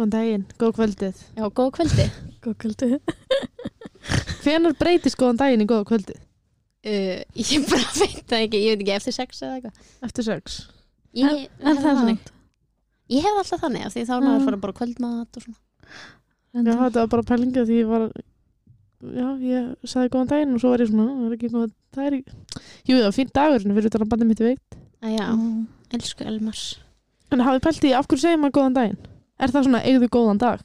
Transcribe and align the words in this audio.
Góðan 0.00 0.12
daginn, 0.14 0.44
góð 0.56 0.70
kvöldið. 0.78 1.18
Já, 1.36 1.44
góð 1.52 1.70
kvöldi. 1.76 2.04
Góð 2.44 2.54
kvöldi. 2.62 2.86
Hvenar 4.44 4.72
breytist 4.80 5.18
góðan 5.20 5.36
daginn 5.42 5.64
í 5.64 5.66
góða 5.68 5.84
kvöldið? 5.90 6.20
Uh, 6.88 7.18
ég 7.36 7.66
bara 7.68 7.90
veit 8.00 8.22
það 8.30 8.44
ekki, 8.46 8.60
ég 8.64 8.78
veit 8.78 8.84
ekki 8.86 8.94
eftir 8.96 9.16
sex 9.18 9.42
eða 9.44 9.58
eitthvað. 9.58 9.90
Eftir 10.08 10.26
sex. 10.30 10.54
Ég, 11.20 11.26
En- 11.28 11.68
en 11.68 11.76
hef 11.76 11.82
það 11.84 11.90
er 11.90 11.98
þannig. 12.00 12.30
Ég 13.12 13.26
hef 13.26 13.40
alltaf 13.42 13.60
þannig, 13.66 13.84
af 13.84 13.92
því 13.98 14.06
þá 14.08 14.14
er 14.16 14.26
að 14.30 14.46
fara 14.48 14.60
bara 14.64 14.76
kvöldmat 14.80 15.36
og 15.40 15.44
svona. 15.44 15.60
Já, 16.56 16.62
þetta 16.64 17.02
var 17.04 17.12
bara 17.18 17.26
pælinga 17.34 17.66
því 17.68 17.76
ég 17.82 17.90
var, 17.92 18.06
já, 19.20 19.28
ég 19.50 19.68
sagði 19.92 20.12
góðan 20.16 20.30
daginn 20.32 20.56
og 20.56 20.62
svo 20.64 20.72
var 20.72 20.82
ég 20.86 20.90
svona, 20.94 21.08
það 21.18 21.28
er 21.28 21.36
ekki 21.36 21.50
góðan, 21.52 21.74
það 21.98 22.08
er 22.08 22.16
ekki, 22.20 22.38
jú, 22.88 22.96
það 22.96 23.04
var 23.10 23.16
fínt 23.18 23.34
dagurinn 23.36 23.76
fyrir 23.76 23.90
utan 23.92 24.06
að 24.06 24.12
bandið 24.14 24.30
mitt 24.32 24.40
í 24.40 24.48
veikt. 24.48 24.78
Að 25.04 25.14
já, 25.18 25.26
Mm. 25.34 25.60
elsku 25.98 26.26
Elmars. 26.32 26.64
En 27.34 27.44
hafið 27.44 27.64
pælt 27.68 27.84
í, 27.90 27.92
af 28.00 28.08
hverju 28.08 28.24
segir 28.24 28.40
maður 28.42 28.56
góðan 28.60 28.78
daginn? 28.80 29.00
Er 29.40 29.52
það 29.54 29.66
svona, 29.66 29.80
eigðu 29.88 30.08
góðan 30.12 30.40
dag? 30.42 30.62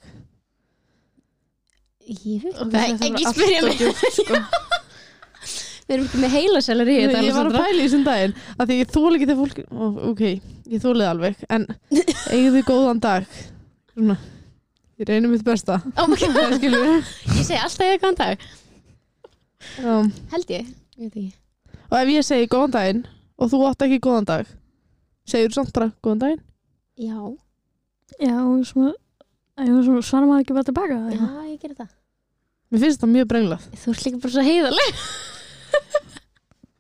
Ég 2.06 2.44
veit 2.44 2.60
Ok, 2.62 2.74
það, 2.76 3.00
var 3.02 3.08
ekki 3.10 3.30
spyrja 3.32 3.62
mig. 3.66 3.84
sko. 4.20 4.40
Við 5.86 5.94
erum 5.96 6.06
ekki 6.10 6.20
með 6.24 6.32
heilaselar 6.34 6.90
í 6.90 6.94
þetta. 6.98 7.20
ég 7.22 7.36
var 7.38 7.48
að 7.52 7.56
pæla 7.62 7.78
í 7.78 7.82
þessum 7.86 8.04
daginn 8.08 8.32
að 8.58 8.70
því 8.72 8.78
ég 8.80 8.94
þóla 8.96 9.18
ekki 9.20 9.28
þegar 9.30 9.40
fólk 9.42 9.60
ó, 9.70 9.84
ok, 10.10 10.22
ég 10.74 10.82
þólið 10.82 11.10
alveg 11.12 11.44
en 11.54 11.66
eigðu 12.34 12.62
góðan 12.66 13.02
dag 13.04 13.28
svona, 13.94 14.16
ég 14.98 15.10
reynir 15.12 15.30
mitt 15.36 15.46
besta 15.46 15.78
Oh 16.02 16.10
það 16.18 16.66
ég 16.66 17.46
segi 17.46 17.60
alltaf 17.62 17.86
ég 17.86 18.02
góðan 18.02 18.18
dag. 18.24 18.48
um, 19.86 20.10
Held 20.34 20.56
ég, 20.58 20.74
ég 21.06 21.22
og 21.86 21.98
ef 22.02 22.12
ég 22.16 22.26
segi 22.32 22.50
góðan 22.50 22.74
daginn 22.80 23.04
og 23.38 23.54
þú 23.54 23.62
átt 23.70 23.86
ekki 23.86 24.02
góðan 24.08 24.30
dag 24.34 24.50
segir 25.30 25.54
þú 25.54 25.60
samt 25.62 25.74
bara 25.78 25.92
góðan 26.02 26.24
daginn 26.26 26.44
Já, 26.98 27.20
Já, 28.22 28.36
og 28.46 28.66
svona, 28.70 28.92
já, 29.58 29.72
svona 29.84 30.02
svarar 30.06 30.28
maður 30.30 30.44
ekki 30.46 30.54
bara 30.56 30.68
tilbaka. 30.70 30.98
já, 31.10 31.16
Já. 31.16 31.30
ég 31.52 31.60
gerir 31.62 31.76
það. 31.80 31.90
mér 32.72 32.80
finnst 32.86 33.02
það 33.02 33.12
mjög 33.16 33.28
brenglað 33.32 33.66
Þú 33.82 33.92
ert 33.94 34.06
líka 34.06 34.20
bara 34.24 34.34
svo 34.36 34.44
heiðaleg. 34.46 35.00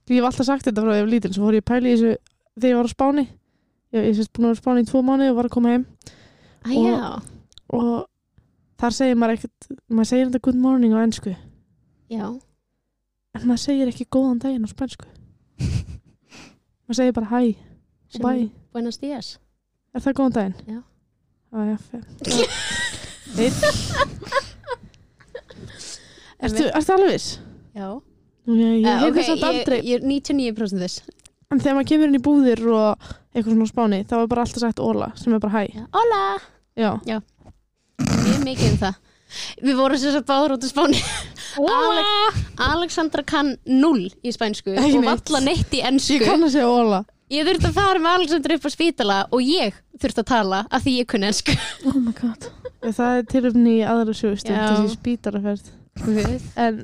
ég 0.09 0.15
hef 0.19 0.27
alltaf 0.29 0.45
sagt 0.47 0.65
þetta 0.67 0.81
frá 0.83 0.91
því 0.93 0.99
ég 0.99 1.05
var 1.05 1.11
lítil 1.13 1.33
svo 1.33 1.45
fór 1.47 1.57
ég 1.57 1.63
að 1.63 1.69
pæla 1.71 1.89
í 1.89 1.93
þessu 1.95 2.11
þegar 2.55 2.69
ég 2.71 2.77
var 2.79 2.85
á 2.89 2.93
Spáni 2.95 3.23
ég, 3.25 4.01
ég 4.05 4.15
finnst 4.19 4.33
búin 4.35 4.45
að 4.45 4.51
vera 4.51 4.59
á 4.59 4.61
Spáni 4.63 4.83
í 4.85 4.89
tvo 4.89 5.01
mánu 5.05 5.29
og 5.31 5.37
var 5.39 5.49
að 5.49 5.55
koma 5.55 5.73
heim 5.73 5.85
Að 6.65 6.75
Og- 6.75 6.87
já, 6.89 7.09
og 7.75 8.07
þar 8.81 8.93
segir 8.97 9.17
maður 9.21 9.35
ekkert 9.39 9.69
maður 9.89 10.09
segir 10.11 10.27
þetta 10.29 10.43
good 10.45 10.59
morning 10.61 10.93
á 10.93 10.99
ennsku 11.05 11.33
já. 12.09 12.25
en 13.35 13.45
maður 13.49 13.63
segir 13.65 13.89
ekki 13.91 14.05
góðan 14.13 14.39
daginn 14.45 14.65
á 14.65 14.69
spænsku 14.69 15.07
maður 16.85 16.99
segir 17.01 17.15
bara 17.17 17.31
hæ 17.33 17.41
og 18.15 18.21
bæ 18.21 18.49
Buenos 18.75 18.97
días. 19.01 19.37
er 19.95 20.01
það 20.05 20.13
góðan 20.21 20.35
daginn? 20.37 20.55
Já. 20.69 20.81
Já, 21.55 21.77
Einn. 23.35 23.53
ertu, 26.39 26.65
ertu 26.67 26.95
alveg 26.95 27.13
viss? 27.15 27.29
Já. 27.75 27.87
Ég, 28.45 28.83
heyrði 28.85 29.05
ok, 29.07 29.09
okay, 29.09 29.27
samt 29.29 29.45
aldrei 29.47 29.79
ég, 29.87 30.01
er 30.01 30.05
99% 30.05 30.83
þess. 30.83 30.99
en 31.49 31.61
þegar 31.61 31.77
maður 31.77 31.89
kemur 31.91 32.11
inn 32.11 32.19
í 32.19 32.23
búðir 32.25 32.61
og 32.69 33.07
eitthvað 33.33 33.55
svona 33.55 33.69
spáni 33.71 34.01
þá 34.05 34.15
er 34.19 34.29
bara 34.31 34.43
alltaf 34.45 34.61
sagt 34.65 34.83
óla 34.83 35.09
sem 35.17 35.33
er 35.33 35.41
bara 35.41 35.55
hæ 35.55 35.63
Já. 35.71 35.85
Hola! 35.95 36.21
já, 36.75 36.91
Mjög 37.95 38.41
mikið 38.43 38.71
um 38.73 38.77
það. 38.81 38.95
Við 39.63 39.77
vorum 39.79 39.99
sér 39.99 40.13
svo 40.13 40.21
báður 40.27 40.53
út 40.55 40.65
á 40.65 40.69
Spáni. 40.69 40.99
Alex, 41.55 42.39
Alexandra 42.61 43.23
kann 43.23 43.53
null 43.65 44.09
í 44.23 44.33
spænsku 44.35 44.75
Ekki 44.75 44.99
og 44.99 45.07
valla 45.07 45.41
neitt 45.43 45.71
í 45.75 45.81
ennsku. 45.87 46.17
ég 46.19 46.27
kann 46.27 46.43
að 46.43 46.51
segja 46.57 46.67
óla 46.67 46.99
Ég 47.33 47.47
þurfti 47.47 47.69
að 47.71 47.77
fara 47.79 48.01
með 48.01 48.17
Alexandra 48.19 48.55
upp 48.59 48.65
á 48.67 48.71
spítala 48.75 49.15
og 49.33 49.41
ég 49.41 49.77
þurfti 49.97 50.21
að 50.21 50.27
tala 50.29 50.59
af 50.69 50.83
því 50.85 50.91
ég 50.99 51.07
kunni 51.09 51.29
ennsku. 51.31 51.55
Oh 51.89 51.95
my 51.97 52.13
god. 52.19 52.49
Það 52.85 53.15
er 53.15 53.23
tilöfni 53.31 53.71
í 53.79 53.85
aðra 53.87 54.13
Já. 54.13 54.67
þessi 54.75 54.93
spítaraferð 54.99 55.71
en 56.61 56.83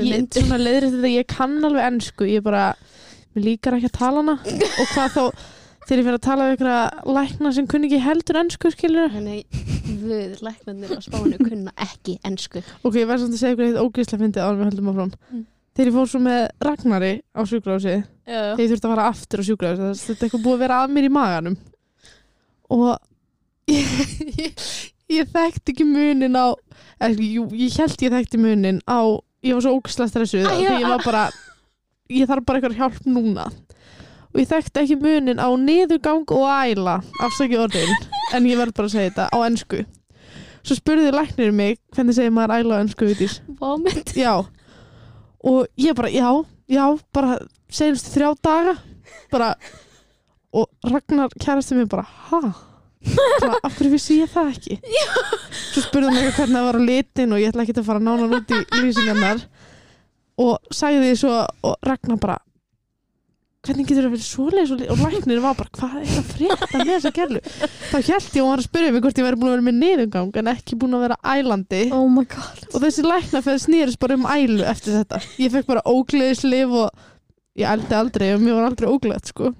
ég, 0.00 0.24
svona 0.32 0.58
leiðrið 0.62 0.96
þetta, 0.96 1.10
ég 1.12 1.28
kann 1.28 1.58
alveg 1.68 1.90
ennsku 1.90 2.28
ég 2.30 2.44
bara, 2.46 2.70
mér 3.36 3.44
líkar 3.50 3.76
ekki 3.76 3.90
að 3.90 3.98
tala 3.98 4.22
hana 4.22 4.36
og 4.40 4.94
hvað 4.94 5.12
þá 5.12 5.22
þegar 5.86 6.00
ég 6.00 6.06
fyrir 6.08 6.16
að 6.16 6.24
tala 6.24 6.46
við 6.48 6.56
ykkur 6.56 7.12
lækna 7.18 7.52
sem 7.54 7.68
kunni 7.70 7.90
ekki 7.90 8.00
heldur 8.02 8.40
ennsku 8.40 8.72
skilur 8.74 9.12
Þannig 9.12 9.60
við 10.06 10.40
læknarnir 10.42 10.96
á 10.96 11.00
Spáni 11.04 11.36
kunna 11.42 11.74
ekki 11.84 12.16
ennsku. 12.26 12.64
ok, 12.82 12.96
ég 13.02 13.06
verð 13.12 13.26
samt 13.26 13.36
að 13.36 13.42
segja 13.44 13.54
ykkur 13.58 13.68
eitt 13.68 13.82
ógríslega 13.84 14.24
fyndið 14.24 14.46
áður 14.46 14.64
þegar 15.76 15.90
ég 15.90 15.96
fór 15.96 16.08
svo 16.10 16.20
með 16.24 16.42
Ragnari 16.64 17.12
á 17.36 17.40
sjúkrahúsi 17.44 17.96
Já. 17.96 18.40
þegar 18.56 18.62
ég 18.64 18.70
þurfti 18.72 18.88
að 18.88 18.94
fara 18.94 19.08
aftur 19.12 19.42
á 19.42 19.44
að 19.44 19.82
þetta 20.00 20.16
er 20.16 20.26
eitthvað 20.26 20.44
búið 20.46 20.56
að 20.56 20.62
vera 20.64 20.78
að 20.82 20.94
mér 20.96 21.08
í 21.08 21.12
maganum 21.12 21.58
og 22.72 22.86
ég, 23.70 24.56
ég 25.18 25.34
þekkti 25.34 25.74
ekki 25.74 25.88
munin 25.88 26.38
á 26.40 26.46
jú, 27.12 27.44
ég 27.52 27.76
held 27.76 28.06
ég 28.06 28.16
þekkti 28.16 28.40
munin 28.40 28.80
á 28.88 29.00
ég 29.44 29.54
var 29.56 29.66
svo 29.66 29.76
ógæslega 29.76 30.12
stressuð 30.14 30.48
því 30.48 30.64
já. 30.64 30.72
ég 30.80 30.88
var 30.88 31.04
bara 31.04 31.26
ég 32.12 32.30
þarf 32.30 32.48
bara 32.48 32.60
eitthvað 32.60 32.80
hjálp 32.80 33.10
núna 33.10 33.46
og 34.32 34.40
ég 34.40 34.48
þekkti 34.50 34.82
ekki 34.82 34.98
munin 35.00 35.42
á 35.42 35.48
niðurgang 35.60 36.32
og 36.32 36.48
æla 36.48 36.98
afsaki 37.24 37.60
orðin 37.60 37.92
en 38.34 38.48
ég 38.48 38.58
verð 38.58 38.76
bara 38.76 38.88
að 38.88 38.96
segja 38.96 39.12
þetta 39.12 39.28
á 39.28 39.38
ennsku 39.44 39.84
svo 40.66 40.80
spurði 40.80 41.12
læknir 41.14 41.54
mig 41.54 41.78
hvernig 41.94 42.16
segir 42.16 42.34
maður 42.34 42.56
æla 42.58 42.80
á 42.80 42.82
ennsku 42.82 43.06
vitís 43.12 43.40
Vomit. 43.60 44.16
já 44.16 44.40
og 45.46 45.66
ég 45.80 45.96
bara, 45.98 46.10
já, 46.10 46.30
já 46.68 46.84
bara 47.14 47.38
senstu 47.72 48.14
þrjá 48.14 48.30
daga 48.42 48.76
bara 49.32 49.54
og 50.56 50.70
Ragnar 50.88 51.34
kærasti 51.42 51.76
mér 51.76 51.88
bara, 51.90 52.06
ha? 52.30 52.40
Bara, 53.40 53.58
af 53.62 53.76
hverju 53.76 53.92
vissi 53.92 54.16
ég 54.22 54.30
það 54.32 54.54
ekki? 54.54 54.78
Já. 54.80 55.10
Svo 55.72 55.82
spurði 55.84 56.08
hann 56.08 56.16
eitthvað 56.22 56.38
hvernig 56.40 56.56
það 56.56 56.68
var 56.68 56.78
á 56.80 56.88
litin 56.88 57.34
og 57.34 57.42
ég 57.42 57.52
ætla 57.52 57.66
ekki 57.66 57.76
að 57.76 57.88
fara 57.90 58.02
nánan 58.02 58.34
út 58.38 58.54
í 58.56 58.60
lýsingarnar 58.80 59.42
og 60.42 60.72
sagði 60.74 61.02
því 61.04 61.18
svo 61.20 61.34
og 61.68 61.76
Ragnar 61.86 62.20
bara 62.22 62.38
hvernig 63.66 63.86
getur 63.88 64.06
það 64.06 64.14
verið 64.14 64.26
svoleiðis 64.26 64.74
og, 64.74 64.84
og 64.94 65.02
læknir 65.02 65.42
var 65.44 65.56
bara, 65.58 65.72
hvað 65.76 65.96
er 66.00 66.12
það 66.12 66.30
frétta 66.32 66.80
með 66.80 66.92
þessa 66.92 67.12
gerlu? 67.16 67.42
Þá 67.90 67.96
held 67.96 68.06
ég 68.06 68.42
og 68.42 68.46
hann 68.46 68.52
var 68.52 68.62
að 68.62 68.68
spyrja 68.68 68.94
mig 68.94 69.04
hvort 69.06 69.20
ég 69.20 69.26
væri 69.26 69.40
búin 69.40 69.50
að 69.50 69.56
vera 69.56 69.66
með 69.66 69.78
niðurgang 69.82 70.40
en 70.40 70.52
ekki 70.52 70.78
búin 70.80 70.96
að 70.96 71.04
vera 71.06 71.18
ælandi. 71.34 71.82
Oh 71.96 72.06
og 72.76 72.80
þessi 72.84 73.04
læknafeð 73.06 73.60
snýrist 73.66 74.00
bara 74.02 74.16
um 74.18 74.26
ælu 74.30 74.64
eftir 74.66 74.98
þetta. 75.00 75.20
Ég 75.42 75.52
fekk 75.54 75.70
bara 75.74 75.84
ógleðislif 75.90 76.74
og 76.84 77.06
ég 77.56 77.68
ældi 77.72 77.94
aldrei 77.96 78.32
og 78.36 78.42
mér 78.44 78.56
var 78.58 78.66
aldrei 78.70 78.88
ógleðt 78.92 79.30
sko. 79.32 79.52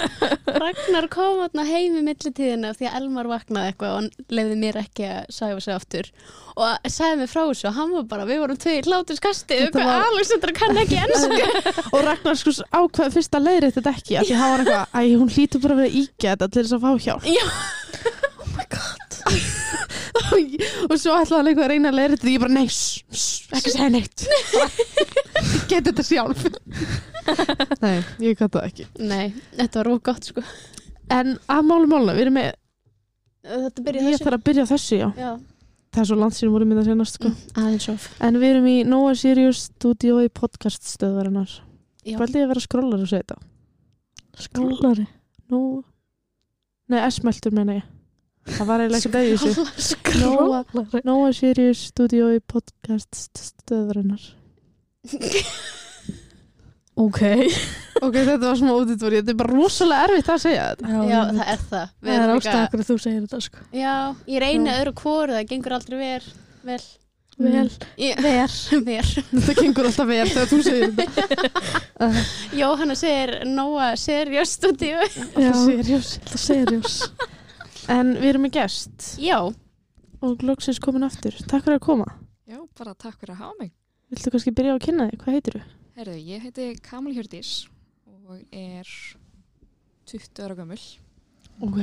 Ragnar 0.62 1.06
kom 1.12 1.40
þarna 1.42 1.64
heim 1.66 1.94
í 1.98 2.02
millitíðina 2.04 2.70
því 2.76 2.86
að 2.88 2.96
Elmar 2.98 3.28
vaknaði 3.30 3.70
eitthvað 3.72 3.92
og 3.92 3.98
hann 3.98 4.08
leiði 4.36 4.56
mér 4.60 4.78
ekki 4.82 5.06
að 5.08 5.30
sæfa 5.34 5.62
sig 5.64 5.74
aftur 5.76 6.10
og 6.52 6.90
sagði 6.92 7.18
mér 7.22 7.30
frá 7.32 7.42
þessu 7.48 7.68
og 7.70 7.76
hann 7.78 7.92
var 7.96 8.06
bara, 8.10 8.26
við 8.28 8.40
vorum 8.42 8.58
tvei 8.60 8.76
hláturskasti 8.86 9.58
og 9.66 9.78
var- 9.78 10.06
Alexandra 10.10 10.54
kann 10.56 10.80
ekki 10.82 11.00
ennsku 11.00 11.40
og 11.94 12.04
Ragnar 12.06 12.38
sko 12.40 12.54
ákveð 12.82 13.16
fyrst 13.16 13.38
að 13.38 13.46
leiðri 13.48 13.72
þetta 13.78 13.94
ekki 13.96 14.18
af 14.20 14.28
því 14.28 14.38
hann 14.42 14.52
var 14.54 14.64
eitthvað, 14.64 14.86
æ 14.92 15.00
hún 15.22 15.32
hlýtur 15.36 15.64
bara 15.64 15.78
að 15.78 15.82
vera 15.82 16.06
þetta 16.26 16.50
til 16.52 16.62
þess 16.66 16.76
að 16.78 16.84
fá 16.86 16.92
hjálp 17.06 17.30
Já. 17.32 17.46
Oh 18.42 18.56
my 18.58 18.64
god. 18.68 19.20
og 20.90 20.94
svo 21.00 21.14
ætlaði 21.18 21.38
hann 21.38 21.50
eitthvað 21.50 21.64
að 21.66 21.70
reyna 21.72 21.90
að 21.92 21.98
leiðri 21.98 22.16
þetta 22.18 22.32
ég 22.32 22.42
bara, 22.42 22.54
nei, 22.56 22.66
shh, 22.72 23.02
shh, 23.12 23.54
ekki 23.58 23.72
segja 23.74 23.88
neitt. 23.92 24.24
Ég 24.26 25.64
get 25.72 25.88
þetta 25.90 26.04
sjálf. 26.06 26.42
Nei, 27.82 27.96
ég 28.22 28.36
gæti 28.38 28.50
það 28.56 28.66
ekki. 28.66 28.86
Nei, 29.02 29.26
þetta 29.58 29.80
var 29.82 29.90
rók 29.92 30.02
gott 30.10 30.28
sko. 30.30 30.44
En 31.12 31.34
að 31.50 31.64
málum 31.68 31.90
máluna, 31.92 32.16
við 32.16 32.26
erum 32.28 32.36
með 32.40 32.50
Þetta 33.42 33.82
byrjaði 33.82 34.06
ég 34.06 34.14
þessu. 34.14 34.24
þarf 34.28 34.38
að 34.38 34.44
byrja 34.46 34.62
á 34.62 34.70
þessu, 34.70 34.96
já. 35.00 35.06
Já, 35.18 35.30
það 35.92 36.02
er 36.04 36.08
svo 36.12 36.18
landsýnum 36.20 36.52
voru 36.54 36.66
með 36.70 36.78
það 36.78 36.90
senast 36.92 37.16
sko. 37.18 37.30
aðeins 37.58 37.88
of. 37.90 38.04
En 38.22 38.38
við 38.38 38.52
erum 38.52 38.68
í 38.70 38.74
Nóa 38.86 39.14
Sirius 39.18 39.64
Studio 39.66 40.20
í 40.22 40.28
podcast 40.30 40.86
stöðvarinnar. 40.86 41.56
Já. 42.06 42.16
Held 42.20 42.36
ég 42.38 42.46
að 42.46 42.52
vera 42.52 42.62
skrollar 42.62 43.02
að 43.02 43.10
segja 43.10 43.24
þetta? 43.26 43.40
Skólari. 44.46 45.08
Nú 45.52 45.62
Nei, 46.92 47.00
S-meltur 47.08 47.54
meina 47.56 47.76
ég 47.80 47.84
Það 48.42 48.66
var 48.66 48.82
eiginlega 48.82 48.98
ekki 48.98 49.12
dæði 49.14 49.34
þessu 49.42 51.02
Nóa, 51.06 51.28
Sirius 51.36 51.82
Studio 51.92 52.30
podcast 52.50 53.20
stöðvarinnar. 53.38 54.24
Ok. 57.02 57.20
Ok, 58.02 58.16
þetta 58.18 58.40
var 58.42 58.58
smá 58.60 58.72
útidvori 58.76 59.20
Þetta 59.22 59.32
er 59.32 59.38
bara 59.40 59.54
rosalega 59.56 60.08
erfitt 60.08 60.28
að 60.34 60.40
segja 60.42 60.64
þetta. 60.72 60.90
Já, 60.90 60.98
Já, 61.08 61.20
það 61.28 61.52
er 61.54 61.62
það. 61.70 61.92
Við 62.02 62.12
Það 62.12 62.24
er 62.24 62.32
líka- 62.34 62.64
hverju 62.72 62.88
þú 62.88 62.96
segir 63.04 63.22
þetta 63.22 63.40
sko. 63.46 63.62
Já, 63.72 63.94
ég 64.34 64.42
reyni 64.44 64.68
Já. 64.68 64.74
öðru 64.82 64.92
hvoru, 65.00 65.32
það 65.38 65.48
gengur 65.52 65.76
aldrei 65.78 65.98
ver 66.02 66.26
Vel. 66.62 66.82
Vel. 67.42 67.70
Ver. 68.22 68.50
Ver. 68.90 69.08
Þetta 69.32 69.54
gengur 69.56 69.88
alltaf 69.88 70.06
vel 70.06 70.28
þegar 70.28 70.50
þú 70.50 70.58
segir 70.66 70.92
þetta. 70.98 72.10
Jóhanna 72.60 72.94
segir 72.98 73.32
Nóa 73.48 73.96
Serious 73.96 74.52
Studio. 74.58 75.00
Já, 75.38 75.52
Sirius. 75.64 76.18
Það 76.28 76.42
seriós. 76.44 76.98
En 77.90 78.12
við 78.20 78.28
erum 78.32 78.44
með 78.46 78.52
gest 78.60 79.08
Já, 79.22 79.38
og 80.22 80.42
loksins 80.46 80.78
komin 80.82 81.02
aftur 81.06 81.34
Takk 81.50 81.64
fyrir 81.66 81.78
að 81.80 81.86
koma 81.86 82.06
Já, 82.46 82.58
bara 82.78 82.92
takk 82.94 83.16
fyrir 83.20 83.32
að 83.34 83.40
hafa 83.46 83.56
mig. 83.58 83.70
Viltu 84.12 84.30
kannski 84.34 84.52
byrja 84.54 84.74
á 84.74 84.76
að 84.76 84.84
kynna 84.84 85.06
þig? 85.10 85.18
Hvað 85.22 85.36
heitir 85.38 85.56
þú? 85.56 85.62
Herðu, 85.96 86.16
ég 86.28 86.42
heiti 86.46 86.66
Kamil 86.84 87.14
Hjördís 87.16 87.52
og 88.06 88.38
er 88.52 88.88
20 90.08 90.42
ára 90.44 90.56
gömul. 90.58 90.80
Ok 91.62 91.78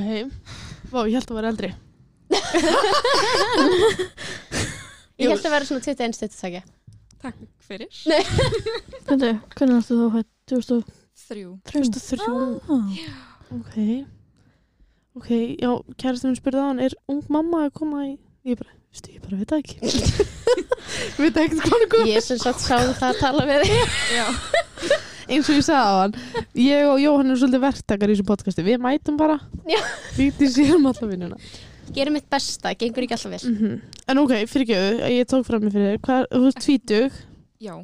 Vá, 0.90 1.00
ég 1.08 1.16
held 1.18 1.30
að 1.30 1.38
vera 1.40 1.52
eldri 1.54 1.70
Ég 5.20 5.28
held 5.28 5.44
að 5.44 5.52
vera 5.52 5.66
svona 5.68 5.82
21 5.84 6.16
stutt 6.16 6.34
að 6.36 6.40
takja 6.44 6.62
Takk 7.20 7.36
fyrir. 7.66 7.90
Hvernig, 9.04 9.40
hvernig 9.52 9.74
varstu 9.76 9.96
þá 9.98 10.06
fætt? 10.14 10.30
2003? 10.48 10.94
Þrjú. 11.20 11.50
2003 11.68 12.28
Ah, 12.72 12.94
Ok 13.58 13.74
Ok, 15.18 15.30
já, 15.58 15.70
kærastum 15.98 16.30
minn 16.30 16.38
spurði 16.38 16.62
á 16.62 16.66
hann 16.68 16.82
er 16.84 16.94
ung 17.10 17.24
mamma 17.32 17.64
að 17.66 17.72
koma 17.80 18.04
í 18.06 18.12
ég 18.46 18.60
bara, 18.60 18.70
veistu, 18.92 19.14
ég 19.16 19.24
bara 19.24 19.40
veit 19.40 19.50
það 19.50 19.64
ekki. 19.64 19.76
Veit 21.20 21.36
ekki 21.38 21.58
hvað 21.60 21.72
hann 21.74 21.88
kom 21.92 22.08
Ég 22.08 22.24
sem 22.24 22.38
sagt 22.40 22.62
sá 22.64 22.78
það 22.80 23.04
að 23.10 23.18
tala 23.20 23.44
við 23.46 23.66
eins 25.30 25.46
og 25.50 25.58
ég 25.58 25.66
sagði 25.66 25.82
á 25.86 25.94
hann 26.00 26.14
ég 26.58 26.86
og 26.88 27.00
Jóhann 27.02 27.30
er 27.30 27.38
svolítið 27.38 27.62
verktakar 27.62 28.10
í 28.10 28.16
þessu 28.16 28.26
podcasti. 28.26 28.64
Við 28.66 28.80
mætum 28.82 29.18
bara. 29.20 29.36
Já. 29.68 29.78
við 30.16 30.40
séum 30.50 30.88
alltaf 30.90 31.10
vinnuna. 31.10 31.38
Gerum 31.94 32.16
mitt 32.16 32.26
besta, 32.30 32.72
gengur 32.78 33.06
ekki 33.06 33.16
alltaf 33.18 33.34
vel. 33.36 33.54
Mm 33.54 33.80
en 34.10 34.18
ok, 34.18 34.32
fyrirgjöðu, 34.50 35.10
ég 35.14 35.28
tók 35.30 35.44
fram 35.46 35.62
mig 35.62 35.74
fyrir 35.74 35.92
þér. 35.92 36.00
Hvað, 36.06 36.24
þú 36.32 36.48
ert 36.48 36.64
tvítug. 36.64 37.18
Já. 37.62 37.74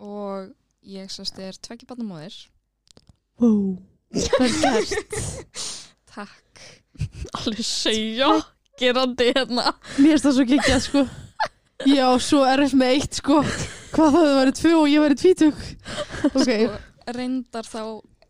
Og 0.00 0.46
ég 0.88 1.12
sérst 1.12 1.40
er 1.44 1.58
tvekki 1.60 1.88
barnamóðir. 1.90 2.38
wow, 3.42 3.76
vel 4.40 4.54
gert. 4.62 5.20
Takk. 6.14 6.43
Alveg 7.38 7.64
segja 7.66 8.30
Gerandi 8.78 9.30
hérna. 9.30 9.70
Mér 9.98 10.14
finnst 10.14 10.26
það 10.26 10.36
svo 10.38 10.46
geggjað 10.50 10.82
sko. 10.88 11.04
Já, 11.84 12.06
svo 12.22 12.40
erfitt 12.48 12.78
með 12.78 12.96
eitt 12.96 13.18
sko. 13.20 13.40
Hvað 13.94 14.16
það 14.16 14.28
væri 14.38 14.54
tvö 14.58 14.72
og 14.80 14.90
ég 14.90 15.04
væri 15.04 15.20
tvítug. 15.20 15.62
Ok, 16.34 16.48
Sko, 16.48 16.76
reyndar 17.14 17.66
þá 17.68 17.82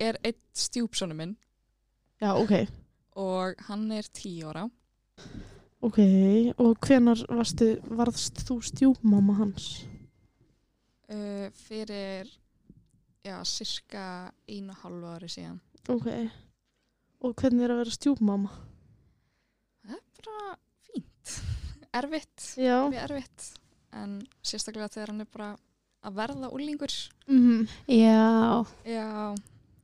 er 0.02 0.18
eitt 0.26 0.40
stjúpsonu 0.58 1.14
minn. 1.16 1.36
Já, 2.20 2.32
ok. 2.34 2.54
Og 3.20 3.60
hann 3.68 3.84
er 3.94 4.08
tíu 4.12 4.48
ára. 4.50 4.64
Ok, 5.84 6.00
og 6.58 6.78
hvenar 6.82 7.20
varstu, 7.28 7.74
varðst 7.92 8.40
þú 8.48 8.58
stjúpmamma 8.64 9.36
hans? 9.38 9.68
Uh, 11.12 11.52
fyrir, 11.66 12.30
já, 13.24 13.36
cirka 13.44 14.32
einu 14.48 14.74
hálfu 14.80 15.12
ári 15.12 15.28
síðan. 15.30 15.60
Ok, 15.92 16.08
og 17.24 17.34
hvernig 17.40 17.64
er 17.66 17.74
að 17.74 17.82
vera 17.82 17.96
stjúpmamma? 17.96 18.52
Það 19.84 19.98
er 19.98 20.06
bara 20.20 20.54
fínt. 20.88 21.34
Erfitt. 22.00 22.46
Já, 22.60 22.78
Mjög 22.90 23.02
erfitt. 23.08 23.50
En 23.94 24.16
sérstaklega 24.42 24.90
þegar 24.90 25.12
hann 25.12 25.24
er 25.24 25.30
bara 25.32 25.50
að 26.04 26.16
verða 26.18 26.50
úlingur. 26.52 26.94
mm 27.30 27.68
Já, 27.88 28.64
Já, 28.84 29.34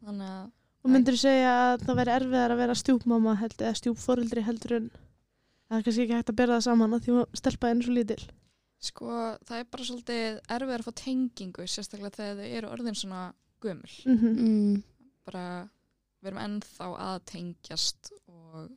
þannig 0.05 0.33
að 0.39 0.49
og 0.81 0.89
myndir 0.89 1.13
þú 1.13 1.21
segja 1.21 1.49
að 1.61 1.83
það 1.85 1.99
væri 1.99 2.13
erfiðar 2.15 2.53
að 2.55 2.61
vera 2.63 2.75
stjúpmamma 2.81 3.33
heldur, 3.37 3.67
eða 3.69 3.79
stjúpforeldri 3.83 4.45
heldur 4.47 4.73
en 4.79 4.87
það 4.95 5.75
er 5.77 5.83
kannski 5.85 6.05
ekki 6.07 6.15
hægt 6.17 6.31
að 6.33 6.39
bera 6.39 6.55
það 6.57 6.65
saman 6.67 6.97
að 6.97 7.03
því 7.05 7.17
að 7.21 7.35
stelpa 7.41 7.73
enn 7.73 7.83
svo 7.85 7.97
lítil. 7.99 8.23
Sko, 8.81 9.09
það 9.45 9.59
er 9.59 9.67
bara 9.75 9.87
svolítið 9.91 10.39
erfið 10.57 10.73
að 10.79 10.87
fá 10.87 10.93
tengingu, 11.03 11.67
sérstaklega 11.69 12.15
þegar 12.17 12.39
þau 12.41 12.55
eru 12.61 12.71
orðin 12.73 12.97
svona 12.97 13.25
gömul. 13.61 13.93
Mm 14.09 14.23
mm. 14.31 14.79
Bara, 15.29 15.45
við 16.21 16.31
erum 16.31 16.43
ennþá 16.45 16.89
að 17.07 17.19
tengjast 17.31 18.11
og 18.29 18.69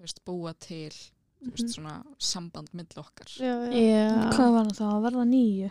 veist, 0.00 0.22
búa 0.28 0.52
til 0.60 0.90
þú 0.92 1.50
veist, 1.52 1.74
svona 1.74 1.96
samband 2.18 2.70
mill 2.76 2.88
okkar. 3.00 3.28
Já, 3.36 3.54
já. 3.68 3.76
já 3.76 4.30
Hvað 4.32 4.54
var 4.56 4.70
það 4.78 4.94
að 4.94 5.04
verða 5.06 5.26
nýju? 5.30 5.70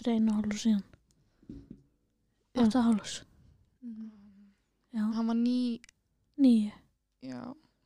Fyrir 0.00 0.14
einu 0.20 0.36
hálfur 0.38 0.60
síðan 0.62 0.86
Mhm. 3.80 4.10
Já, 4.92 5.02
Hann 5.14 5.26
var 5.26 5.36
ný, 5.38 5.80
nýju 6.38 6.70
já, 7.22 7.40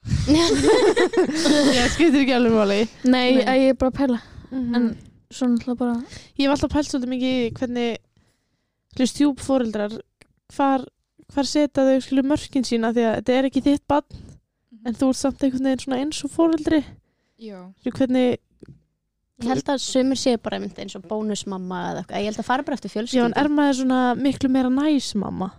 Já, 1.75 1.85
skiptir 1.93 2.21
ekki 2.25 2.35
alveg 2.37 2.53
máli. 2.55 2.79
Nei, 3.05 3.37
Nei. 3.39 3.59
ég 3.65 3.69
er 3.73 3.79
bara 3.81 3.91
að 3.93 3.99
pæla 4.01 4.19
Mm 4.51 4.75
En 4.77 4.89
svo 5.33 5.47
náttúrulega 5.49 5.79
bara 5.79 5.95
Ég 6.39 6.45
hef 6.45 6.53
alltaf 6.55 6.73
pælt 6.75 6.89
svolítið 6.91 7.13
mikið 7.13 7.37
í 7.45 7.53
hvernig 7.59 7.97
skilur, 8.95 9.11
stjúpforeldrar 9.13 9.97
hvar, 10.55 10.85
hvar 11.33 11.49
setja 11.49 11.87
þau 11.89 11.99
skilur, 12.05 12.29
mörkin 12.35 12.67
sína 12.67 12.93
því 12.95 13.07
að 13.09 13.17
þetta 13.19 13.37
er 13.39 13.49
ekki 13.49 13.65
þitt 13.65 13.85
barn 13.91 14.23
en 14.85 14.99
þú 14.99 15.11
ert 15.11 15.21
samt 15.21 15.45
einhvern 15.45 15.71
veginn 15.71 15.85
svona 15.85 16.01
eins 16.03 16.25
og 16.27 16.33
foreldri. 16.35 16.83
Já, 17.41 17.61
skilur, 17.81 17.99
hvernig, 17.99 18.41
Ég 19.43 19.51
held 19.51 19.71
að 19.73 19.81
sumir 19.83 20.19
sé 20.21 20.37
bara 20.39 20.61
eins 20.63 20.95
og 20.95 21.07
bónusmamma 21.11 21.81
eða 21.91 22.03
eitthvað. 22.05 22.21
Ég 22.23 22.29
held 22.31 22.41
að 22.41 22.47
fara 22.47 22.65
bara 22.67 22.77
eftir 22.79 23.09
já, 23.11 23.25
en 23.25 23.35
er 23.41 23.49
maður 23.51 23.81
svona 23.81 24.01
miklu 24.15 24.51
meira 24.53 24.71
næs 24.71 25.11
mamma? 25.19 25.51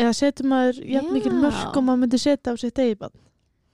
Eða 0.00 0.14
setur 0.18 0.48
maður 0.50 0.80
jafn 0.90 1.12
mikil 1.14 1.34
mörk 1.36 1.76
og 1.76 1.84
maður 1.86 2.00
myndi 2.02 2.18
setja 2.20 2.54
á 2.54 2.56
sitt 2.58 2.80
eigi 2.82 2.96
barn 2.98 3.14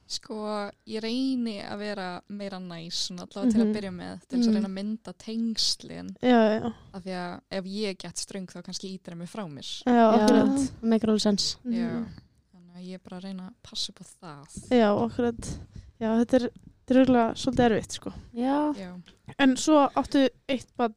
sko, 0.06 0.70
ég 0.86 1.00
reyni 1.02 1.56
að 1.66 1.78
vera 1.78 2.08
meira 2.28 2.58
næs, 2.62 3.10
allavega 3.10 3.50
til 3.52 3.60
Mhm. 3.60 3.66
að 3.66 3.74
byrja 3.76 3.90
með, 3.92 4.20
til 4.28 4.38
þess 4.38 4.46
að 4.46 4.50
Mm. 4.50 4.54
reyna 4.54 4.68
að 4.68 4.76
mynda 4.78 5.12
tengslin, 5.18 6.16
já, 6.22 6.60
já, 6.60 6.72
af 6.94 7.02
því 7.02 7.10
að 7.10 7.40
ef 7.50 7.64
ég 7.64 7.98
get 7.98 8.16
ströng 8.16 8.46
þá 8.46 8.62
kannski 8.62 8.98
ítir 8.98 9.12
að 9.12 9.16
mig 9.18 9.28
frá 9.28 9.44
mér. 9.48 9.82
já, 9.84 9.92
Já, 9.92 10.12
akkurat 10.14 10.46
það 10.46 10.70
meikar 10.82 11.08
alveg 11.10 11.20
sens 11.20 11.56
Já, 11.64 11.88
Mhm. 11.90 12.06
þannig 12.54 12.76
að 12.76 12.86
ég 12.86 12.94
er 12.94 12.98
bara 12.98 13.20
að 13.20 13.24
reyna 13.24 13.42
að 13.48 13.54
passa 13.62 13.90
upp 13.90 14.00
á 14.00 14.06
það. 14.22 14.68
já, 14.70 14.88
akkurat 15.06 15.58
já, 16.00 16.24
þetta 16.24 16.34
er, 16.34 16.50
er 16.88 17.04
auðvitað 17.04 17.34
svolítið 17.34 17.66
erfitt 17.70 17.92
sko. 17.92 18.12
Já, 18.34 18.72
Já, 18.76 19.02
en 19.38 19.56
svo 19.56 19.90
áttu 19.96 20.28
eitt 20.48 20.76
barn 20.76 20.94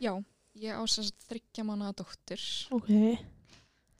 já 0.00 0.24
ég 0.56 0.74
á 0.76 0.86
sem 0.88 1.04
sagt 1.04 1.24
þryggja 1.30 1.64
mánuða 1.64 1.94
dóttur, 1.94 2.68
ok, 2.70 3.18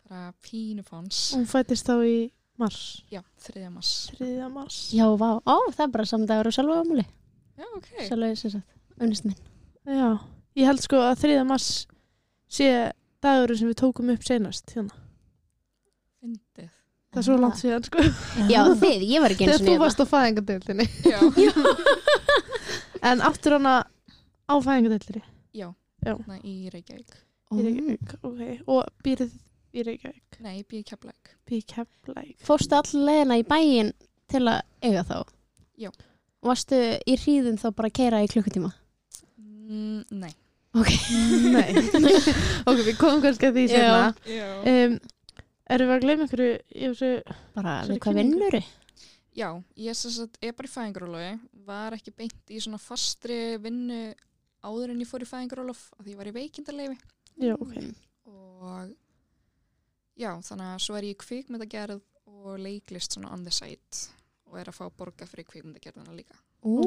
bara 0.09 0.33
pínufáns. 0.43 1.33
hún 1.35 1.47
fættist 1.47 1.87
þá 1.87 2.05
í 2.05 2.31
mars 2.61 2.81
Já, 3.13 3.21
þriðja 3.47 3.71
mass. 3.75 3.93
3. 4.19 4.49
mars 4.53 4.79
já, 4.95 5.07
vá 5.19 5.31
Ó, 5.43 5.57
það 5.75 5.85
er 5.87 5.93
bara 5.97 6.07
samdagur 6.09 6.51
og 6.51 6.57
sjálfa 6.57 6.81
ámúli 6.85 7.05
Já, 7.59 7.67
ok. 7.71 7.89
Sjálfa 8.07 8.31
þess 8.35 8.59
að 8.59 9.05
unnist 9.05 9.27
minn 9.29 9.41
Já, 9.85 10.09
ég 10.61 10.71
held 10.71 10.85
sko 10.85 11.03
að 11.05 11.25
3. 11.27 11.41
mars 11.49 11.69
sé 12.55 12.71
dagurinn 13.25 13.59
sem 13.59 13.71
við 13.71 13.79
tókum 13.81 14.13
upp 14.13 14.25
senast 14.27 14.73
hérna. 14.77 14.95
Fyndið. 16.23 16.71
Það 17.15 17.21
er 17.21 17.27
svo 17.29 17.37
langt 17.41 17.61
síðan 17.61 17.85
sko. 17.87 18.05
Já, 18.51 18.61
þið, 18.81 19.05
ég 19.07 19.23
var 19.23 19.35
ekki 19.35 19.47
eins 19.47 19.61
Þegar 19.61 19.69
þú 19.69 19.75
varst 19.83 20.03
á 20.03 20.07
fæðingadeildinni. 20.11 20.87
Já, 21.07 21.19
En 23.11 23.23
áttur 23.25 23.59
hana 23.59 23.75
á 24.49 24.55
fæðingadeildinni 24.65 25.23
já. 25.55 25.69
Já. 26.05 26.15
Þarna 26.17 26.39
í 26.43 26.55
Reykjavík. 26.73 27.15
í 27.55 27.65
Reykjavík. 27.67 28.15
Okay. 28.25 28.57
Og 28.69 28.89
býrið 29.05 29.35
í 29.75 29.85
Reykjavík. 29.87 30.39
Nei, 30.45 30.55
ég 30.61 30.69
býði 30.71 30.85
keflæk. 30.91 31.35
Býr 31.49 31.65
Keflæk. 31.71 32.35
Fórstu 32.45 32.79
allir 32.79 33.07
leiðina 33.09 33.39
í 33.41 33.45
bæinn 33.49 33.93
til 34.31 34.45
að 34.47 34.61
eiga 34.85 35.05
þá? 35.09 35.19
Já. 35.81 35.91
Varstu 36.45 36.81
í 37.09 37.17
hríðum 37.19 37.59
þá 37.61 37.69
bara 37.75 37.91
að 37.91 37.97
keira 37.99 38.23
í 38.25 38.31
klukkutíma? 38.33 38.71
Mm, 39.41 40.05
nei. 40.23 40.33
Ok. 40.75 40.91
Nei. 41.55 41.69
ok, 42.69 42.81
við 42.83 42.97
komum 42.99 43.23
kannski 43.25 43.51
að 43.51 43.59
því 43.59 43.67
sérna. 43.73 44.09
Já. 44.29 44.49
Um, 44.71 44.97
erum 45.75 45.93
við 45.93 46.09
að 46.09 46.15
einhverju 46.15 46.49
í 46.55 46.89
þessu? 46.89 47.13
Bara 47.55 47.77
Svo 47.85 47.95
við 47.95 48.03
hvað 48.07 48.19
vinnur 48.21 48.59
Já, 49.35 49.49
ég 49.83 49.91
er 49.91 50.53
bara 50.55 50.69
í 50.69 50.71
fæðingarólofi, 50.71 51.31
var 51.67 51.95
ekki 51.97 52.13
beint 52.15 52.53
í 52.55 52.61
svona 52.63 52.79
fastri 52.79 53.57
vinnu 53.59 54.13
áður 54.63 54.93
en 54.93 55.01
ég 55.03 55.09
fór 55.11 55.25
í 55.25 55.27
fæðingarólof, 55.27 55.81
af 55.99 56.05
því 56.05 56.13
ég 56.13 56.21
var 56.21 56.31
í 56.31 56.35
veikindarleifi. 56.37 56.99
Já, 57.43 57.57
ok. 57.57 57.73
Og 58.31 58.93
já, 60.17 60.31
þannig 60.49 60.73
að 60.75 60.83
svo 60.87 60.97
er 60.99 61.03
ég 61.09 61.17
í 61.17 61.23
kvikmyndagerð 61.25 62.03
og 62.27 62.59
leiklist 62.61 63.13
svona 63.17 63.33
on 63.33 63.45
the 63.45 63.51
side 63.55 64.05
og 64.51 64.59
er 64.61 64.69
að 64.71 64.77
fá 64.77 64.85
að 64.87 64.97
borga 64.99 65.27
fyrir 65.27 65.47
kvikmyndagerðina 65.51 66.15
líka. 66.15 66.37
Ú. 66.65 66.81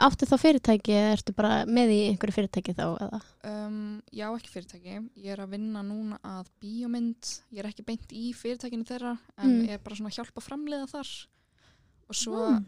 Áttu 0.00 0.24
þá 0.28 0.36
fyrirtæki 0.40 0.92
eða 0.96 1.12
ertu 1.16 1.34
bara 1.36 1.64
með 1.68 1.90
í 1.92 1.98
einhverju 2.10 2.32
fyrirtæki 2.36 2.72
þá 2.78 2.84
eða? 3.04 3.18
Um, 3.44 3.80
já, 4.14 4.24
ekki 4.32 4.52
fyrirtæki. 4.54 4.94
Ég 5.20 5.32
er 5.34 5.42
að 5.44 5.50
vinna 5.56 5.82
núna 5.84 6.16
að 6.24 6.48
bíómynd. 6.62 7.32
Ég 7.52 7.60
er 7.64 7.68
ekki 7.68 7.84
beint 7.84 8.14
í 8.16 8.30
fyrirtækinu 8.36 8.86
þeirra 8.88 9.18
en 9.36 9.50
Mm. 9.50 9.68
er 9.68 9.78
bara 9.84 9.96
svona 9.96 10.08
að 10.12 10.16
hjálpa 10.20 10.40
framleiða 10.46 10.88
þar. 10.94 11.10
Og 12.08 12.14
svo 12.16 12.46
Mm. 12.54 12.64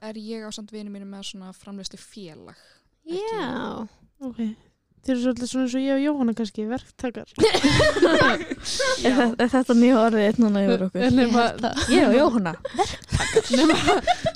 er 0.00 0.14
ég 0.14 0.46
á 0.46 0.50
samt 0.52 0.70
vinnu 0.72 0.90
mínu 0.94 1.04
með 1.10 1.24
svona 1.34 1.52
framleiðslu 1.52 1.98
félag. 2.00 2.56
Já. 3.04 3.88
Ok. 4.20 4.56
Þið 5.04 5.12
eru 5.12 5.20
svolítið 5.20 5.48
svona 5.50 5.64
eins 5.66 5.74
og 5.76 5.82
ég 5.84 5.92
og 5.94 6.00
Jóhanna 6.04 6.32
kannski, 6.38 6.62
verktakar. 6.70 7.28
Er, 9.04 9.12
þe- 9.36 9.48
þetta 9.52 9.74
mjög 9.76 9.98
orðið 10.00 10.22
eitt 10.30 10.38
núna 10.40 10.62
yfir 10.64 10.84
okkur? 10.86 11.02
Nema, 11.12 11.42
Ég 11.92 12.06
og 12.08 12.14
Jóhanna 12.16 12.52
nema, 13.52 13.76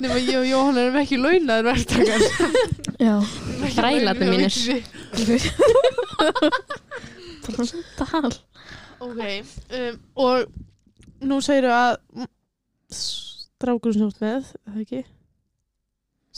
nema 0.03 0.19
ég 0.21 0.35
og 0.37 0.45
Jóhanna 0.45 0.83
erum 0.85 0.99
ekki 1.01 1.17
launaður 1.17 1.65
verktakar. 1.71 2.21
Já 3.01 3.15
Þrælarnir 3.73 4.29
mínir. 4.29 4.53
Brandal 7.97 8.33
Ok, 8.99 9.21
um, 9.79 9.99
og 10.19 10.35
nú 11.23 11.37
segirðu 11.43 11.71
að 11.71 11.93
mm, 12.19 12.27
strákur 12.99 13.95
ert 13.95 14.19
með, 14.23 14.49
er 14.59 14.73
það 14.73 14.81
ekki? 14.83 14.99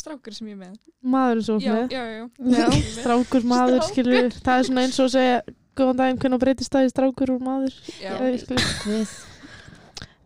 Strákur 0.01 0.33
sem 0.33 0.47
ég 0.49 0.55
er 0.55 0.61
með. 0.65 0.77
Maðurinn 1.13 1.45
sem 1.45 1.57
þú 1.59 1.65
Já, 1.67 1.73
með. 1.77 1.91
já, 1.93 2.03
já. 2.09 2.23
Já, 2.57 2.67
strákur, 2.97 3.43
maður, 3.51 3.81
Strákur. 3.81 3.91
skilur 3.91 4.37
Það 4.41 4.55
er 4.61 4.67
svona 4.69 4.85
eins 4.87 4.99
og 4.99 5.09
að 5.09 5.15
segja 5.17 5.41
Góðan 5.79 5.99
daginn, 6.01 6.17
hvernig 6.19 6.41
breytist 6.41 6.73
það 6.73 6.83
í 6.83 6.89
strákur 6.91 7.29
úr 7.31 7.43
maður. 7.45 7.75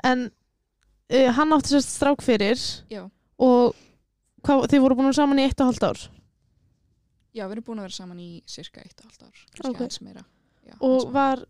En 0.05 0.25
uh, 0.29 1.29
hann 1.37 1.53
átti 1.55 1.73
sérst 1.75 1.93
strák 1.97 2.21
fyrir 2.25 2.59
Já. 2.91 3.03
og 3.41 3.75
hvað, 4.45 4.67
þið 4.73 4.83
voru 4.83 4.97
búin 4.97 5.07
að 5.07 5.11
vera 5.13 5.19
saman 5.21 5.41
í 5.41 5.45
eitt 5.47 5.61
og 5.63 5.69
halvt 5.71 5.85
ár 5.89 6.01
Já, 7.35 7.43
við 7.49 7.55
erum 7.57 7.65
búin 7.67 7.81
að 7.81 7.87
vera 7.89 7.97
saman 7.97 8.19
í 8.23 8.29
cirka 8.47 8.83
eitt 8.83 9.01
og 9.01 9.09
halvt 9.09 9.25
ár, 9.25 9.39
kannski 9.51 9.69
Ok. 9.71 9.79
aðeins 9.81 10.01
meira. 10.05 10.21
Já, 10.65 10.75
og 10.87 11.09
var, 11.13 11.41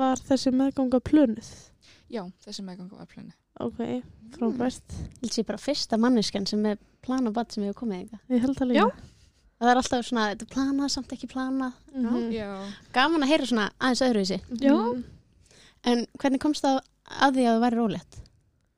var 0.00 0.22
þessi 0.28 0.50
meðganga 0.56 1.00
plönuð 1.06 1.50
Já, 2.10 2.22
þessi 2.44 2.64
meðganga 2.66 2.96
var 2.98 3.06
plönu. 3.06 3.32
ok, 3.60 3.80
frábært 4.36 4.94
Þetta 5.20 5.32
sé 5.34 5.44
bara 5.46 5.58
fyrsta 5.58 5.98
manneskjan 6.00 6.46
sem 6.46 6.66
er 6.66 6.78
planað 7.02 7.32
bad 7.34 7.52
sem 7.52 7.64
hefur 7.64 7.80
komið 7.84 7.98
eitthvað. 8.04 8.20
ég 8.30 8.40
held 8.46 8.60
að 8.60 8.70
líka 8.72 8.90
Það 9.60 9.68
er 9.70 9.76
alltaf 9.76 10.06
svona, 10.08 10.22
þetta 10.32 10.44
er 10.46 10.52
planað, 10.54 10.88
samt 10.90 11.10
ekki 11.12 11.28
planað. 11.28 11.72
Mhm. 11.92 12.30
Já, 12.32 12.46
Gaman 12.96 13.22
að 13.26 13.28
heyra 13.28 13.46
svona 13.50 13.66
aðeins 13.78 14.00
öðruvísi. 14.06 14.38
Já. 14.56 14.72
Mhm. 14.72 15.02
En 15.84 16.06
hvernig 16.18 16.40
komst 16.40 16.64
það 16.64 16.80
að 17.04 17.34
því 17.36 17.44
að 17.44 17.52
það 17.56 17.64
væri 17.66 17.76
rólegt? 17.76 18.16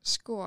sko, 0.03 0.37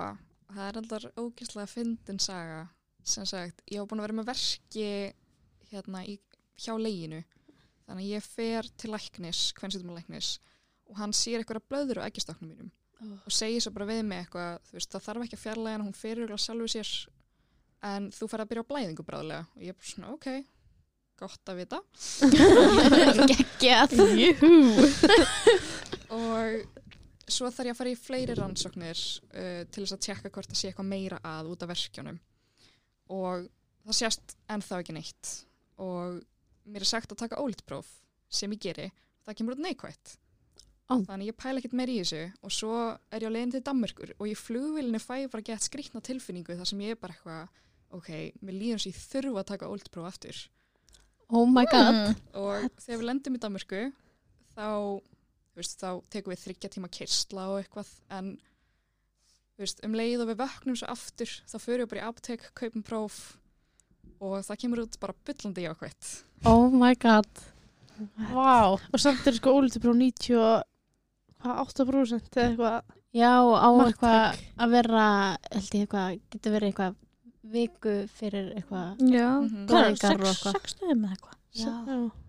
það 0.52 0.68
er 0.68 0.76
alltaf 0.80 1.06
ógeðslega 1.16 1.66
fyndin 1.68 2.20
saga. 2.20 2.68
Sem 3.02 3.24
sagt, 3.24 3.62
ég 3.70 3.78
var 3.78 3.86
búin 3.86 4.00
að 4.02 4.06
vera 4.08 4.18
með 4.18 4.26
verki 4.26 5.12
hérna 5.72 6.04
í, 6.06 6.18
hjá 6.58 6.76
leginu. 6.76 7.24
Þannig 7.88 8.04
að 8.04 8.12
ég 8.12 8.22
fer 8.22 8.62
til 8.76 8.90
læknis, 8.90 9.52
hvernig 9.54 9.94
læknis, 9.96 10.38
og 10.90 10.98
hann 11.00 11.14
sér 11.16 11.42
eitthvað 11.42 11.66
blöður 11.70 12.02
á 12.02 12.06
eggjastoknum 12.06 12.50
mínum. 12.52 12.72
og 13.26 13.32
segir 13.34 13.60
svo 13.60 13.72
bara 13.76 13.88
við 13.90 14.02
mig 14.08 14.24
eitthvað, 14.24 14.70
veist, 14.72 14.90
það 14.92 15.06
þarf 15.06 15.24
ekki 15.26 15.36
að 15.36 15.42
fjarlæga 15.42 15.76
hann, 15.76 15.84
hún 15.84 15.96
fyrir 15.96 16.24
örugglega 16.24 16.44
sjálfu 16.46 16.68
sér 16.72 16.92
en 17.86 18.06
þú 18.14 18.28
fer 18.30 18.42
að 18.42 18.50
byrja 18.52 18.64
á 18.64 18.70
blæðingu 18.70 19.04
bráðlega. 19.06 19.48
Og 19.52 19.66
ég 19.66 19.74
er 19.74 19.76
bara 19.76 19.90
svona, 19.90 20.12
ok, 20.16 20.28
gott 21.20 21.52
að 21.52 21.60
vita. 21.60 21.82
Geggjað. 23.30 23.94
og 26.16 26.80
svo 27.26 27.50
þarf 27.50 27.68
ég 27.68 27.74
að 27.74 27.80
fara 27.80 27.92
í 27.92 27.98
fleiri 28.00 28.38
rannsóknir 28.38 28.96
uh, 28.96 29.62
til 29.68 29.84
þess 29.84 29.96
að 29.96 30.04
tjekka 30.08 30.32
hvort 30.32 30.50
það 30.52 30.60
sé 30.60 30.70
eitthvað 30.70 30.90
meira 30.92 31.20
að 31.26 31.52
út 31.52 31.64
af 31.66 31.72
verkjónum 31.72 32.20
og 33.12 33.46
það 33.86 33.98
sést 34.00 34.36
ennþá 34.50 34.80
ekki 34.82 34.96
neitt. 34.96 35.32
Og 35.82 36.22
mér 36.66 36.82
er 36.82 36.90
sagt 36.90 37.12
að 37.12 37.22
taka 37.26 37.42
ólítpróf 37.42 37.90
sem 38.32 38.50
ég 38.56 38.62
geri, 38.62 38.88
það 39.26 39.36
kemur 39.38 39.56
út 39.58 39.66
neikvætt 39.66 40.16
Ó. 40.86 41.02
þannig 41.02 41.32
ég 41.32 41.36
pæla 41.40 41.58
ekkert 41.58 41.72
meir 41.74 41.90
í 41.90 41.96
þessu 41.98 42.20
og 42.46 42.52
svo 42.54 42.74
er 43.10 43.24
ég 43.24 43.26
á 43.26 43.34
leiðin 43.34 43.54
til 43.56 43.62
Danmörkur 43.66 44.12
og 44.20 44.28
í 44.30 44.34
flugvilinu 44.38 45.00
fæ 45.02 45.24
ég 45.24 45.32
bara 45.32 45.42
gett 45.42 45.64
skrýtna 45.66 46.02
tilfinningu 46.06 46.54
þar 46.54 46.68
sem 46.70 46.82
ég 46.84 46.94
er 46.94 47.00
bara 47.00 47.16
eitthvað 47.16 47.48
ok, 47.96 48.10
mér 48.46 48.54
líður 48.54 48.76
eins 48.78 48.86
og 48.86 48.92
ég 48.92 49.00
þurfa 49.00 49.42
að 49.42 49.48
taka 49.50 49.70
ólítpróf 49.72 50.06
aftur 50.12 50.42
Oh 51.26 51.42
my 51.50 51.64
god. 51.66 51.96
Mm. 51.96 52.12
og 52.38 52.68
þegar 52.84 53.00
við 53.00 53.08
lendum 53.08 53.34
í 53.34 53.40
Danmörku 53.42 53.80
þá, 54.54 54.68
þú 55.50 55.58
veist, 55.58 55.80
þá 55.82 55.88
tekum 56.14 56.34
við 56.36 56.44
þryggja 56.44 56.70
tíma 56.76 56.92
kersla 56.94 57.48
og 57.50 57.58
eitthvað 57.64 57.90
en 58.14 58.30
þú 59.56 59.64
veist, 59.64 59.82
um 59.88 59.98
leið 59.98 60.22
og 60.22 60.30
við 60.30 60.38
vöknum 60.44 60.78
svo 60.78 60.92
aftur 60.94 61.34
þá 61.50 61.56
fyrir 61.64 61.82
við 61.82 61.90
bara 61.96 62.04
í 62.04 62.06
apotek, 62.12 62.46
kaupum 62.54 62.86
próf 62.86 63.18
og 64.22 64.38
það 64.46 64.62
kemur 64.62 64.84
út 64.86 65.00
bara 65.02 65.18
byllandi 65.26 65.66
jákvætt 65.66 66.12
Oh 66.46 66.70
my 66.70 66.94
god. 66.94 67.26
Vá. 68.30 68.76
og 68.76 68.98
samt 69.00 69.26
er 69.26 69.34
sko 69.38 69.56
brú 69.82 69.96
90 69.96 70.36
og 70.38 70.62
8% 71.54 72.36
eða 72.36 72.48
eitthvað 72.50 72.82
Já, 73.16 73.32
á 73.40 73.68
Marktæk. 73.72 73.86
eitthvað 73.86 74.38
að 74.60 74.70
vera, 74.76 75.04
held 75.52 75.70
ég 75.72 75.86
eitthvað, 75.86 76.20
getur 76.30 76.52
verið 76.52 76.68
eitthvað 76.72 76.94
viku 77.46 77.92
fyrir 78.18 78.48
eitthvað, 78.58 78.98
Já. 79.00 79.28
Mhm. 79.40 79.62
Er 79.62 79.66
Blæðingar 79.70 80.20
og 80.20 80.26
eitthvað. 80.32 80.52
sex 80.58 80.74
stöðum 80.74 81.04
eða 81.06 81.12
eitthvað? 81.16 81.32
já, 81.56 81.72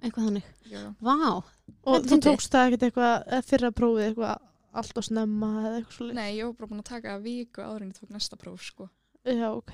eitthvað 0.04 0.28
þannig. 0.28 0.44
Já. 0.72 0.84
Vá. 1.02 1.44
og 1.88 2.06
þú 2.08 2.20
tókst 2.24 2.52
það 2.54 2.68
ekkert 2.68 2.84
eitthvað 2.88 3.28
eða 3.28 3.42
fyrra 3.44 3.72
prófið 3.72 4.06
eitthvað 4.12 4.38
allt 4.78 4.98
og 4.98 5.04
snemma 5.04 5.50
eða 5.66 5.76
eitthvað 5.82 5.98
svo 5.98 6.14
Nei, 6.14 6.30
ég 6.38 6.46
var 6.46 6.54
bara 6.54 6.68
búin 6.72 6.80
að 6.84 6.90
taka 6.94 7.18
viku 7.20 7.62
áður 7.66 7.82
en 7.82 7.92
ég 7.92 8.00
tók 8.00 8.10
næsta 8.16 8.38
próf 8.38 8.62
sko. 8.64 8.90
já, 9.26 9.50
ok 9.52 9.74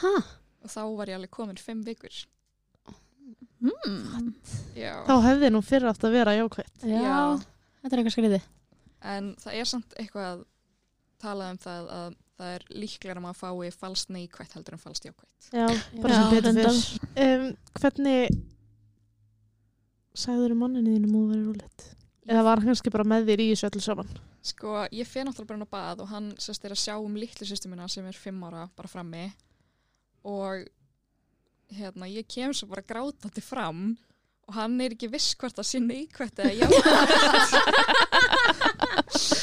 Hæ? 0.00 0.14
og 0.64 0.70
þá 0.70 0.80
var 0.96 1.06
ég 1.06 1.14
alveg 1.18 1.30
komin 1.30 1.56
fimm 1.60 1.82
vikur 1.84 2.24
Mm. 3.64 4.34
Já. 4.76 5.04
þá 5.08 5.14
hefði 5.24 5.48
nú 5.54 5.60
fyrra 5.64 5.92
átt 5.94 6.04
að 6.04 6.12
vera 6.12 6.34
jákvætt 6.36 6.82
Já. 6.84 7.00
Já. 7.00 7.18
Þetta 7.84 7.92
er 7.96 8.00
eitthvað 8.02 8.14
skriðið. 8.16 8.42
En 9.04 9.32
það 9.40 9.58
er 9.60 9.70
samt 9.70 9.96
eitthvað 10.00 10.44
talað 11.22 11.54
um 11.54 11.60
það 11.64 11.90
að 11.98 12.20
það 12.34 12.54
er 12.56 12.64
líklega 12.74 13.14
að 13.14 13.24
maður 13.24 13.40
fái 13.40 13.76
falskt 13.78 14.10
neikvætt 14.14 14.56
heldur 14.56 14.74
en 14.74 14.82
falskt 14.82 15.06
jákvætt. 15.06 15.50
Já, 15.54 15.66
bara 16.02 16.16
sem 16.18 16.32
betur 16.34 16.56
fyrr 16.58 16.78
um, 17.24 17.44
hvernig 17.78 18.38
sagður 20.14 20.56
manninu 20.58 20.96
þínum 20.96 21.18
að 21.18 21.30
vera 21.30 21.44
rúleitt 21.44 21.86
eða 22.24 22.44
var 22.46 22.60
hann 22.60 22.70
kannski 22.70 22.92
bara 22.92 23.06
með 23.06 23.28
þér 23.30 23.42
í 23.44 23.48
þessu 23.52 23.68
öllu 23.68 23.82
saman? 23.84 24.12
Sko, 24.44 24.76
ég 24.92 25.08
fer 25.08 25.26
náttúrulega 25.26 25.48
bara 25.48 25.58
inn 25.60 25.68
á 25.68 25.74
bað 25.74 26.02
og 26.04 26.10
hann 26.12 26.30
sérst 26.40 26.64
er 26.64 26.74
að 26.74 26.82
sjá 26.82 26.94
um 26.96 27.18
litlu 27.18 27.48
sýstu 27.48 27.70
mína 27.70 27.88
sem 27.92 28.06
er 28.08 28.16
fimm 28.16 28.42
ára 28.48 28.66
bara 28.76 28.90
frammi. 28.90 29.26
Og 30.28 30.64
hérna, 31.74 32.08
ég 32.08 32.28
kem 32.28 32.52
svo 32.56 32.68
bara 32.72 32.84
grátandi 32.84 33.44
fram 33.44 33.94
og 34.44 34.56
hann 34.56 34.76
er 34.84 34.92
ekki 34.92 35.08
viss 35.12 35.36
hvort 35.40 35.56
það 35.56 35.68
sé 35.70 35.80
neikvætt 35.80 36.42
eða 36.44 36.54
jákvætt 36.60 37.52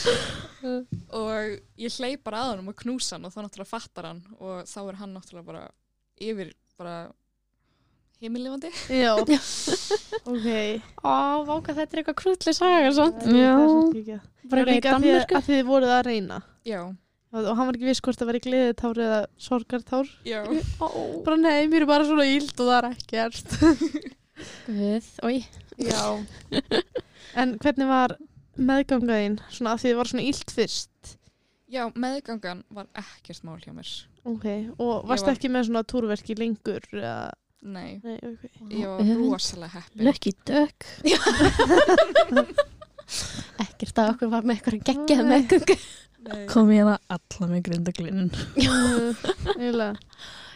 og 1.22 1.58
ég 1.81 1.98
hleyp 1.98 2.24
bara 2.25 2.43
að 2.43 2.53
hann 2.55 2.72
og 2.72 2.77
knúsa 2.81 3.17
hann 3.17 3.27
og 3.27 3.34
þá 3.34 3.41
náttúrulega 3.46 3.72
fattar 3.72 4.10
hann 4.12 4.22
og 4.39 4.70
þá 4.70 4.79
er 4.84 5.00
hann 5.01 5.15
náttúrulega 5.15 5.48
bara 5.48 5.63
yfir 6.22 6.53
bara 6.77 6.96
heimilifandi 8.22 8.70
já, 8.89 9.15
ok. 10.31 10.48
Ó, 11.01 11.41
váka, 11.48 11.74
þetta 11.74 11.88
er 11.96 12.01
eitthvað 12.03 12.17
krútli 12.22 12.53
saga, 12.53 12.91
sant? 12.93 13.24
Já. 13.25 13.55
Bara 14.51 14.65
eitthvað 14.70 14.70
í 14.70 14.75
líka 14.75 14.93
að 14.93 15.05
því 15.05 15.13
að, 15.15 15.24
að 15.39 15.48
þið 15.48 15.62
voruð 15.70 15.93
að 15.96 16.03
reyna. 16.05 16.38
Já, 16.67 16.81
og 17.31 17.50
hann 17.58 17.70
var 17.70 17.77
ekki 17.77 17.89
viss 17.89 18.03
hvort 18.05 18.22
það 18.22 18.29
væri 18.31 18.43
gleðitár 18.46 19.01
eða 19.08 19.20
sorgartár. 19.41 20.12
Já. 20.27 20.41
Bara 21.25 21.38
nei, 21.41 21.65
mér 21.72 21.88
er 21.88 21.89
bara 21.89 22.05
svona 22.05 22.27
íld 22.29 22.53
og 22.53 22.70
það 22.70 22.77
er 22.77 22.89
ekkert. 22.91 23.55
Guð, 24.67 25.10
oi. 25.25 25.36
já. 25.81 26.03
En 27.38 27.55
hvernig 27.62 27.89
var 27.89 28.15
meðgangaðinn 28.60 29.38
svona 29.50 29.75
að 29.75 29.84
því 29.84 29.91
þið 29.91 30.00
var 30.01 30.12
svona 30.12 30.25
íld 30.27 30.55
fyrst. 30.55 31.13
Já, 31.72 31.84
meðgangan 31.96 32.63
var 32.75 32.89
ekkert 33.00 33.46
mál 33.48 33.60
hjá 33.63 33.72
mér. 33.75 33.91
Ok, 34.27 34.48
og 34.77 35.08
varst 35.10 35.25
var- 35.25 35.38
ekki 35.38 35.50
með 35.53 35.70
svona 35.70 35.84
túrverki 35.88 36.36
lengur 36.38 36.84
eða, 36.91 37.31
Nei, 37.62 38.00
nei, 38.01 38.17
ok. 38.25 38.46
Ég 38.74 38.88
var 38.89 39.05
rosalega 39.22 39.70
heppin. 39.75 40.05
Lucky 40.08 40.31
duck. 40.50 40.86
Ekkert 43.62 44.00
að 44.01 44.13
okkur 44.15 44.31
var 44.31 44.48
með 44.48 44.55
eitthvað 44.55 44.86
geggjað 44.88 45.27
meðgöngu. 45.29 45.75
Nei. 46.25 46.46
Kom 46.50 46.72
ég 46.74 46.88
það 46.88 47.00
alla 47.15 47.48
með 47.51 47.60
eiginlega. 49.58 49.93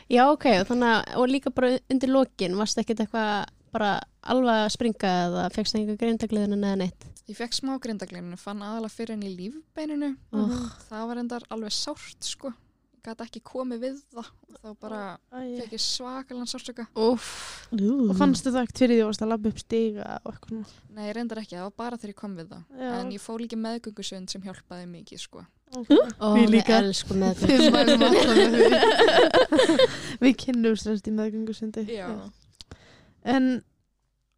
Já, 0.10 0.22
ok, 0.30 0.46
þannig 0.70 0.90
að, 0.92 1.14
og 1.18 1.30
líka 1.30 1.54
bara 1.54 1.72
undir 1.90 2.12
lokin, 2.14 2.58
varst 2.60 2.78
ekkert 2.82 3.02
eitthvað 3.06 3.30
bara 3.74 3.92
alveg 4.32 4.62
að 4.66 4.74
springa 4.76 5.12
eða 5.28 5.46
fegst 5.56 5.76
það 5.76 5.82
einhver 5.84 6.00
greindagliðinu 6.04 6.58
eða 6.62 6.80
neitt? 6.84 7.08
Ég 7.26 7.38
fekk 7.40 7.56
smá 7.58 7.74
grindaglinu, 7.82 8.38
fann 8.38 8.62
aðalega 8.62 8.94
fyrir 8.94 9.16
henni 9.16 9.32
í 9.32 9.36
lífbeininu. 9.40 10.12
Oh. 10.36 10.54
Það 10.90 11.08
var 11.10 11.18
endar 11.24 11.44
alveg 11.54 11.74
sárt, 11.74 12.20
sko. 12.26 12.52
Ég 12.96 13.02
gæti 13.12 13.26
ekki 13.26 13.42
komið 13.46 13.80
við 13.86 13.98
það 14.14 14.30
og 14.30 14.60
þá 14.62 14.70
bara 14.82 15.00
Æ, 15.34 15.40
fekk 15.60 15.74
ég 15.76 15.82
svakalega 15.84 16.48
sársöka. 16.50 16.86
Úff, 16.98 17.28
og 17.74 18.14
fannstu 18.18 18.50
það 18.54 18.64
ekkert 18.66 18.82
fyrir 18.82 18.96
því 18.98 19.02
að 19.04 19.10
varst 19.12 19.26
að 19.26 19.30
labba 19.34 19.52
upp 19.54 19.60
stiga 19.62 20.08
og 20.24 20.32
eitthvað 20.32 20.54
svona? 20.54 20.80
Nei, 20.98 21.10
reyndar 21.18 21.42
ekki, 21.44 21.58
það 21.60 21.68
var 21.68 21.76
bara 21.84 22.00
þegar 22.02 22.14
ég 22.16 22.20
kom 22.22 22.34
við 22.40 22.48
það. 22.56 22.64
Já. 22.82 22.90
En 23.02 23.12
ég 23.14 23.22
fór 23.26 23.44
líka 23.46 23.60
meðgöngusund 23.62 24.34
sem 24.34 24.42
hjálpaði 24.46 24.88
mikið, 24.94 25.22
sko. 25.26 25.46
okay. 25.78 26.02
ó, 26.18 26.28
Við 26.38 26.50
líka. 26.56 26.80
elskum 26.82 27.22
meðgöngu. 27.22 28.66
Við 30.26 30.36
kynnum 30.46 30.78
sérst 30.82 31.10
í 31.10 31.14
meðgöngusundi. 31.14 31.86
Já. 31.94 32.10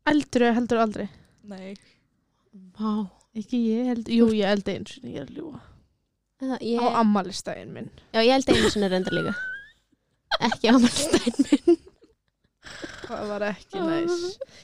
En 0.07 0.13
eldru 0.15 0.51
heldur 0.55 0.79
aldrei? 0.83 1.07
Nei. 1.51 1.73
Vá. 2.79 2.93
Ekki 3.37 3.59
ég 3.69 3.89
held, 3.91 4.07
jú 4.09 4.29
ég 4.33 4.47
held 4.49 4.69
eins 4.71 4.95
og 5.01 5.09
ég 5.11 5.19
er 5.25 5.33
ljúa. 5.35 5.59
Það, 6.41 6.55
ég, 6.65 6.79
Á 6.81 6.87
ammælistæðin 7.01 7.71
minn. 7.73 7.89
já, 8.13 8.21
ég 8.23 8.31
held 8.33 8.49
einu 8.53 8.69
sinni 8.73 8.89
reyndar 8.93 9.15
líka. 9.17 9.33
Ekki 10.47 10.71
ámælstæn 10.73 11.37
minn. 11.43 11.77
Það 13.07 13.27
var 13.29 13.45
ekki 13.51 13.79
næs. 13.83 14.15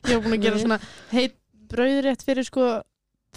Ég 0.07 0.15
var 0.17 0.23
búin 0.25 0.35
að 0.37 0.43
gera 0.47 0.59
svona 0.63 0.79
heit 1.13 1.35
brauðrétt 1.73 2.25
fyrir 2.27 2.45
sko 2.47 2.65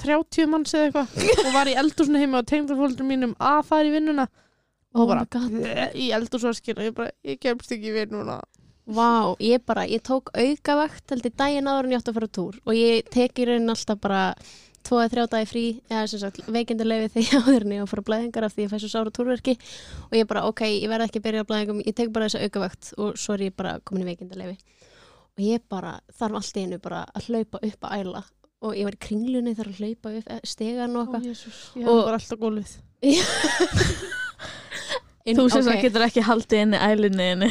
30 0.03 0.49
manns 0.53 0.75
eða 0.77 0.89
eitthvað 1.05 1.47
og 1.47 1.53
var 1.55 1.71
í 1.71 1.77
eldúsinu 1.81 2.21
heima 2.21 2.43
og 2.43 2.49
tengdafóldur 2.51 3.07
mínum 3.09 3.33
að 3.41 3.61
fara 3.71 3.89
í 3.89 3.95
vinnuna 3.95 4.27
Oh 4.97 5.03
og 5.05 5.09
bara 5.13 5.23
my 5.25 5.31
God. 5.37 5.53
bleh, 5.53 5.93
í 5.97 6.09
eldúsvaskinu 6.17 6.81
og 6.83 6.87
ég 6.89 6.95
bara, 6.97 7.13
ég 7.29 7.39
kemst 7.41 7.73
ekki 7.77 7.91
í 7.93 7.95
vinnuna. 8.01 8.39
Vá, 8.87 9.35
ég 9.43 9.65
bara, 9.67 9.83
ég 9.91 10.03
tók 10.07 10.31
aukavakt 10.31 11.11
held 11.11 11.27
ég 11.27 11.35
daginn 11.35 11.67
áður 11.67 11.89
en 11.89 11.97
ég 11.97 11.99
átti 11.99 12.13
að 12.13 12.19
fara 12.21 12.31
túr 12.39 12.61
og 12.63 12.77
ég 12.77 13.09
tek 13.11 13.41
í 13.43 13.47
raunin 13.49 13.73
alltaf 13.73 13.99
bara 13.99 14.21
tvo 14.87 15.01
eða 15.03 15.11
þrjá 15.11 15.25
dagi 15.33 15.49
frí, 15.51 15.65
eða 15.91 16.05
sem 16.13 16.23
sagt 16.23 16.39
veikindalegi 16.47 17.09
því 17.17 17.25
áður 17.41 17.67
en 17.67 17.75
ég 17.75 17.83
á 17.83 17.87
að 17.87 17.91
fara 17.91 18.07
blæðingar 18.07 18.47
af 18.47 18.55
því 18.55 18.63
ég 18.63 18.71
fæ 18.71 18.79
svo 18.79 18.91
sára 18.93 19.11
túrverki 19.11 19.57
og 20.07 20.15
ég 20.15 20.31
bara, 20.31 20.45
ok, 20.47 20.63
ég 20.71 20.87
verð 20.93 21.09
ekki 21.09 21.19
að 21.19 21.27
byrja 21.27 21.49
blæðingum, 21.51 21.83
ég 21.83 21.99
tek 21.99 22.15
bara 22.15 22.29
þessa 22.31 22.47
aukavakt 22.47 22.93
og 23.03 23.19
svo 23.19 23.35
er 23.35 23.49
ég 23.49 23.59
bara 23.59 23.77
komin 23.83 24.07
í 24.07 24.11
veikindalegi 24.13 24.57
og 25.35 25.43
ég 25.43 25.67
bara, 25.69 25.99
þarf 26.15 26.39
allt 26.39 26.57
í 26.63 26.67
einu 26.69 26.79
bara 26.87 27.03
að 27.11 27.27
hlaupa 27.33 27.59
upp 27.67 27.91
að 27.91 27.97
æla 27.99 28.23
og 28.63 28.77
ég 28.79 28.87
var 28.87 28.95
í 28.97 29.05
kringlunni 29.09 29.53
þar 29.59 29.69
að 29.73 29.81
hlaupa 29.83 30.13
upp 30.17 30.27
stegan 30.49 30.95
og 30.97 31.03
eitthvað. 31.11 31.27
Inn- 35.27 35.37
Þú 35.43 35.49
sem 35.53 35.67
okay. 35.67 35.83
getur 35.83 36.07
ekki 36.07 36.23
haldið 36.25 36.63
inni 36.65 36.79
ælinniðinni. 36.81 37.51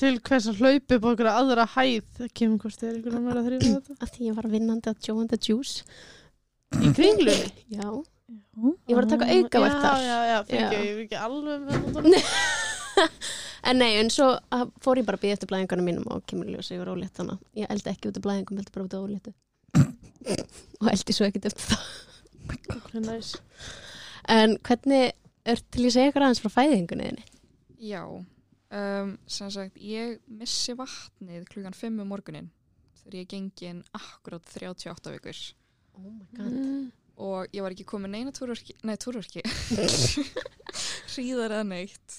Til 0.00 0.14
hvers 0.26 0.46
að 0.50 0.60
hlaupi 0.62 0.96
upp 0.96 1.04
á 1.04 1.10
okkur 1.12 1.28
aðra 1.30 1.66
hæð. 1.74 2.06
Það 2.16 2.30
kemur 2.40 2.62
hvort 2.64 2.84
er 2.86 2.94
einhvern 2.96 3.18
veginn 3.26 3.40
að 3.40 3.50
þrýfa 3.50 3.74
þetta. 3.74 3.98
Af 4.06 4.14
því 4.14 4.28
ég 4.30 4.38
var 4.38 4.48
vinnandi 4.54 4.92
á 4.92 4.94
Joe 5.06 5.20
and 5.20 5.32
the 5.34 5.38
Juice. 5.40 5.84
Í 6.80 6.90
kringlunni 6.94 7.48
Já, 7.74 7.86
ég 8.86 8.94
var 8.94 9.06
að 9.06 9.12
taka 9.16 9.26
aukavakt 9.34 9.74
já, 9.74 9.80
þar 9.82 10.02
já, 10.06 10.18
já, 10.30 10.36
fyrir 10.46 10.60
Já. 10.62 10.70
ég 10.70 10.90
er 10.90 11.00
ekki 11.04 11.18
alveg 11.18 11.64
með 11.66 11.74
þetta. 11.96 13.06
En 13.70 13.76
nei, 13.82 13.90
en 14.00 14.08
svo 14.14 14.28
uh, 14.38 14.62
fór 14.80 15.00
ég 15.00 15.06
bara 15.08 15.18
að 15.18 15.24
býða 15.26 15.36
eftir 15.36 15.50
blæðingunum 15.50 15.88
mínum 15.90 16.06
og 16.14 16.22
kemur 16.30 16.48
í 16.48 16.54
ljós 16.54 16.70
að 16.70 16.76
ég 16.78 16.82
var 16.84 16.92
ólétt 16.94 17.18
þannig 17.18 17.36
að 17.36 17.60
ég 17.60 17.72
eldi 17.74 17.90
ekki 17.92 18.08
út 18.08 18.20
af 18.20 18.24
blæðingum, 18.24 18.60
heldur 18.60 18.76
bara 18.76 18.86
út 18.86 18.96
af 18.96 19.04
óléttu. 19.04 19.34
Og 20.80 20.88
eldi 20.94 21.16
svo 21.16 21.26
ekkert 21.28 21.50
eftir 21.50 21.66
það. 21.74 21.90
Næs 23.04 23.34
En 24.30 24.56
hvernig 24.66 25.12
er 25.48 25.60
til 25.72 25.84
ég 25.84 25.90
að 25.90 25.94
segja 25.96 26.08
eitthvað 26.08 26.26
aðeins 26.28 26.42
frá 26.44 26.52
fæðingunni 26.54 27.10
þinni? 27.10 27.26
Já, 27.90 28.02
um, 28.70 29.16
sem 29.26 29.50
sagt, 29.50 29.76
ég 29.80 30.20
missi 30.30 30.74
vatnið 30.78 31.46
klukkan 31.50 31.76
5 31.76 32.00
um 32.04 32.08
morgunin 32.12 32.50
þegar 33.00 33.16
ég 33.18 33.26
er 33.26 33.30
gengin 33.34 33.82
akkurát 33.96 34.46
38 34.54 35.14
vikur 35.16 35.42
Oh 35.98 36.10
my 36.10 36.26
god 36.36 36.52
Mm. 36.54 36.90
og 37.20 37.50
ég 37.52 37.60
var 37.64 37.74
ekki 37.74 37.84
komin 37.84 38.12
neina 38.14 38.30
túrverki, 38.32 38.72
nei 38.86 38.94
túrverki, 38.96 39.42
hríðar 41.14 41.52
eða 41.56 41.66
neitt 41.66 42.14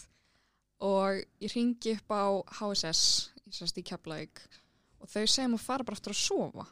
og 0.82 1.22
ég 1.42 1.54
ringi 1.56 1.96
upp 1.98 2.14
á 2.14 2.24
HSS, 2.60 3.02
sérst 3.54 3.78
í 3.82 3.84
Keflavík 3.86 4.42
og 5.02 5.10
þau 5.10 5.24
segja 5.26 5.48
mér 5.50 5.58
að 5.60 5.66
fara 5.66 5.86
bara 5.88 5.98
aftur 5.98 6.14
að 6.14 6.20
sofa. 6.22 6.66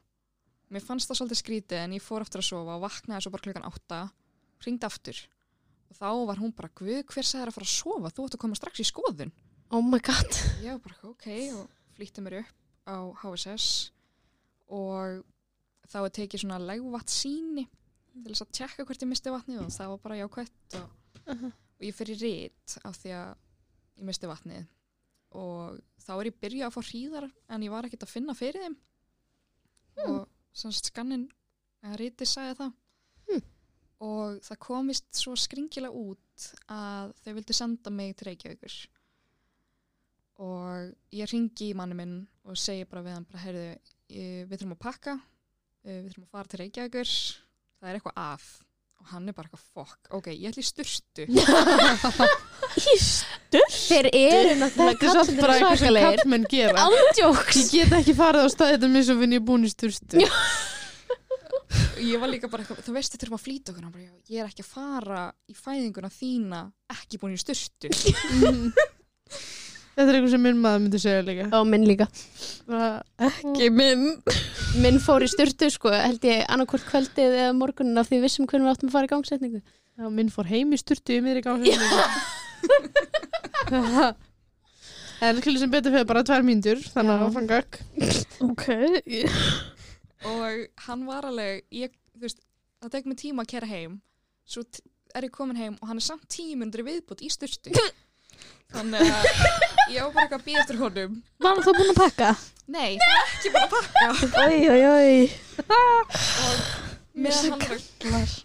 Mér 0.70 0.84
fannst 0.86 1.10
það 1.10 1.18
svolítið 1.20 1.40
skrítið 1.42 1.80
en 1.82 1.96
ég 1.98 2.04
fór 2.06 2.22
aftur 2.26 2.44
að 2.44 2.50
sofa 2.52 2.76
og 2.78 2.84
vaknaði 2.86 3.26
svo 3.26 3.32
bara 3.34 3.46
klukkan 3.48 3.68
8, 3.70 4.00
ringdi 4.68 4.86
aftur 4.90 5.22
og 5.90 5.98
þá 5.98 6.10
var 6.30 6.42
hún 6.44 6.54
bara, 6.54 6.70
hver 6.78 7.26
sagði 7.26 7.40
þér 7.42 7.50
að 7.50 7.56
fara 7.58 7.66
að 7.70 7.74
sofa? 7.74 8.12
Þú 8.14 8.26
ætti 8.28 8.38
að 8.38 8.44
koma 8.44 8.58
strax 8.60 8.82
í 8.84 8.86
skoðun. 8.86 9.32
Oh 9.72 9.84
my 9.86 10.00
god. 10.02 10.32
Ég 10.64 10.72
var 10.74 10.80
bara, 10.82 10.96
ok, 11.12 11.26
og 11.54 11.68
flýtti 11.94 12.24
mér 12.26 12.40
upp 12.40 12.90
á 12.90 12.98
HSS 13.22 13.92
og 14.74 15.20
þá 15.86 16.00
er 16.00 16.14
tekið 16.18 16.42
svona 16.42 16.58
legvatt 16.64 17.14
síni 17.14 17.68
til 18.16 18.32
þess 18.32 18.48
að 18.48 18.56
tjekka 18.58 18.88
hvort 18.88 19.06
ég 19.06 19.12
misti 19.12 19.34
vatnið 19.34 19.62
og 19.62 19.70
það 19.76 19.92
var 19.92 20.02
bara 20.08 20.18
jákvætt 20.24 20.80
og, 20.80 20.90
og 21.30 21.86
ég 21.86 21.98
fyrir 22.00 22.22
rít 22.24 22.78
af 22.82 22.98
því 22.98 23.14
að 23.20 23.30
ég 24.02 24.10
misti 24.10 24.32
vatnið 24.34 24.66
og 25.38 25.80
þá 26.02 26.12
er 26.16 26.32
ég 26.32 26.42
byrjað 26.42 26.72
að 26.72 26.76
fá 26.80 26.90
hríðar 26.90 27.30
en 27.30 27.70
ég 27.70 27.78
var 27.78 27.86
ekkert 27.86 28.10
að 28.10 28.14
finna 28.16 28.40
fyrir 28.42 28.66
þeim. 28.66 28.82
Og 30.10 30.20
svona 30.50 30.82
skannin 30.82 31.30
rítið 32.02 32.34
sagði 32.34 32.62
það. 32.64 32.78
Hmm. 33.30 33.50
og 34.02 34.40
það 34.42 34.66
komist 34.66 35.10
svo 35.14 35.36
skringilega 35.38 35.94
út 35.94 36.54
að 36.74 37.12
þau 37.22 37.36
vildu 37.38 37.54
senda 37.54 37.92
mig 37.94 38.16
til 38.18 38.32
Reykjavíkur 38.32 38.78
og 40.40 40.94
ég 41.16 41.30
ringi 41.34 41.70
í 41.72 41.76
manni 41.76 41.98
minn 42.00 42.16
og 42.48 42.58
segi 42.60 42.86
bara 42.90 43.04
við 43.06 43.18
hann 43.18 43.28
bara, 43.30 43.44
heyrðu, 43.44 43.68
við 44.10 44.56
þurfum 44.56 44.76
að 44.78 44.82
pakka 44.86 45.14
eh, 45.84 46.00
við 46.00 46.10
þurfum 46.14 46.26
að 46.26 46.34
fara 46.38 46.52
til 46.52 46.60
Reykjavíkur 46.64 47.14
það 47.14 47.90
er 47.92 48.00
eitthvað 48.00 48.20
að. 48.24 48.50
Og 49.00 49.06
hann 49.14 49.30
er 49.32 49.36
bara 49.36 49.48
eitthvað 49.48 49.68
fokk, 49.78 50.10
ok, 50.18 50.26
ég 50.36 50.50
ætli 50.50 50.60
í 50.66 50.68
sturtu. 50.68 51.24
Þeir 53.88 54.10
eru 54.12 54.58
náttúrulega 54.60 54.98
þetta 55.00 55.06
er 55.08 55.14
samt 55.16 55.40
bara 55.40 55.54
eitthvað 55.56 55.80
sem 55.80 56.00
kallmenn 56.04 56.48
gera. 56.52 56.84
Ándjóks 56.84 57.62
ég 57.62 57.88
get 57.88 57.96
ekki 58.02 58.16
farið 58.18 58.44
á 58.44 58.50
staðið 58.52 58.90
um 58.90 58.98
eins 59.00 59.12
og 59.14 59.22
vinn 59.22 59.38
ég 59.38 59.46
búin 59.48 59.64
í 59.64 59.72
sturstu 59.72 60.20
ég 62.00 62.20
var 62.20 62.32
líka 62.32 62.48
bara 62.52 62.64
eitthvað, 62.64 62.84
þú 62.86 62.94
veist, 62.96 63.16
þetta 63.16 63.26
er 63.28 63.34
að 63.36 63.42
flýta 63.44 63.72
okkur. 63.72 63.84
Hann 63.84 63.96
bara, 63.96 64.04
"Já, 64.04 64.14
ég 64.36 64.44
er 64.44 64.48
ekki 64.52 64.64
að 64.64 64.72
fara 64.74 65.24
í 65.48 65.56
fæðinguna 65.56 66.12
þína 66.12 66.62
ekki 66.96 67.20
búin 67.20 67.36
í 67.36 67.40
sturtu 67.40 67.92
þetta 70.00 70.08
er 70.08 70.18
eitthvað 70.18 70.32
sem 70.34 70.44
minn 70.48 70.62
maður 70.64 70.82
myndi 70.86 71.02
segja 71.04 71.26
líka. 71.28 71.48
Og 71.60 71.68
minn 71.70 71.86
líka. 71.90 72.08
Bara, 72.70 72.90
Ekki 73.30 73.68
minn. 73.76 74.06
Minn 74.80 75.00
fór 75.04 75.26
í 75.26 75.30
styrtu 75.32 75.68
sko, 75.74 75.92
held 75.94 76.24
ég 76.30 76.46
annarkvort 76.48 76.86
kvöldið 76.88 77.36
eða 77.44 77.54
morgunin 77.58 78.00
af 78.00 78.08
því 78.10 78.20
við 78.20 78.26
vissum 78.30 78.48
hvernig 78.50 78.70
við 78.70 78.76
áttum 78.78 78.90
að 78.92 78.96
fara 78.98 79.10
í 79.10 79.14
gangsetningu. 79.14 79.62
Já, 80.00 80.08
minn 80.16 80.30
fór 80.32 80.48
heim 80.48 80.72
í 80.72 80.80
sturtu 80.80 81.18
í 81.18 81.22
miðri 81.26 81.42
gangi 81.44 81.74
en 85.20 85.40
skilur 85.42 85.60
sem 85.60 85.72
betur 85.74 85.92
fyrir 85.94 86.08
bara 86.08 86.24
tvær 86.28 86.46
mínútur 86.48 86.80
þannig 86.94 87.12
Já. 87.12 87.18
að 87.18 87.26
áfram 87.28 87.48
gagg 87.50 87.80
Ok. 88.46 88.66
og 90.32 90.62
hann 90.86 91.04
var 91.10 91.28
alveg 91.28 91.66
ég, 91.76 91.92
þú 92.16 92.24
veist, 92.24 92.40
það 92.80 92.94
tek 92.96 93.10
mig 93.10 93.20
tíma 93.20 93.44
að 93.44 93.52
kera 93.54 93.68
heim. 93.70 93.98
Svo 94.50 94.64
t- 94.64 94.84
er 95.16 95.28
ég 95.28 95.34
komin 95.36 95.60
heim 95.60 95.76
og 95.82 95.90
hann 95.92 96.00
er 96.00 96.06
samt 96.06 96.24
tíu 96.32 96.56
minnur 96.60 96.86
viðbútt 96.88 97.24
í 97.26 97.30
sturtu 97.34 97.74
þannig 98.74 99.10
að 99.10 99.28
ég 99.96 100.06
var 100.06 100.14
bara 100.14 100.24
eitthvað 100.24 100.40
að 100.40 100.48
býða 100.48 100.64
eftir 100.64 100.80
honum. 100.84 101.20
Var 101.40 101.54
hann 101.56 101.66
þá 101.66 101.72
búin 101.80 101.94
að 101.94 102.02
pakka? 102.04 102.32
nei, 102.70 102.98
það 103.02 103.14
er 103.16 103.32
ekki 103.34 103.52
bara 103.54 103.66
að 103.66 103.72
pakka. 103.74 104.44
Oi, 104.46 104.58
oi, 104.70 104.82
oi. 104.90 105.14
og 106.46 106.60
meðan 107.20 107.56
hann, 107.56 107.64
er 107.66 107.72
að, 108.20 108.36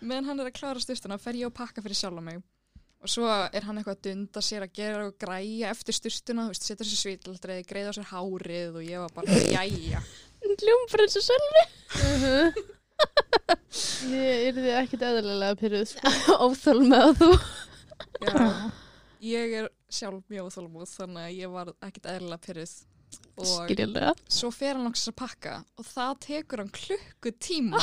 meðan 0.00 0.30
hann 0.30 0.42
er 0.42 0.50
að 0.50 0.56
klára 0.58 0.82
styrtuna 0.82 1.20
fer 1.22 1.38
ég 1.38 1.50
að 1.50 1.58
pakka 1.60 1.84
fyrir 1.84 1.98
sjálf 2.00 2.24
mig. 2.24 2.40
Og 3.00 3.08
svo 3.08 3.28
er 3.30 3.64
hann 3.64 3.78
eitthvað 3.80 3.96
að 3.96 4.02
dunda 4.08 4.42
sér 4.44 4.66
að 4.66 4.74
gera 4.76 5.06
og 5.06 5.14
græja 5.20 5.70
eftir 5.72 5.96
styrtuna, 5.96 6.48
þú 6.48 6.52
veist, 6.52 6.66
setja 6.66 6.88
sér 6.88 7.00
svítaldreið 7.00 7.62
greiða 7.70 7.94
á 7.94 7.96
sér 7.96 8.10
hárið 8.10 8.76
og 8.76 8.84
ég 8.84 9.06
var 9.06 9.14
bara 9.16 9.38
jæja, 9.54 10.02
Ljómfrið 10.40 11.14
svo 11.14 11.22
sölvi. 11.24 11.64
Ég 14.10 14.50
er 14.50 14.56
því 14.56 14.72
ekkit 14.82 15.02
eðlilega 15.06 15.56
pyrruð 15.60 15.86
sko. 15.94 16.12
Með 16.90 17.02
að 17.06 17.20
þú. 17.20 17.28
Já 18.26 18.46
ég 19.20 19.52
er 19.62 19.68
sjálf 19.92 20.22
mjög 20.30 20.48
óþólmúð 20.50 20.88
þannig 20.94 21.26
að 21.26 21.36
ég 21.36 21.52
var 21.52 21.72
ekkit 21.88 22.08
eðlilega 22.14 22.44
pyrruð 22.46 22.74
og 23.40 23.46
Skiljulega 23.50 24.12
svo 24.30 24.50
fer 24.54 24.76
hann 24.76 24.84
langs 24.86 25.02
að 25.10 25.16
pakka 25.18 25.54
og 25.80 25.86
það 25.88 26.12
tekur 26.26 26.62
hann 26.62 26.72
klukku 26.74 27.32
tíma 27.42 27.80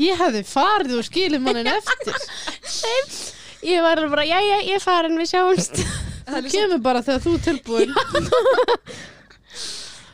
ég 0.00 0.16
hefði 0.20 0.42
farið 0.48 0.96
og 1.00 1.04
skilið 1.04 1.42
mannin 1.44 1.68
eftir. 1.76 2.16
Ég 3.66 3.82
var 3.84 4.00
bara, 4.08 4.24
jæja, 4.24 4.60
ég 4.64 4.78
er 4.78 4.80
farin, 4.80 5.18
við 5.20 5.28
sjáumst. 5.34 5.82
Það 6.24 6.36
er 6.38 6.46
þú 6.46 6.52
kemur 6.54 6.78
bara 6.86 7.02
þegar 7.04 7.24
þú 7.26 7.32
er 7.36 7.42
tilbúin. 7.44 7.90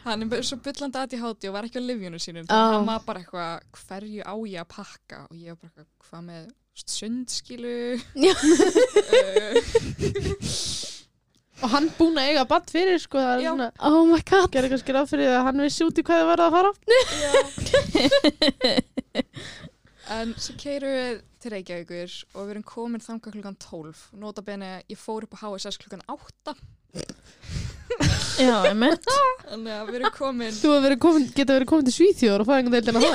Hann 0.06 0.22
er 0.24 0.30
bara 0.30 0.46
svo 0.46 0.59
byllandi 0.62 0.98
aðt 0.98 1.14
í 1.14 1.20
háti 1.22 1.50
og 1.50 1.54
var 1.54 1.66
ekki 1.68 1.78
á 1.82 1.87
livjunu 1.87 2.18
sínum. 2.22 2.46
Þannig 2.48 2.66
að 2.66 2.74
hann 2.74 2.88
var 2.90 3.04
bara 3.06 3.22
eitthvað 3.22 3.85
hverju 3.85 4.26
á 4.26 4.35
ég 4.50 4.62
að 4.64 4.68
pakka? 4.74 5.20
Og 5.30 5.38
ég 5.38 5.54
var 5.54 5.59
bara 5.62 5.85
eitthvað 5.85 6.11
hvað 6.11 6.26
með 6.26 6.44
sundskilu 6.85 7.97
uh, 7.97 8.01
og 11.65 11.69
hann 11.73 11.87
búin 11.97 12.19
að 12.21 12.29
eiga 12.33 12.45
batt 12.51 12.69
fyrir 12.75 12.99
sko 13.01 13.17
það 13.23 13.33
er 13.33 13.41
Já. 13.47 13.51
svona 13.55 13.69
Oh 13.89 14.03
my 14.11 14.21
god. 14.29 14.51
Gerði 14.53 14.69
kannski 14.75 14.93
ráð 14.97 15.09
fyrir 15.15 15.31
að 15.33 15.47
hann 15.49 15.62
vissi 15.65 15.87
út 15.87 15.97
í 15.97 16.05
hvað 16.05 16.21
það 16.21 16.29
var 16.31 16.41
að 16.45 16.53
fara 16.57 16.71
en 20.17 20.29
svo 20.39 20.53
keirum 20.61 20.93
við 20.95 21.15
til 21.43 21.51
Reykjavíkur 21.57 22.11
og 22.37 22.41
við 22.45 22.53
erum 22.55 22.67
komin 22.69 23.03
þangað 23.03 23.33
klukkan 23.39 23.57
12 23.62 24.05
nota 24.23 24.41
bene 24.47 24.69
ég 24.93 24.99
fór 25.01 25.25
upp 25.27 25.35
á 25.35 25.39
HSS 25.49 25.77
klukkan 25.83 26.05
8 26.12 26.55
Já, 28.37 28.57
einmitt. 28.69 29.05
þannig 29.49 29.73
að 29.73 29.89
við 29.89 29.97
erum 30.01 30.15
komin 30.17 30.53
þú 30.53 30.69
hefur 30.75 30.85
verið 30.87 31.01
komin, 31.07 31.25
geta 31.33 31.57
verið 31.57 31.71
komin 31.73 31.87
til 31.89 31.97
Svíþjóður 31.97 32.43
og 32.45 32.49
fæðingar 32.51 32.73
deildina 32.77 33.01
það 33.01 33.15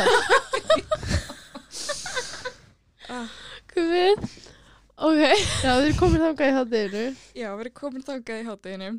Guð. 3.75 4.27
Ok. 5.01 5.21
Já 5.63 5.71
þið 5.79 5.87
er 5.87 5.97
komin 5.97 6.21
þangað 6.21 6.51
í 6.51 6.55
hátteginu 6.57 7.05
já, 7.33 7.47
við 7.47 7.63
erum 7.63 7.77
komin 7.79 8.05
þangað 8.05 8.41
í 8.41 8.47
hátteginu 8.49 8.91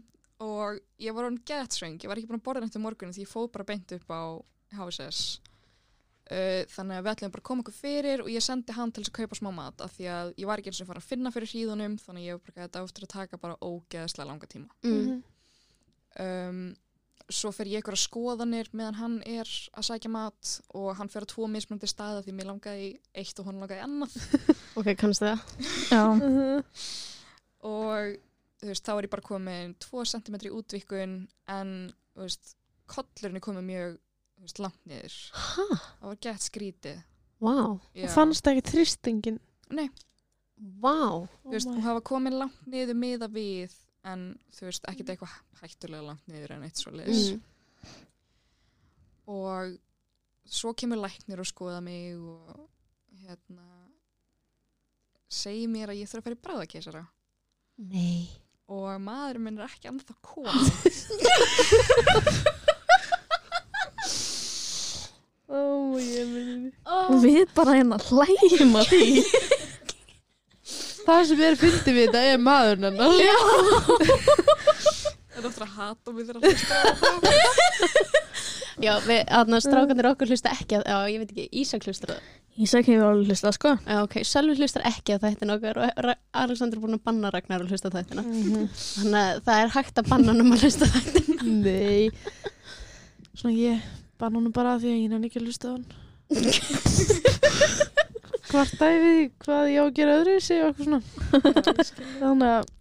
og 0.43 0.83
ég 1.03 1.15
var 1.15 1.29
hann 1.29 1.39
getsveng 1.47 2.03
ég 2.03 2.11
var 2.11 2.19
ekki 2.19 2.31
búin 2.31 2.41
að 2.41 2.47
borða 2.49 2.65
neitt 2.65 2.79
um 2.79 2.87
morgunin 2.87 3.15
því 3.15 3.27
ég 3.27 3.31
fóð 3.31 3.51
bara 3.55 3.69
beint 3.69 3.95
upp 3.95 4.11
á 4.11 4.23
HSS 4.75 5.21
uh, 6.33 6.63
þannig 6.73 6.99
að 6.99 7.05
við 7.05 7.13
ætlum 7.13 7.35
bara 7.35 7.45
að 7.45 7.49
koma 7.49 7.65
okkur 7.65 7.77
fyrir 7.77 8.25
og 8.25 8.31
ég 8.33 8.45
sendi 8.45 8.77
hann 8.77 8.93
til 8.93 9.05
þess 9.05 9.13
að 9.13 9.19
kaupa 9.21 9.39
smá 9.39 9.51
mat 9.55 9.85
af 9.85 9.95
því 9.97 10.09
að 10.17 10.33
ég 10.43 10.51
var 10.51 10.63
ekki 10.63 10.73
eins 10.73 10.83
og 10.83 10.91
fara 10.91 11.03
að 11.03 11.11
finna 11.13 11.33
fyrir 11.35 11.53
hríðunum 11.53 11.99
þannig 12.03 12.25
að 12.25 12.29
ég 12.29 12.39
var 12.39 12.45
bara 12.49 12.67
þetta 12.67 12.83
áttur 12.87 13.07
að 13.07 13.13
taka 13.15 13.41
bara 13.43 13.59
ógeðslega 13.63 14.29
langa 14.29 14.51
tíma. 14.51 14.69
Mm. 14.87 15.23
um, 16.25 16.63
svo 17.35 17.53
fer 17.55 17.69
ég 17.71 17.83
ykkur 17.83 17.97
að 17.97 18.03
skoðanir 18.03 18.69
meðan 18.77 18.99
hann 18.99 19.17
er 19.29 19.49
að 19.77 19.87
sækja 19.89 20.11
mat 20.13 20.53
og 20.79 20.93
hann 20.99 21.11
fer 21.13 21.27
á 21.27 21.31
tvo 21.33 21.49
mismunandi 21.51 21.91
staða 21.91 22.23
því 22.25 22.35
mér 22.39 22.51
langaði 22.51 22.87
í 22.87 22.93
eitt 23.23 23.41
og 23.43 23.49
hann 23.49 23.63
langaði 23.63 23.81
í 23.81 23.87
annað. 23.87 24.19
Ok, 24.81 24.87
kannast 24.97 25.21
það. 25.21 25.43
Já. 25.93 26.03
og 27.73 28.15
þú 28.63 28.71
veist, 28.71 28.87
þá 28.87 28.93
er 28.95 29.07
ég 29.07 29.13
bara 29.13 29.27
komin 29.27 29.75
2 29.85 30.05
cm 30.15 30.39
í 30.49 30.53
útvikun 30.57 31.17
en 31.53 31.75
þú 32.15 32.25
veist, 32.25 32.55
kollurinn 32.89 33.37
er 33.37 33.45
komið 33.45 33.67
mjög 33.69 33.99
þú 33.99 34.47
veist, 34.47 34.63
langt 34.65 34.89
niður. 34.89 35.19
Ha? 35.43 35.67
það 35.75 36.09
var 36.09 36.23
gett 36.29 36.47
skrítið. 36.47 37.05
Vá. 37.43 37.57
Já. 37.99 38.09
fannst 38.15 38.47
ekki 38.47 38.65
þristingin 38.71 39.41
Nei, 39.73 39.89
Vá. 40.63 41.27
Þú 41.43 41.55
veist, 41.57 41.69
hún 41.69 41.83
hafa 41.83 42.03
komið 42.07 42.37
langt 42.39 42.67
niður 42.71 42.99
miða 42.99 43.29
við 43.33 43.75
en 44.09 44.25
þú 44.55 44.67
veist, 44.69 44.87
ekkert 44.91 45.13
eitthvað 45.15 45.35
hættulega 45.61 46.07
langt 46.09 46.29
niður 46.31 46.57
en 46.57 46.65
eitt 46.67 46.81
svo 46.81 46.91
leiðis 46.95 47.33
mm. 47.33 47.41
og 49.35 49.77
svo 50.43 50.73
kemur 50.79 50.99
læknir 51.03 51.43
og 51.43 51.49
skoða 51.49 51.81
mig 51.85 52.17
og 52.19 52.67
hérna 53.23 53.67
segi 55.33 55.69
mér 55.71 55.93
að 55.93 56.01
ég 56.03 56.11
þarf 56.11 56.23
að 56.23 56.27
fara 56.27 56.39
í 56.39 56.45
bráðakeisara 56.47 57.05
Nei. 57.93 58.25
og 58.73 58.89
maðurinn 59.03 59.47
minn 59.47 59.59
er 59.61 59.71
ekki 59.71 59.89
annað 59.91 60.13
að 60.17 60.21
koma 60.27 60.53
Ó, 65.53 65.61
ég 66.01 66.27
minn 66.33 66.73
við 67.23 67.51
bara 67.55 67.75
hérna 67.77 67.99
hlægjum 68.01 68.77
að 68.81 68.93
því. 68.93 69.41
Það 71.07 71.23
sem 71.31 71.41
er 71.49 71.57
fyndið 71.61 71.97
við 71.99 72.05
þetta 72.09 72.21
er 72.33 72.39
maðurinn 72.43 72.87
hennar 72.89 73.11
Já 73.19 73.37
Það 75.33 75.41
er 75.41 75.47
eftir 75.49 75.65
að 75.65 75.73
hata 75.79 76.13
mig 76.13 76.23
þegar 76.29 76.37
að 76.37 76.43
hlusta 76.47 76.75
á 76.77 76.79
það. 77.01 77.21
Já, 78.83 78.93
við, 79.07 79.21
aðna 79.39 79.59
strákandir 79.65 80.09
okkur 80.11 80.31
hlusta 80.33 80.53
ekki 80.53 80.77
að, 80.79 80.85
já, 80.93 80.97
ég 81.13 81.23
veit 81.23 81.33
ekki, 81.33 81.45
Ísak 81.63 81.87
hlustar 81.89 82.13
það. 82.13 82.21
Ísak 82.67 82.89
hefur 82.91 83.07
alveg 83.09 83.31
hlustað, 83.33 83.55
sko. 83.57 83.71
Já, 83.87 83.97
ok, 84.05 84.15
Sölvi 84.29 84.55
hlustar 84.61 84.85
ekki 84.91 85.15
að 85.17 85.23
þættina 85.25 85.57
okkar 85.57 85.81
og 85.81 86.03
Ra- 86.07 86.19
Alexander 86.43 86.77
er 86.79 86.83
búin 86.85 86.97
að 86.99 87.03
banna 87.09 87.31
Ragnar 87.33 87.65
að 87.65 87.73
hlusta 87.73 87.89
á 87.89 87.95
þættina. 87.97 88.23
Þannig 88.29 89.19
að 89.23 89.41
það 89.49 89.57
er 89.65 89.73
hægt 89.79 89.97
að 90.03 90.11
banna 90.13 90.29
hann 90.35 90.45
um 90.45 90.53
að 90.57 90.63
hlusta 90.67 90.85
á 90.85 90.91
þættina. 90.99 91.43
Nei 91.49 92.05
Svona 93.33 93.55
ég 93.57 93.77
bann 94.21 94.37
honum 94.37 94.53
bara 94.57 94.77
af 94.77 94.83
því 94.85 94.93
að 94.93 95.01
ég 95.01 95.17
hann 95.17 95.27
ekki 95.31 95.41
að 95.41 95.47
hlusta 95.49 95.67
á 95.69 95.73
hann 95.73 95.87
Hvart 98.53 98.73
dæfið 98.79 99.21
hvað 99.43 99.69
ég 99.73 99.81
á 99.81 99.85
að 99.85 99.95
gera 99.97 100.17
öðru 100.21 100.39
sig 100.45 100.63
og 100.63 100.71
eitthvað 100.71 100.89
svona. 100.89 101.03
Þannig 102.23 102.51
að, 102.53 102.73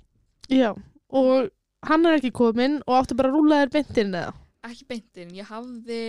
já 0.52 0.72
Og 1.12 1.50
hann 1.88 2.06
er 2.08 2.20
ekki 2.20 2.32
kominn 2.36 2.78
og 2.86 3.02
átti 3.02 3.18
bara 3.20 3.32
að 3.32 3.38
rúla 3.38 3.64
þér 3.64 3.74
beintin 3.74 4.14
eða? 4.16 4.36
Ekki 4.68 4.86
beintin, 4.88 5.34
ég 5.36 5.50
hafði 5.50 6.04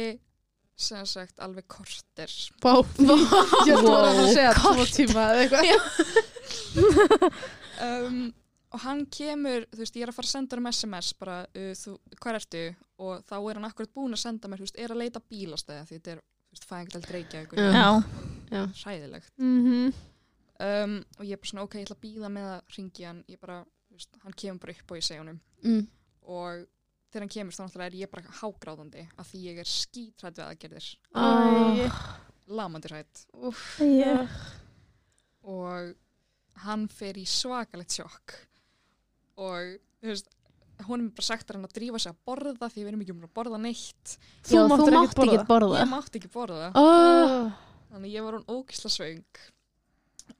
sem 0.82 1.06
sagt 1.06 1.40
alveg 1.42 1.66
korter. 1.70 2.30
Bá, 2.62 2.74
ég 3.68 3.82
bara 3.82 4.12
að 4.12 4.30
segja 4.34 4.52
tvo 4.58 4.86
tíma 4.90 5.26
eða 5.32 5.64
eitthvað. 5.64 5.98
Um, 7.82 8.28
og 8.70 8.82
hann 8.84 9.00
kemur, 9.10 9.64
þú 9.72 9.80
veist, 9.80 9.96
ég 9.98 10.04
er 10.04 10.10
að 10.12 10.14
fara 10.14 10.28
að 10.28 10.34
senda 10.36 10.54
hann 10.54 10.62
um 10.62 10.68
SMS 10.70 11.08
bara, 11.18 11.38
uh, 11.50 11.72
þú, 11.74 11.94
hvað 12.20 12.36
ertu? 12.38 12.60
Og 13.02 13.24
þá 13.26 13.34
er 13.40 13.58
hann 13.58 13.66
akkurat 13.66 13.90
búin 13.96 14.14
að 14.14 14.20
senda 14.22 14.50
mér, 14.52 14.60
þú 14.60 14.68
veist, 14.68 14.78
er 14.84 14.94
að 14.94 15.00
leita 15.00 15.22
bílastæði 15.32 15.88
því 15.88 15.96
þetta 15.96 16.12
er, 16.12 16.20
þú 16.22 16.54
veist, 16.54 16.68
fæðingdelt 16.68 17.10
reykja 17.16 17.42
ykkur, 17.48 17.64
Hræðilegt. 18.82 19.32
Mm 19.38 19.92
um, 20.62 20.98
og 21.18 21.24
ég 21.26 21.34
er 21.34 21.40
bara 21.40 21.50
svona, 21.50 21.64
ok, 21.66 21.78
ég 21.80 21.86
ætla 21.86 21.96
að 21.96 22.04
býða 22.04 22.30
með 22.32 22.50
að 22.52 22.76
ringi 22.76 23.06
hann, 23.08 23.24
ég 23.30 23.40
bara, 23.42 23.58
veist, 23.92 24.20
hann 24.22 24.36
kemur 24.38 24.62
bara 24.62 24.76
upp 24.76 24.94
og 24.94 25.00
ég 25.00 25.06
segja 25.06 25.22
honum. 25.24 25.40
Mm. 25.62 25.86
og 26.22 26.66
þegar 27.12 27.24
hann 27.24 27.32
kemur 27.34 27.56
þá 27.56 27.62
náttúrulega 27.62 27.90
er 27.90 27.98
ég 28.00 28.10
bara 28.12 28.36
hágráðandi 28.40 29.06
af 29.20 29.30
því 29.30 29.40
ég 29.48 29.62
er 29.62 29.68
skítrætt 29.68 30.38
við 30.38 30.44
aðgerðir. 30.46 30.90
Æ, 31.12 31.88
lamandi 32.52 32.90
hrætt 32.90 33.24
Ég, 33.84 34.36
og 35.42 35.92
hann 36.64 36.86
fer 36.92 37.18
í 37.20 37.26
svakalegt 37.28 37.98
sjokk. 37.98 38.36
Og 39.40 39.76
þú 40.00 40.12
veist 40.12 40.30
hún 40.86 41.04
er 41.04 41.12
bara 41.14 41.26
sagt 41.26 41.50
að 41.50 41.58
hann 41.58 41.68
að 41.68 41.76
drífa 41.76 42.00
sig 42.02 42.10
að 42.14 42.22
borða 42.26 42.68
því 42.72 42.80
við 42.80 42.90
erum 42.90 43.04
ekki 43.04 43.14
um 43.14 43.26
að 43.26 43.34
borða 43.36 43.60
neitt. 43.60 44.14
Þú 44.46 44.56
Já, 44.56 44.62
þú 44.62 44.78
ekkert 44.78 44.96
mátt 44.96 45.20
ekki 45.26 45.44
borða. 45.50 45.82
ég 45.82 45.90
mátti 45.92 46.20
ekki 46.22 46.32
borða. 46.32 46.70
Oh. 46.78 47.71
Þannig 47.92 48.14
ég 48.16 48.24
var 48.26 48.38
hún 48.38 48.48
ógisla 48.50 48.90
svöng 48.92 49.42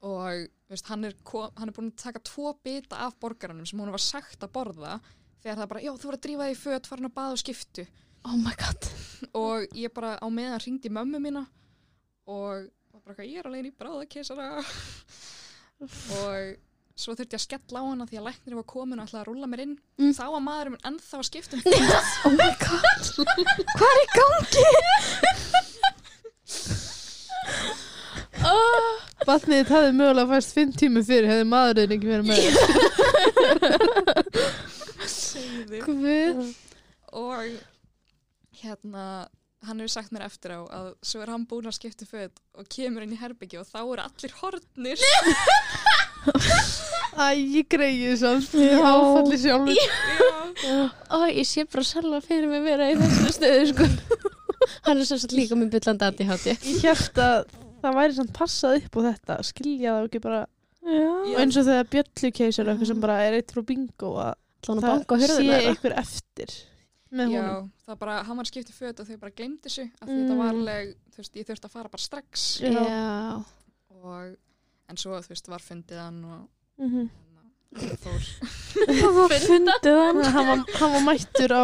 og 0.03 0.47
veist, 0.71 0.87
hann, 0.89 1.05
er 1.05 1.13
hann 1.59 1.69
er 1.69 1.75
búin 1.75 1.91
að 1.91 2.01
taka 2.03 2.21
tvo 2.25 2.53
bita 2.65 3.01
af 3.05 3.15
borgaranum 3.21 3.67
sem 3.69 3.79
hún 3.79 3.91
var 3.93 4.01
sagt 4.01 4.41
að 4.43 4.53
borða 4.55 4.95
þegar 5.43 5.59
það 5.61 5.69
bara, 5.73 5.83
já 5.85 5.91
þú 5.99 6.09
var 6.09 6.17
að 6.17 6.23
drífa 6.25 6.47
þig 6.49 6.55
í 6.55 6.61
föt 6.63 6.89
farin 6.89 7.09
að 7.09 7.15
baða 7.19 7.35
og 7.35 7.41
skiptu 7.43 7.85
oh 8.23 8.37
my 8.39 8.53
god. 8.57 8.89
og 9.43 9.75
ég 9.77 9.93
bara 9.93 10.15
á 10.17 10.27
meðan 10.31 10.63
ringdi 10.65 10.89
mömmu 10.93 11.19
mína 11.23 11.45
og 12.31 12.69
bara 13.03 13.25
ég 13.27 13.41
er 13.43 13.49
alveg 13.49 13.67
í 13.69 13.75
bráðakesara 13.77 14.49
og 16.23 16.53
svo 16.93 17.15
þurfti 17.17 17.33
ég 17.35 17.39
að 17.41 17.43
skella 17.47 17.81
á 17.81 17.89
hana 17.89 18.05
því 18.07 18.19
að 18.21 18.27
læknir 18.29 18.55
var 18.59 18.67
komin 18.69 19.01
og 19.01 19.07
ætlaði 19.09 19.23
að 19.23 19.29
rúlla 19.31 19.49
mér 19.51 19.65
inn 19.67 19.75
Mm. 19.99 20.09
þá 20.17 20.23
var 20.33 20.41
maðurinn 20.45 20.85
ennþá 20.89 21.19
að 21.19 21.27
skipta 21.29 21.57
um 21.57 21.63
oh 22.27 22.33
my 22.33 22.49
god. 22.63 23.01
Hvað 23.77 23.91
er 23.91 23.99
í 24.01 24.07
gangi? 24.17 24.63
Vatnið 29.29 29.69
hafði 29.71 29.91
mögulega 29.97 30.29
fæst 30.33 30.55
fimm 30.57 30.71
tími 30.75 31.03
fyrir 31.07 31.29
hefði 31.31 31.45
maðurinn 31.51 31.93
ekki 31.95 32.07
verið 32.11 32.25
með 32.27 32.39
Segðu. 35.13 36.49
Og 37.13 37.39
hérna 38.63 39.05
hann 39.63 39.79
hefur 39.79 39.91
sagt 39.93 40.11
mér 40.11 40.25
eftir 40.27 40.51
á 40.55 40.61
að 40.67 40.87
svo 41.05 41.21
er 41.23 41.31
hann 41.31 41.45
búin 41.47 41.69
að 41.69 41.77
skipta 41.77 42.05
föt 42.07 42.35
og 42.59 42.67
kemur 42.71 43.05
inn 43.05 43.15
í 43.15 43.19
herbyggi 43.21 43.59
og 43.61 43.67
þá 43.69 43.79
eru 43.83 44.03
allir 44.03 44.33
hortnir 44.41 44.97
Æ, 47.13 47.25
ég 47.37 47.67
greiði 47.71 48.13
samt 48.19 48.53
Já. 48.57 48.79
Áfalli 48.79 49.37
sjálfur 49.39 49.75
Já. 49.77 49.87
Ó, 51.11 51.17
ég 51.29 51.47
sé 51.47 51.65
bara 51.67 51.83
sjálfa 51.87 52.19
fyrir 52.25 52.47
mig 52.51 52.63
vera 52.65 52.91
í 52.91 52.95
þessu 52.99 53.33
stöðu, 53.35 53.65
sko. 53.71 53.85
Hann 54.87 55.01
er 55.01 55.07
satt 55.09 55.35
líka 55.35 55.57
með 55.59 55.73
byllandi 55.75 56.07
ADHD. 56.07 56.47
Ég 56.71 56.85
held 56.87 57.19
að 57.23 57.39
það 57.83 57.97
væri 57.99 58.17
samt 58.17 58.33
passað 58.37 58.77
upp 58.81 58.97
á 58.97 59.01
þetta 59.09 59.37
Skilja 59.49 59.95
það 59.97 60.09
ekki 60.09 60.21
bara 60.23 60.43
Já. 60.83 61.09
Og 61.23 61.37
eins 61.39 61.55
og 61.61 61.63
þegar 61.69 61.85
bjöllukeisar 61.93 62.67
eitthvað 62.73 62.89
sem 62.89 62.99
bara 63.03 63.17
er 63.23 63.37
eitt 63.37 63.51
frá 63.55 63.61
bingo 63.63 64.09
að 64.19 64.33
það 64.67 64.81
banka 64.83 65.15
á 65.15 65.17
sé 65.23 65.45
einhver 65.69 65.93
eftir 66.01 66.55
með 67.13 67.29
Já, 67.31 67.41
honum 67.43 67.69
það 67.87 67.97
bara, 68.01 68.15
hann 68.27 68.39
var 68.41 68.47
skiptið 68.49 68.75
föt 68.81 68.99
og 68.99 69.07
þau 69.07 69.17
bara 69.21 69.31
gleymdi 69.37 69.67
þessu 69.69 69.85
af 70.01 70.07
því 70.09 70.15
þetta 70.17 70.37
var 70.39 70.49
Mm. 70.53 70.59
alveg, 70.63 70.93
þú 71.13 71.21
veist, 71.21 71.35
ég 71.39 71.45
þurfti 71.47 71.67
að 71.69 71.75
fara 71.77 71.91
bara 71.93 72.03
strax 72.03 72.45
Já. 72.63 73.43
Og, 74.03 74.35
en 74.89 74.97
svo, 74.99 75.19
þú 75.23 75.29
veist, 75.31 75.47
var 75.53 75.59
fundið 75.63 75.99
hann 76.03 76.19
og 76.25 76.49
Mhm. 76.83 77.09
hann 77.77 77.97
fór 78.03 78.27
Það 79.03 79.13
var 79.19 79.29
fundið 79.47 79.99
hann. 80.01 80.23
hann, 80.33 80.47
var, 80.47 80.65
hann 80.79 80.91
var 80.97 81.05
mættur 81.07 81.53
á 81.53 81.63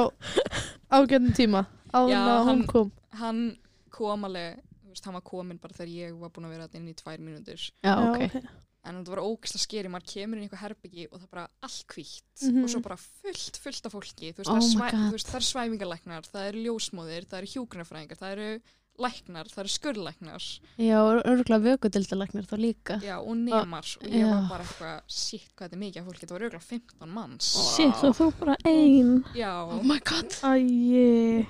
ágættum 0.95 1.33
tíma 1.35 1.65
hún 1.93 2.13
hann- 2.47 2.67
kom 2.67 2.91
hann 3.19 3.57
kom 3.91 4.23
alveg, 4.25 4.59
veist, 4.99 5.05
hann 5.09 5.17
var 5.17 5.25
komin 5.31 5.59
bara 5.63 5.73
þegar 5.79 5.93
ég 5.95 6.19
var 6.19 6.29
búin 6.35 6.49
að 6.49 6.57
vera 6.57 6.69
inn 6.79 6.89
í 6.91 6.97
tvær 6.99 7.23
mínútur 7.23 7.69
Já, 7.83 7.95
ok. 7.95 8.43
en 8.89 8.99
þetta 9.01 9.11
var 9.15 9.21
ógislega 9.25 9.63
skeri, 9.65 9.89
maður 9.91 10.07
kemur 10.13 10.37
inn 10.39 10.43
í 10.43 10.47
eitthvað 10.47 10.63
herbyggi 10.65 11.07
og 11.11 11.17
það 11.19 11.25
er 11.27 11.33
bara 11.33 11.47
allt 11.67 11.87
hvítt 11.95 12.43
Mhm. 12.49 12.63
og 12.63 12.69
svo 12.71 12.79
bara 12.81 12.95
fullt, 12.97 13.57
fullt 13.59 13.85
af 13.85 13.91
fólki 13.91 14.29
þú 14.33 14.43
veist, 14.43 14.49
Oh 14.49 14.59
það, 14.59 14.63
er 14.63 14.91
svæ, 14.95 15.11
veist, 15.11 15.27
það 15.27 15.39
er 15.41 15.47
svæfingarlæknar, 15.49 16.29
það 16.31 16.47
eru 16.51 16.63
ljósmóðir 16.67 17.25
það 17.27 17.37
eru 17.41 17.51
hjúgrunafræðingar, 17.55 18.19
það 18.21 18.31
eru 18.37 18.61
læknar, 18.99 19.47
það 19.51 19.61
eru 19.63 19.71
skurlæknar 19.73 20.45
Já, 20.79 20.99
örgulega 21.23 21.59
vökudildalæknar 21.65 22.47
þá 22.49 22.55
líka. 22.59 22.97
já, 23.03 23.15
og 23.19 23.37
nemar 23.37 23.85
og 24.01 24.07
ég 24.09 24.25
var 24.27 24.41
já. 24.43 24.49
bara 24.49 24.63
eitthvað, 24.67 24.99
shit, 25.07 25.47
hvað 25.55 25.69
þetta 25.69 25.77
er 25.77 25.83
mikið 25.83 26.01
af 26.01 26.07
fólki 26.09 26.23
þetta 26.25 26.35
var 26.37 26.45
auðvitað 26.47 26.67
15 26.69 27.13
manns 27.15 27.49
Shit, 27.75 28.03
og 28.03 28.15
þú 28.19 28.29
bara 28.39 28.57
ein. 28.65 29.13
já, 29.35 29.51
Oh 29.69 29.83
my 29.83 29.99
god. 29.99 30.37
Æi 30.43 31.45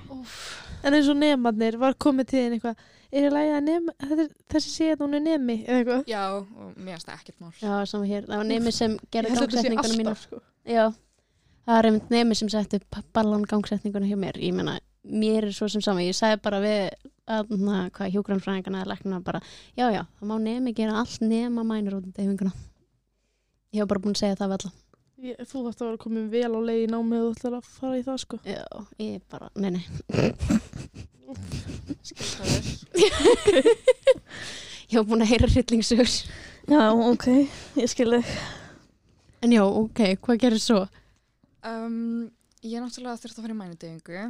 En 0.82 0.94
eins 0.96 1.08
og 1.12 1.18
nemarnir 1.20 1.76
var 1.80 1.92
komið 2.00 2.28
til 2.30 2.40
þín 2.46 2.54
eitthvað 2.56 2.86
Er 3.10 3.24
ég 3.26 3.32
lægið 3.34 3.56
að 3.58 3.64
nema 3.66 3.92
þetta 4.00 4.24
Þessi 4.54 4.70
sé 4.70 4.86
að 4.94 5.00
hún 5.02 5.16
er 5.18 5.22
nemi 5.24 5.56
eða 5.66 5.80
eitthvað 5.82 6.08
já, 6.08 6.22
og 6.38 6.76
mér 6.78 6.94
finnst 6.94 7.08
það 7.10 7.16
ekkert 7.18 7.40
mál 7.42 7.52
Já, 7.60 7.72
sama 7.90 8.06
hér. 8.08 8.26
Það 8.28 8.36
var 8.40 8.48
nemi 8.48 8.72
sem 8.72 8.94
gerði 9.12 9.32
að 9.34 9.40
gangsetninguna 9.42 9.98
mína. 9.98 10.14
sko 10.20 10.40
Já, 10.70 10.84
það 11.66 11.78
er 11.80 11.88
einmitt 11.90 12.10
nemi 12.14 12.38
sem 12.38 12.52
setti 12.54 12.80
ballan 13.16 13.42
gangsetninguna 13.50 14.06
hjá 14.08 14.16
mér. 14.22 14.38
Ég 14.40 14.54
meina, 14.54 14.78
mér 15.04 15.48
er 15.48 15.52
svo 15.56 15.68
sem 15.72 15.82
sama. 15.82 16.00
Ég 16.06 16.14
sagði 16.16 16.40
bara 16.44 16.60
við 16.62 17.10
að, 17.30 17.54
na, 17.60 17.78
hvað, 17.94 18.12
hjúgrannfræðingana 18.16 18.82
eða 18.82 18.90
læknina 18.92 19.20
bara, 19.26 19.40
já, 19.78 19.86
já, 19.94 20.02
það 20.18 20.30
má 20.30 20.36
nemi 20.44 20.74
gera 20.76 20.98
allt 21.00 21.22
nema 21.24 21.64
mænur 21.66 21.98
út 22.00 22.08
í 22.10 22.12
deyfinguna. 22.16 22.52
Ég 23.74 23.82
hef 23.84 23.90
bara 23.92 24.02
búin 24.02 24.16
að 24.16 24.22
segja 24.24 24.38
það 24.40 24.50
við 24.52 24.56
alla. 24.58 24.72
ég, 25.20 25.40
Þú 25.46 25.64
þátt 25.68 25.82
að 25.84 25.86
vera 25.90 26.02
komin 26.04 26.30
vel 26.32 26.50
á 26.50 26.60
leið 26.70 26.82
í 26.84 26.90
námið 26.90 27.20
og 27.26 27.30
þú 27.30 27.36
ætlar 27.38 27.58
að 27.60 27.68
fara 27.76 27.98
í 28.00 28.04
það 28.06 28.18
sko 28.24 28.38
Já, 28.48 28.64
ég 29.04 29.20
bara, 29.30 29.50
nei, 29.60 29.70
nei. 29.76 29.84
Skil 32.10 32.26
það 32.26 32.46
vel. 32.50 32.64
Ég 34.90 34.96
hef 34.98 35.06
búin 35.06 35.22
að 35.22 35.30
heyra 35.30 35.46
hryllingsögur. 35.52 36.10
Já, 36.70 36.80
ok, 36.90 37.26
ég 37.78 37.90
skil 37.92 38.10
þig. 38.16 38.32
En 39.46 39.54
já, 39.54 39.62
ok, 39.62 40.00
hvað 40.24 40.40
gerir 40.42 40.60
svo? 40.62 40.80
um, 41.68 42.26
ég 42.64 42.80
náttúrulega 42.82 43.20
þurfti 43.22 43.38
að 43.38 43.44
fara 43.46 43.54
í 43.54 43.58
mænudegingu 43.60 44.24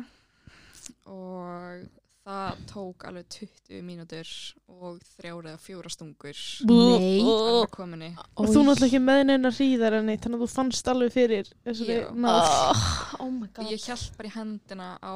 og 1.10 1.88
það 2.30 2.62
tók 2.70 3.04
alveg 3.08 3.28
20 3.34 3.82
mínútur 3.86 4.30
og 4.70 5.00
þrjár 5.16 5.50
eða 5.50 5.60
fjóra 5.62 5.92
stungur. 5.92 6.40
Nei. 6.70 7.20
Og 7.24 8.48
þú 8.48 8.64
náttúrulega 8.64 8.88
ekki 8.88 9.02
með 9.02 9.22
neina 9.28 9.52
hríðar 9.54 9.98
en 9.98 10.10
neitt 10.10 10.24
Þannig 10.24 10.40
að 10.40 10.46
þú 10.46 10.50
fannst 10.54 10.90
alveg 10.92 11.14
fyrir 11.14 11.52
þessari 11.66 11.98
Já. 11.98 12.08
náð? 12.14 12.40
Oh, 12.40 12.88
oh 13.24 13.30
my 13.34 13.48
god. 13.48 13.70
ég 13.72 13.86
held 13.90 14.18
bara 14.18 14.30
í 14.30 14.34
hendina 14.36 14.90
á 15.02 15.14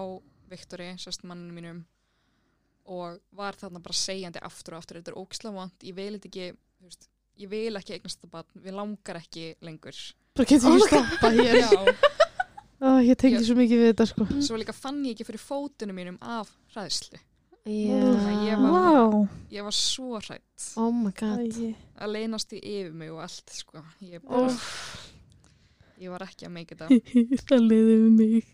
Viktori, 0.51 0.91
sérst 1.01 1.25
manninu 1.27 1.55
mínum 1.57 1.83
og 2.85 3.21
var 3.33 3.57
þarna 3.57 3.81
bara 3.81 3.97
segjandi 3.97 4.43
aftur 4.45 4.77
og 4.77 4.83
aftur, 4.83 5.01
þetta 5.01 5.15
er 5.15 5.21
ógislega 5.23 5.57
vant 5.57 5.87
ég 5.89 5.97
vil 5.97 6.19
ekki, 6.19 6.51
þú 6.53 6.91
veist 6.91 7.09
ég 7.41 7.51
vil 7.51 7.79
ekki 7.79 7.97
eignast 7.97 8.21
þetta 8.21 8.33
barn, 8.35 8.61
við 8.67 8.77
langar 8.77 9.21
ekki 9.23 9.47
lengur. 9.65 9.97
Bara 10.35 10.51
getur 10.51 10.75
ekki 10.75 10.91
stoppa 10.91 11.31
hér. 11.35 11.61
Já, 11.63 12.21
Ó, 12.85 12.99
Ég 13.01 13.17
tengi 13.21 13.41
svo 13.47 13.55
mikið 13.57 13.81
við 13.81 13.89
þetta 13.93 14.07
sko 14.11 14.27
svo 14.45 14.59
líka 14.61 14.75
fann 14.77 14.99
ég 15.07 15.15
ekki 15.17 15.25
fyrir 15.31 15.41
fótunum 15.41 15.97
mínum 15.97 16.19
af 16.21 16.51
hræðslu 16.75 17.17
Já. 17.65 17.97
Ég 18.45 18.61
var- 18.61 18.75
Vá. 18.77 19.29
ég 19.57 19.65
var 19.65 19.73
svo 19.73 20.19
hrætt 20.21 20.67
Oh 20.77 20.91
my 20.93 21.11
god. 21.17 21.41
Æi. 21.49 21.71
að 21.97 22.13
leynast 22.13 22.53
í 22.53 22.61
yfir 22.61 22.93
mig 22.93 23.09
og 23.15 23.23
allt 23.25 23.49
sko. 23.57 23.81
ég 24.05 24.21
bara, 24.21 24.51
Óff. 24.51 25.11
Ég 26.03 26.11
var 26.13 26.25
ekki 26.27 26.45
að 26.45 26.53
make 26.53 26.75
þetta. 26.75 26.89
Það 27.49 27.61
leiði 27.71 27.95
við 28.03 28.11
mig. 28.19 28.45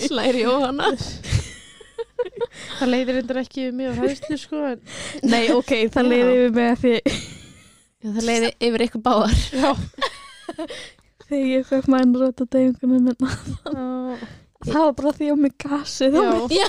Slæri 0.06 0.44
Jóhanna 0.46 0.88
það 2.78 2.88
leiðir 2.88 3.18
endur 3.20 3.40
ekki 3.42 3.66
við 3.66 3.76
mig 3.76 3.90
á 3.90 3.94
hæðslu 4.00 4.38
sko 4.40 4.62
en 4.70 4.80
Nei, 5.28 5.44
ok, 5.52 5.72
það 5.92 6.08
leiði 6.08 6.34
við 6.38 6.56
mig 6.56 6.70
að 6.72 6.80
því 6.86 6.94
Já, 7.02 8.08
það 8.16 8.24
leiði 8.30 8.50
yfir 8.68 8.84
ykkur 8.86 9.02
báðar 9.10 9.36
já, 9.52 9.70
þegar 11.32 11.50
ég 11.50 11.68
fekk 11.72 11.90
mæn 11.92 12.14
rætt 12.20 12.44
að 12.44 12.50
deyjunguna 12.56 12.92
minna. 12.92 13.32
Það 14.62 14.78
var 14.78 14.96
bara 15.00 15.12
því 15.18 15.28
á 15.32 15.36
mig 15.42 15.54
gasið. 15.58 16.16
Það 16.16 16.30
var- 16.30 16.54
já. 16.54 16.66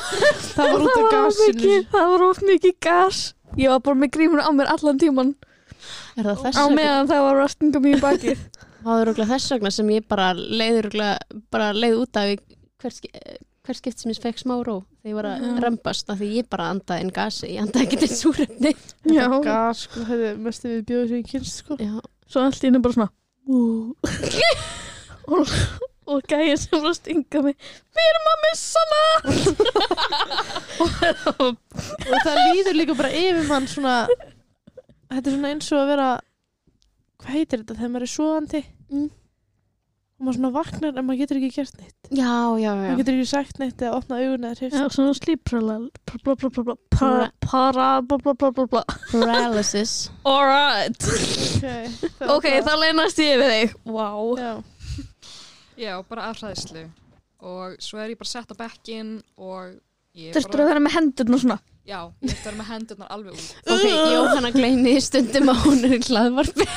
það 0.55 0.71
var 0.73 0.83
út 0.83 0.93
af 0.93 1.01
var 1.03 1.11
gasinu 1.13 1.79
Það 1.93 2.11
var 2.13 2.27
of 2.27 2.43
mikið 2.49 2.77
gas. 2.81 3.23
Ég 3.57 3.69
var 3.69 3.81
bara 3.85 3.99
með 4.01 4.13
grímur 4.15 4.41
á 4.41 4.49
mér 4.49 4.71
allan 4.73 4.99
tíman 4.99 5.35
Er 6.17 6.29
á 6.33 6.65
meðan 6.73 7.09
það 7.09 7.25
var 7.27 7.41
mér 7.43 7.97
í 7.97 8.01
bakið. 8.01 8.43
Það 8.83 8.99
er 8.99 9.05
örugglega 9.05 9.31
þess 9.31 9.51
vegna 9.53 9.71
sem 9.71 9.89
ég 9.93 10.05
bara 10.11 10.33
leiði 10.35 10.81
bara 11.53 11.69
leið 11.71 11.99
út 12.01 12.19
af 12.19 12.31
í 12.33 12.35
eh, 12.35 13.37
hvert 13.63 13.79
skipt 13.79 14.01
sem 14.01 14.11
ég 14.11 14.19
fekk 14.19 14.41
smá 14.41 14.57
ró 14.59 14.81
þegar 14.99 15.07
ég 15.07 15.15
var 15.15 15.27
að 15.29 15.45
af 16.11 16.19
því 16.19 16.29
ég 16.35 16.49
bara 16.51 16.65
andaði 16.73 17.05
inn 17.05 17.13
gasi, 17.15 17.51
ég 17.53 17.63
andaði 17.63 17.85
ekki 17.87 17.99
til 18.01 18.09
súrefni 18.11 18.73
Já. 19.07 19.27
gas 19.45 19.85
sko, 19.87 20.03
það 20.09 20.25
er 20.27 20.41
mest 20.43 20.67
við 20.67 20.81
bjóðu 20.89 21.07
sem 21.13 21.21
ég 21.21 21.31
kynst 21.31 21.61
sko 21.63 21.77
Já, 21.79 21.93
Svo 22.27 22.43
allt 22.43 22.59
í 22.59 22.67
henni 22.67 22.81
bara 22.83 22.97
svona. 22.97 23.11
Og, 23.47 23.95
og 26.07 26.21
gæði 26.29 26.55
sem 26.61 26.77
var 26.79 26.89
að 26.91 26.97
stinga 26.99 27.41
mig. 27.45 27.55
Við 27.93 28.05
erum 28.11 28.29
að 28.33 28.43
missa 28.45 28.81
hana. 28.89 29.03
Og 31.43 32.17
það 32.23 32.37
líður 32.49 32.77
líka 32.79 32.95
bara 32.99 33.11
yfir 33.15 33.45
mann 33.49 33.67
svona 33.69 33.95
þetta 35.13 35.27
er 35.29 35.33
svona 35.35 35.51
eins 35.53 35.67
og 35.71 35.79
að 35.83 35.91
vera 35.93 36.07
hvað 37.23 37.35
heitir 37.37 37.61
þetta 37.61 37.77
þegar 37.79 37.93
maður 37.95 38.07
er 38.07 38.13
svoandi 38.17 38.61
Mm. 38.93 39.07
Og 40.23 40.29
maður 40.29 40.37
svona 40.37 40.51
vaknar 40.55 40.95
en 40.95 41.03
maður 41.03 41.19
getur 41.19 41.39
ekki 41.41 41.49
gert 41.51 41.79
neitt. 41.81 41.95
Já, 42.07 42.35
já, 42.55 42.69
já. 42.71 42.75
maður 42.79 42.99
getur 43.01 43.17
ekki 43.17 43.27
sagt 43.27 43.57
neitt 43.59 43.81
eða 43.83 43.97
opnað 43.97 44.21
augun 44.23 44.45
eða 44.47 44.53
Já, 44.53 44.59
hrifst 44.61 44.95
svona 44.95 45.15
slíprala 45.17 45.75
Paralysis. 49.11 49.95
Alright 50.23 51.09
okay, 51.59 51.91
Ok, 52.31 52.47
þá 52.63 52.73
leynast 52.79 53.19
ég 53.19 53.35
við 53.41 53.51
þig. 53.57 53.75
Wow 53.91 54.39
já. 54.39 54.53
Já, 55.83 55.93
bara 56.07 56.29
afhræðislu. 56.31 56.87
Og 57.43 57.75
svo 57.83 57.99
er 57.99 58.13
ég 58.13 58.19
bara 58.21 58.31
sett 58.31 58.53
á 58.53 58.55
bekkin 58.55 59.17
og 59.35 59.75
ég 60.15 60.31
Þurftur 60.37 60.63
að 60.63 60.71
vera 60.71 60.83
með 60.85 60.99
hendurna 61.01 61.43
svona 61.43 61.59
Já, 61.83 61.97
ég 62.23 62.31
þurfti 62.31 62.39
að 62.39 62.45
vera 62.47 62.57
með 62.61 62.67
hendurnar 62.71 63.09
alveg 63.11 63.33
út. 63.35 63.47
Ok, 63.73 63.81
Jóhanna 64.13 64.51
gleyni 64.55 64.93
stundum 65.03 65.49
að 65.51 65.57
hún 65.65 65.81
er 65.83 65.95
í 65.97 65.99
hlaðvarpi. 66.07 66.67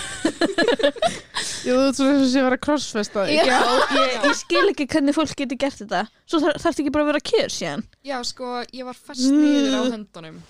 Jú, 1.66 1.76
þú 1.76 1.92
svona 1.94 2.10
eins 2.16 2.24
og 2.24 2.30
sé 2.32 2.40
að 2.40 2.46
vera 2.48 2.58
crossfesta 2.62 3.26
Já. 3.30 3.44
Já, 3.46 3.60
ég, 3.94 4.16
ég 4.26 4.34
skil 4.40 4.62
ekki 4.72 4.86
hvernig 4.90 5.14
fólk 5.14 5.34
getur 5.38 5.60
gert 5.62 5.78
þetta. 5.78 6.00
Svo 6.26 6.40
þarf 6.42 6.58
þarf 6.64 6.82
ekki 6.82 6.92
bara 6.96 7.06
að 7.06 7.10
vera 7.12 7.22
kjör 7.30 7.54
síðan? 7.54 7.84
Já, 8.06 8.16
sko, 8.26 8.50
ég 8.74 8.88
var 8.88 8.98
fest 8.98 9.28
niður 9.30 9.76
á 9.78 9.82
höndunum. 9.94 10.40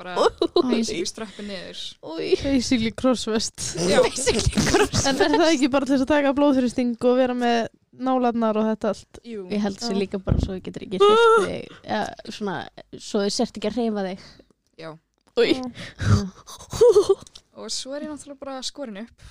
Bara 0.00 0.14
basically 0.70 1.04
ströppi 1.10 1.44
niður. 1.50 1.82
basically 2.40 2.94
crossfest. 2.96 3.74
Já, 3.76 4.00
Basically 4.08 4.64
cross 4.70 5.04
en 5.04 5.20
er 5.20 5.36
það 5.36 5.52
ekki 5.52 5.70
bara 5.76 5.84
til 5.88 5.98
þess 5.98 6.06
að 6.08 6.12
taka 6.14 6.32
blóðþrýsting 6.40 6.96
og 7.04 7.20
vera 7.20 7.36
með 7.36 7.68
nálarnar 8.06 8.58
og 8.60 8.66
þetta 8.70 8.92
allt. 8.94 9.20
Jú. 9.26 9.44
Ég 9.52 9.62
held 9.64 9.78
sér 9.82 9.98
líka 10.00 10.20
bara 10.24 10.40
svo 10.42 10.56
ég 10.56 10.64
getur 10.66 10.86
ekki 10.86 11.00
hreift 11.02 11.36
þig. 11.50 11.76
Ja, 11.86 12.00
svona, 12.32 12.56
svo 12.96 13.22
þið 13.26 13.34
sért 13.36 13.60
ekki 13.60 13.70
að 13.70 13.78
hreyfa 13.78 14.06
þig. 14.10 14.26
Já. 14.80 14.90
Új 15.40 15.52
Og 17.60 17.68
svo 17.72 17.92
er 17.92 18.06
ég 18.06 18.10
náttúrulega 18.10 18.40
bara 18.40 18.60
skorin 18.64 19.02
upp. 19.02 19.24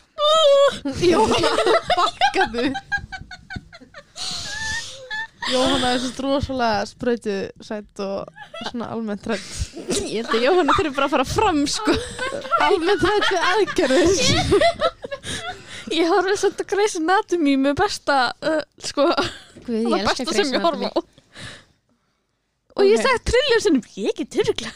Jóhanna, 1.10 1.52
bakkaðu 1.98 2.66
Jóhanna 5.48 5.94
er 5.96 6.00
svo 6.04 6.26
rosalega 6.26 6.84
sprautu 6.90 7.36
sætt 7.64 8.02
og 8.04 8.28
svona 8.70 8.90
almennt 8.94 9.24
rætt 9.30 9.46
Ég 10.04 10.20
held 10.20 10.34
að 10.36 10.44
Jóhanna 10.44 10.76
þurfi 10.76 10.92
bara 10.98 11.08
að 11.08 11.14
fara 11.14 11.26
fram 11.30 11.62
sko. 11.72 11.94
Almennt 12.66 13.06
rætt 13.08 13.30
við 13.32 13.42
aðgerðir. 13.52 14.12
Ég 15.96 16.12
horfði 16.12 16.36
að 16.50 16.66
Grey's 16.70 16.98
Anatomy 17.00 17.54
með 17.58 17.78
besta 17.80 18.18
uh, 18.46 18.60
sko, 18.84 19.08
Guð, 19.64 19.80
það 19.80 19.96
ég 19.96 20.04
elska 20.04 20.26
besta 20.28 20.36
sem 20.36 20.52
Grey's 20.52 20.54
ég 20.54 20.66
horfa 20.68 20.86
á. 20.86 20.92
Anatomy. 20.92 21.08
Og 22.80 22.84
ég 22.86 23.00
Ok. 23.00 23.04
sagt 23.08 23.26
trilljum 23.32 23.62
sinnum, 23.64 23.84
ég 23.96 24.06
er 24.06 24.12
ekki 24.14 24.26
törugla 24.36 24.70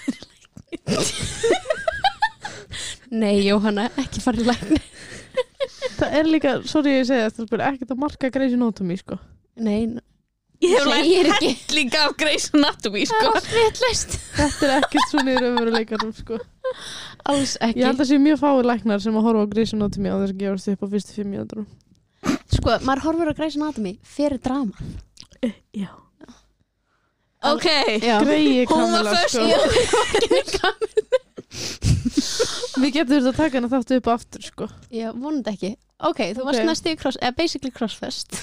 Nei, 3.13 3.35
Jóhanna, 3.45 3.85
ekki 4.01 4.23
fara 4.23 4.41
í 4.41 4.47
lækni. 4.47 4.79
Það 5.99 6.15
er 6.17 6.25
líka, 6.31 6.51
sorry 6.67 6.95
ég 6.97 7.05
segi 7.07 7.27
þetta 7.37 7.59
er 7.59 7.65
ekkert 7.67 7.93
að 7.93 8.01
marka 8.01 8.31
Grey's 8.33 8.55
Anatomy 8.57 8.97
sko. 8.97 9.19
Nei, 9.61 9.83
Ég 10.63 10.73
hef 10.77 10.85
lært 10.87 11.43
helling 11.43 11.95
af 11.99 12.13
Grey's 12.19 12.45
Anatomy 12.55 13.03
Það 13.09 13.15
er 13.15 13.23
sko. 13.23 13.31
allt 13.37 13.49
vitlaust. 13.57 14.17
Þetta 14.37 14.67
er 14.69 14.75
ekkert 14.79 15.07
svona 15.11 15.33
í 15.33 15.39
raunveruleikanum 15.43 16.13
sko. 16.17 16.39
Alls 17.33 17.55
ég 17.57 17.65
ekki 17.69 17.85
held 17.87 18.03
að 18.03 18.09
sé 18.11 18.19
mjög 18.23 18.39
fáið 18.43 18.67
læknar 18.69 19.03
sem 19.03 19.17
að 19.19 19.25
horfa 19.27 19.43
á 19.43 19.51
Grey's 19.55 19.73
Anatomy 19.75 20.09
á 20.13 20.15
þess 20.21 20.33
að 20.35 20.39
gefast 20.43 20.71
upp 20.73 20.83
á 20.83 20.87
fyrstu 20.93 21.17
fimm 21.17 21.33
mínútur 21.33 21.65
Sko, 22.53 22.77
maður 22.87 23.03
horfur 23.07 23.31
á 23.31 23.37
Grey's 23.37 23.57
Anatomy 23.59 23.97
fyrir 24.07 24.39
drama. 24.43 24.75
Já. 25.75 25.89
Ok. 27.43 27.65
Já. 27.99 28.17
Var 28.23 28.65
Kamila 28.71 29.11
föst 29.11 29.35
sko. 30.55 30.69
Við 32.83 32.95
getum 32.95 33.11
þurft 33.17 33.29
að 33.33 33.37
taka 33.37 33.59
hana 33.59 33.69
þáttu 33.71 33.97
upp 33.99 34.07
aftur 34.13 34.45
sko. 34.47 34.67
Já, 34.93 35.09
vonandi 35.11 35.51
ekki 35.51 35.73
Ok, 36.03 36.19
þú 36.35 36.43
varst 36.47 36.59
Ok. 36.59 36.67
næstu 36.67 36.91
í 36.93 36.97
cross, 36.99 37.17
eða 37.21 37.35
basically 37.37 37.71
crossfest 37.71 38.35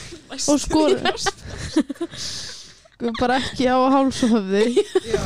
og 0.49 0.61
skorum 0.61 1.03
bara 3.21 3.39
ekki 3.41 3.67
á 3.69 3.77
háls 3.93 4.23
og 4.27 4.35
höfði 4.37 4.65
Já. 5.07 5.23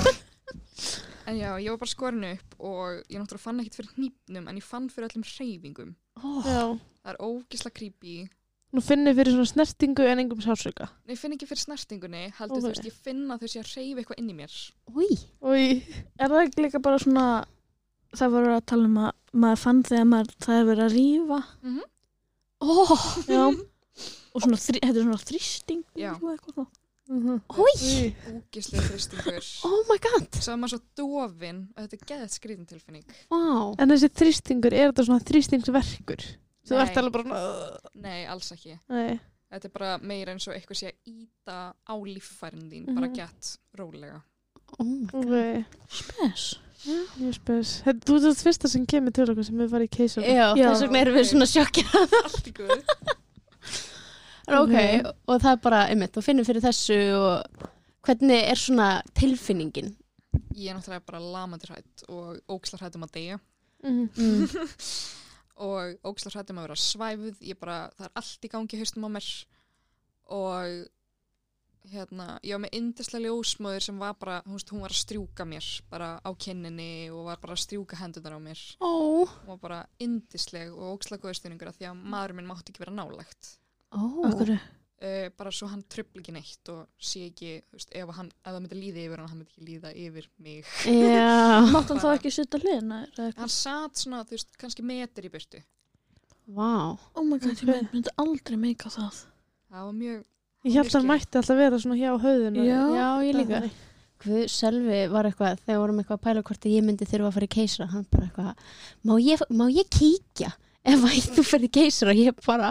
En 1.27 1.39
já, 1.41 1.55
ég 1.57 1.71
var 1.73 1.79
bara 1.81 1.89
skorin 1.89 2.25
upp 2.35 2.55
og 2.61 2.99
ég 3.09 3.17
náttúrulega 3.17 3.41
fann 3.47 3.61
ekkert 3.63 3.79
fyrir 3.79 3.93
hnípnum 3.97 4.49
en 4.51 4.59
ég 4.61 4.67
fann 4.67 4.91
fyrir 4.93 5.09
öllum 5.09 5.25
hreyfingum. 5.25 5.95
oh. 6.23 6.43
Já. 6.45 6.65
Það 7.05 7.13
er 7.15 7.21
ógisla 7.25 7.71
creepy. 7.73 8.29
nú 8.75 8.83
finn 8.85 9.07
ég 9.09 9.15
fyrir 9.17 9.33
svona 9.33 9.47
snertingu 9.49 10.05
en 10.11 10.19
engum 10.25 10.41
sásöka 10.45 10.89
Nei, 11.07 11.15
ég 11.15 11.19
finn 11.23 11.33
ekki 11.37 11.47
fyrir 11.49 11.63
snertingunni, 11.65 12.25
heldur 12.39 12.59
Ok. 12.59 12.65
þú 12.67 12.73
veist, 12.75 12.85
ég 12.91 12.97
finn 13.07 13.25
að 13.33 13.41
þau 13.45 13.49
sé 13.55 13.63
að 13.63 13.73
hreyfa 13.73 14.03
eitthvað 14.03 14.19
inn 14.21 14.31
í 14.31 14.37
mér. 14.43 14.55
Új, 14.93 15.13
Új, 15.41 15.65
Er 16.19 16.29
það 16.29 16.43
ekki 16.49 16.65
líka 16.67 16.83
bara 16.83 16.99
svona 16.99 17.27
Það 18.15 18.31
voru 18.31 18.51
að 18.55 18.67
tala 18.71 18.85
um 18.87 18.99
að 19.03 19.13
maður 19.35 19.59
fann 19.65 19.83
þegar 19.83 20.05
maður, 20.07 20.35
það 20.45 20.59
er 20.61 20.67
verið 20.69 20.85
að 20.85 20.95
rífa 20.95 21.39
Mhm. 21.65 21.81
Oh. 22.61 23.25
Já 23.29 23.45
Og 24.35 24.43
svona, 24.43 24.57
þri, 24.59 24.81
þetta 24.83 24.99
er 24.99 25.05
svona 25.07 25.23
þrýsting 25.23 25.83
Já. 25.95 26.13
og 26.19 26.31
eitthvað 26.33 26.55
svona. 26.57 26.71
Új, 27.05 28.15
Ógislega 28.33 28.87
þristingur. 28.89 29.49
oh 29.69 29.83
my 29.91 29.99
god 30.01 30.39
Svo 30.41 30.55
er 30.55 30.57
maður 30.63 30.73
svo 30.73 30.81
dofin 30.97 31.59
og 31.77 31.85
þetta 31.85 31.99
er 31.99 32.07
geðið 32.11 32.33
skriðin 32.33 32.67
tilfinning. 32.71 33.05
Vá, 33.31 33.41
en 33.79 33.93
þessi 33.93 34.09
þrýstingur, 34.17 34.73
er 34.75 34.89
þetta 34.91 35.05
svona 35.11 35.27
þrýstingsverkur 35.29 36.25
þú 36.65 36.79
Nei. 36.79 36.81
ert 36.87 36.97
alveg 37.03 37.13
bara 37.13 37.25
svona 37.29 38.01
Nei, 38.09 38.21
alls 38.33 38.51
ekki. 38.57 38.79
Nei. 38.89 39.21
Þetta 39.55 39.69
er 39.69 39.75
bara 39.77 39.91
meira 40.03 40.33
eins 40.35 40.49
og 40.49 40.57
eitthvað 40.57 40.81
sé 40.81 40.89
að 40.91 41.13
íta 41.13 41.59
á 41.87 41.95
líffærin 41.95 42.65
þín, 42.73 42.87
bara 42.97 43.07
Mhm. 43.07 43.15
gett 43.21 43.59
rólega. 43.79 44.23
Oh 44.79 44.85
my 44.85 45.07
god 45.11 45.25
ok, 45.25 45.65
Spes 46.01 46.45
mjög 46.85 47.35
spes 47.39 47.75
Þetta- 47.87 48.05
þú 48.09 48.17
ert 48.19 48.25
það 48.29 48.43
fyrsta 48.47 48.69
sem 48.75 48.87
kemur 48.87 49.15
til 49.17 49.25
okkur 49.33 49.47
sem 49.47 49.57
við 49.63 49.71
farið 49.73 49.89
í 49.89 49.93
keisar 49.99 50.27
Já, 50.27 50.47
Já. 50.59 50.67
þess 50.71 50.83
vegna 50.85 51.01
erum 51.05 51.15
við 51.19 51.29
svona 51.31 51.49
sjokkjað 51.49 52.17
Allt 52.25 52.49
í 52.51 52.53
guð. 52.59 52.83
En 54.45 54.59
ok, 54.61 54.75
Ok. 54.75 55.13
og 55.33 55.39
það 55.41 55.53
er 55.55 55.61
bara, 55.65 55.79
einmitt, 55.89 56.13
þú 56.13 56.23
finnir 56.27 56.45
fyrir 56.45 56.61
þessu 56.67 56.99
og 57.17 57.69
hvernig 58.05 58.43
er 58.51 58.61
svona 58.61 58.89
tilfinningin? 59.17 59.95
Ég 60.53 60.69
er 60.69 60.77
náttúrulega 60.77 61.07
bara 61.09 61.23
lamandur 61.25 61.73
hrætt 61.73 62.05
og 62.13 62.37
ógisla 62.53 62.77
hrætt 62.83 62.99
um 62.99 63.07
að 63.07 63.15
deyja. 63.17 63.39
Mhm. 63.81 64.11
Mm. 64.19 64.45
og 65.65 65.97
ógisla 66.05 66.35
hrætt 66.35 66.51
um 66.53 66.61
að 66.61 66.67
vera 66.69 66.77
svæfuð. 66.85 67.39
Ég 67.41 67.57
bara, 67.63 67.79
það 67.97 68.11
er 68.11 68.13
allt 68.21 68.45
í 68.45 68.51
gangi 68.53 68.81
haustum 68.83 69.09
á 69.09 69.11
mér 69.17 69.31
og 70.37 70.85
hérna, 71.93 72.27
ég 72.45 72.55
var 72.57 72.63
með 72.65 72.77
yndislega 72.79 73.29
ljósmóður 73.29 73.85
sem 73.87 73.99
var 74.01 74.15
bara, 74.21 74.39
hún, 74.47 74.57
veist, 74.57 74.71
hún 74.73 74.85
var 74.85 74.95
að 74.95 75.01
strjúka 75.03 75.47
mér 75.49 75.67
bara 75.93 76.13
á 76.25 76.31
kinninni 76.41 77.11
og 77.13 77.27
var 77.29 77.43
bara 77.43 77.57
að 77.57 77.65
strjúka 77.65 77.99
hendunar 78.01 78.37
á 78.37 78.41
mér. 78.41 78.63
Ó, 78.81 78.93
Hún 79.29 79.51
var 79.53 79.61
bara 79.63 79.83
yndisleg 80.03 80.73
og 80.73 80.95
ógisla 80.97 81.21
góðstuðningur 81.23 81.71
af 81.71 81.77
því 81.81 81.91
að 81.91 82.01
maður 82.15 82.39
minn 82.39 82.49
mátti 82.49 82.73
ekki 82.73 82.85
vera 82.87 82.97
nálægt. 82.97 83.53
ó 83.95 84.01
Akkur 84.31 84.55
uh, 85.05 85.29
bara 85.37 85.53
svo 85.53 85.69
hann 85.69 85.85
tröfl 85.91 86.23
ekki 86.23 86.35
neitt 86.35 86.71
og 86.73 86.87
sé 86.97 87.27
ekki, 87.29 87.53
þú 87.69 87.79
veist, 87.79 87.93
ef, 88.01 88.13
hann, 88.17 88.31
ef 88.41 88.51
það 88.51 88.61
myndi 88.65 88.81
líða 88.81 89.05
yfir 89.05 89.23
hann, 89.23 89.31
hann 89.33 89.43
myndi 89.43 89.53
ekki 89.55 89.69
líða 89.69 89.93
yfir 90.07 90.29
mig. 90.41 90.73
Já, 90.89 91.61
Mátt 91.75 91.93
hann 91.93 92.03
þá 92.03 92.11
ekki 92.15 92.33
eða 92.33 93.29
eitthvað? 93.29 93.39
Hann 93.43 93.55
satt 93.59 94.01
svona, 94.01 94.25
þú 94.25 94.39
veist, 94.39 94.57
kannski 94.61 94.87
metur 94.87 95.29
í 95.29 95.33
burtu. 95.35 95.63
vá 96.45 96.97
Oh 97.17 97.25
my 97.25 97.39
god, 97.41 97.61
ég 97.61 97.93
myndi 97.93 98.13
aldrei 98.21 98.59
meika 98.61 98.91
það 98.93 99.23
Það 99.75 99.87
var 99.89 99.95
mjög, 99.99 100.25
Ég 100.65 100.77
held 100.79 100.89
að 100.89 100.95
hann 100.97 101.09
mætti 101.11 101.37
alltaf 101.41 101.59
vera 101.61 101.79
svona 101.83 101.97
hjá 102.01 102.13
höfðinu. 102.23 102.63
Já. 102.65 102.81
Já, 102.97 103.09
ég 103.27 103.37
líka. 103.37 103.59
Guð, 104.25 104.45
Sölvi 104.49 105.01
var 105.13 105.27
eitthvað, 105.29 105.59
þegar 105.67 105.81
vorum 105.83 105.99
eitthvað 106.01 106.17
að 106.17 106.23
pæla 106.25 106.43
hvort 106.49 106.65
að 106.65 106.73
ég 106.79 106.85
myndi 106.87 107.09
þurfa 107.11 107.29
að 107.29 107.35
fara 107.37 107.49
í 107.49 107.53
keisara 107.53 107.89
hann 107.93 108.07
bara 108.15 108.29
eitthvað, 108.31 108.69
má 109.05 109.13
ég, 109.21 109.43
má 109.53 109.65
ég 109.75 109.91
kíkja? 109.93 110.53
Ef 110.85 111.05
að 111.05 111.29
þú 111.37 111.45
ferði 111.51 111.69
í 111.69 111.75
keisara? 111.77 112.15
Ég 112.17 112.39
bara, 112.47 112.71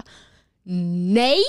nei, 0.65 1.43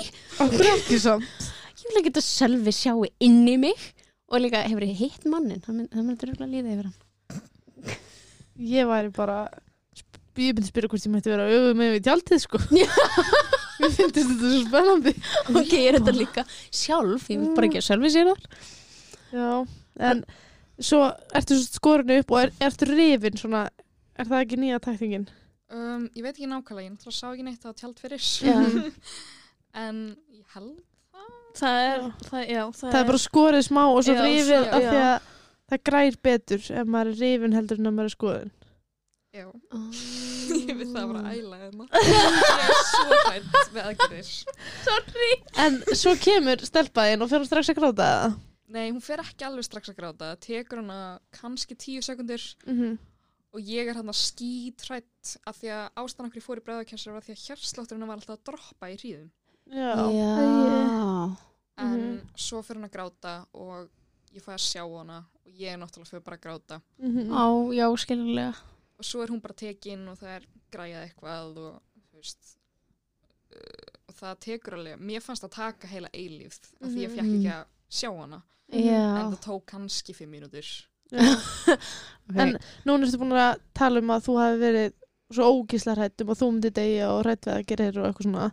Okkur 0.44 0.68
ekki 0.74 0.98
samt? 1.00 1.48
Ég 1.80 1.86
vil 1.88 2.02
ekki 2.02 2.12
að 2.18 2.26
Sölvi 2.28 2.72
sjái 2.76 3.08
inn 3.24 3.40
í 3.48 3.56
mig. 3.64 3.88
Og 4.32 4.40
líka 4.44 4.60
hefur 4.66 4.84
ég 4.84 4.96
hitt 5.00 5.24
mannin 5.28 5.60
það 5.64 5.78
mynd- 5.78 5.90
það 5.96 6.04
myndir 6.10 6.30
örugglega 6.32 6.52
líða 6.52 6.74
yfir 6.74 6.86
hann. 6.90 7.98
Ég 8.74 8.88
væri 8.88 9.10
bara 9.16 9.38
Ég 10.36 10.50
myndi 10.56 10.66
spyrja 10.66 10.88
hvort 10.90 11.04
ég 11.06 11.12
mætti 11.14 11.30
vera 11.30 11.44
auðvitað 11.46 11.76
með 11.78 11.92
við 11.94 12.04
tjaldið 12.08 12.40
sko 12.42 12.58
Mér 13.84 13.94
finnst 13.98 14.18
þetta 14.18 14.38
svo 14.40 14.64
spennandi? 14.64 15.14
Ok, 15.52 15.72
ég 15.76 15.86
er 15.92 16.00
þetta 16.00 16.16
líka 16.16 16.46
sjálf 16.72 17.30
ég 17.30 17.44
vil 17.44 17.52
bara 17.56 17.70
ekki 17.70 17.82
að 17.82 17.88
Sölvi 17.90 18.12
sér 18.14 18.32
það 18.32 18.50
Já, 19.34 19.48
en 20.10 20.24
svo 20.82 21.00
ertu 21.36 21.58
skorinu 21.62 22.20
upp 22.22 22.34
og 22.34 22.44
er, 22.44 22.54
ertu 22.64 22.90
rifin 22.90 23.38
svona 23.40 23.66
Er 24.14 24.28
það 24.30 24.44
ekki 24.44 24.58
nýja 24.62 24.80
tæktingin? 24.82 25.24
Um, 25.74 26.04
ég 26.14 26.22
veit 26.22 26.36
ekki 26.36 26.46
nákvæmlega, 26.46 26.86
ég 26.86 26.92
náttúrulega 26.94 27.18
sá 27.18 27.30
ekki 27.32 27.46
neitt 27.48 27.64
á 27.66 27.70
tjald 27.74 27.98
fyrir. 27.98 28.26
Já. 28.46 28.58
en 29.84 29.96
ég 30.30 30.44
held 30.54 30.76
Það. 31.54 31.80
Er, 31.86 32.00
það, 32.26 32.40
já, 32.50 32.62
það, 32.74 32.88
Það 32.88 32.96
er 32.98 33.08
bara 33.08 33.22
skorið 33.22 33.60
smá 33.62 33.80
og 33.86 34.00
svo 34.02 34.14
Já, 34.16 34.22
rifið 34.24 34.64
af 34.64 34.72
því 34.74 35.02
að 35.04 35.28
það 35.70 35.82
grær 35.88 36.16
betur 36.26 36.64
ef 36.66 36.88
maður 36.90 37.10
er 37.12 37.20
rifin 37.22 37.54
heldur 37.54 37.78
en 37.78 37.90
að 37.90 37.94
maður 37.94 38.10
er 38.10 38.14
skoðin. 38.16 38.50
Já, 39.34 39.46
ég 40.52 40.76
veit 40.78 40.90
það 40.94 41.12
bara 41.12 41.32
æla 41.34 41.56
hérna. 41.62 41.86
ég 42.04 42.64
er 42.64 42.82
svo 42.90 43.18
hægt 43.28 43.72
með 43.74 43.86
aðgerðir. 43.90 44.28
En 45.64 45.78
svo 45.96 46.14
kemur 46.20 46.64
stelpaðin 46.66 47.24
og 47.24 47.30
fyrir 47.32 47.48
strax 47.48 47.70
að 47.72 47.78
gráta 47.80 48.08
það 48.10 48.36
Nei, 48.74 48.88
hún 48.90 49.02
fer 49.04 49.20
ekki 49.22 49.44
alveg 49.46 49.66
strax 49.66 49.90
að 49.92 49.98
gráta. 49.98 50.30
Það 50.32 50.38
tekur 50.46 50.80
hana 50.80 51.18
kannski 51.36 51.76
tíu 51.78 52.00
sekundur 52.02 52.42
mm 52.66 52.74
-hmm. 52.78 52.94
og 53.54 53.60
ég 53.60 53.88
er 53.90 53.94
hann 53.94 54.08
að 54.10 54.18
skítrætt 54.18 55.36
af 55.46 55.58
því 55.60 55.68
að 55.70 55.84
ástæðan 56.00 56.26
okkur 56.30 56.40
ég 56.40 56.46
fór 56.46 56.58
í 56.58 56.64
bræðakessar 56.66 57.12
var 57.12 57.22
því 57.22 57.32
að 57.36 57.44
hjarslátturinn 57.46 58.06
var 58.08 58.16
alltaf 58.16 58.36
að 58.38 58.44
droppa 58.48 58.88
í 58.90 58.96
hríðum. 58.96 59.30
Já, 59.70 59.94
já, 60.10 61.36
En 61.76 62.00
Mhm. 62.00 62.20
svo 62.36 62.62
fyrir 62.62 62.80
hann 62.80 62.88
að 62.90 62.92
gráta 62.96 63.46
og 63.52 63.88
ég 64.34 64.42
fæ 64.42 64.52
að 64.54 64.64
sjá 64.64 64.82
hana 64.98 65.24
og 65.46 65.52
ég 65.52 65.72
er 65.72 65.78
náttúrulega 65.78 66.10
fyrir 66.10 66.24
bara 66.24 66.36
að 66.36 66.42
gráta. 66.42 66.80
mm 66.98 67.30
á, 67.30 67.46
já, 67.74 67.86
skiljulega 67.96 68.54
svo 69.04 69.22
er 69.24 69.32
hún 69.34 69.42
bara 69.44 69.54
tekin 69.58 70.06
og 70.12 70.18
það 70.20 70.32
er 70.38 70.46
græjað 70.74 71.04
eitthvað 71.08 71.58
og 71.64 71.76
þú 72.10 72.20
veist 72.20 72.56
uh, 73.54 73.92
og 74.08 74.16
það 74.18 74.40
tekur 74.46 74.76
alveg, 74.78 74.98
mér 75.00 75.22
fannst 75.24 75.46
að 75.46 75.54
taka 75.58 75.90
heila 75.90 76.10
eilífð 76.14 76.70
af 76.80 76.88
því 76.90 77.04
ég 77.06 77.14
fekk 77.14 77.28
Mhm. 77.28 77.38
ekki 77.38 77.54
að 77.54 77.64
sjá 78.00 78.10
hana 78.18 78.42
já, 78.72 79.02
en 79.20 79.32
það 79.34 79.40
tók 79.44 79.64
kannski 79.70 80.14
fimm 80.16 80.30
mínútur. 80.34 80.66
Ok. 82.24 82.38
En 82.40 82.54
núna 82.88 83.04
ertu 83.04 83.18
búin 83.20 83.34
að 83.36 83.58
tala 83.76 84.00
um 84.00 84.08
að 84.14 84.22
þú 84.24 84.34
hafi 84.40 84.58
verið 84.62 84.94
svo 85.34 85.48
ógísla 85.52 85.94
hrætt 85.98 86.22
um 86.24 86.30
að 86.32 86.38
þú 86.40 86.46
myndi 86.54 86.70
degja 86.74 87.10
og 87.12 87.20
hrætt 87.26 87.44
við 87.44 87.52
að 87.58 87.66
gera 87.68 87.84
þér 87.90 87.98
og 88.00 88.06
eitthvað 88.08 88.28
svona 88.28 88.46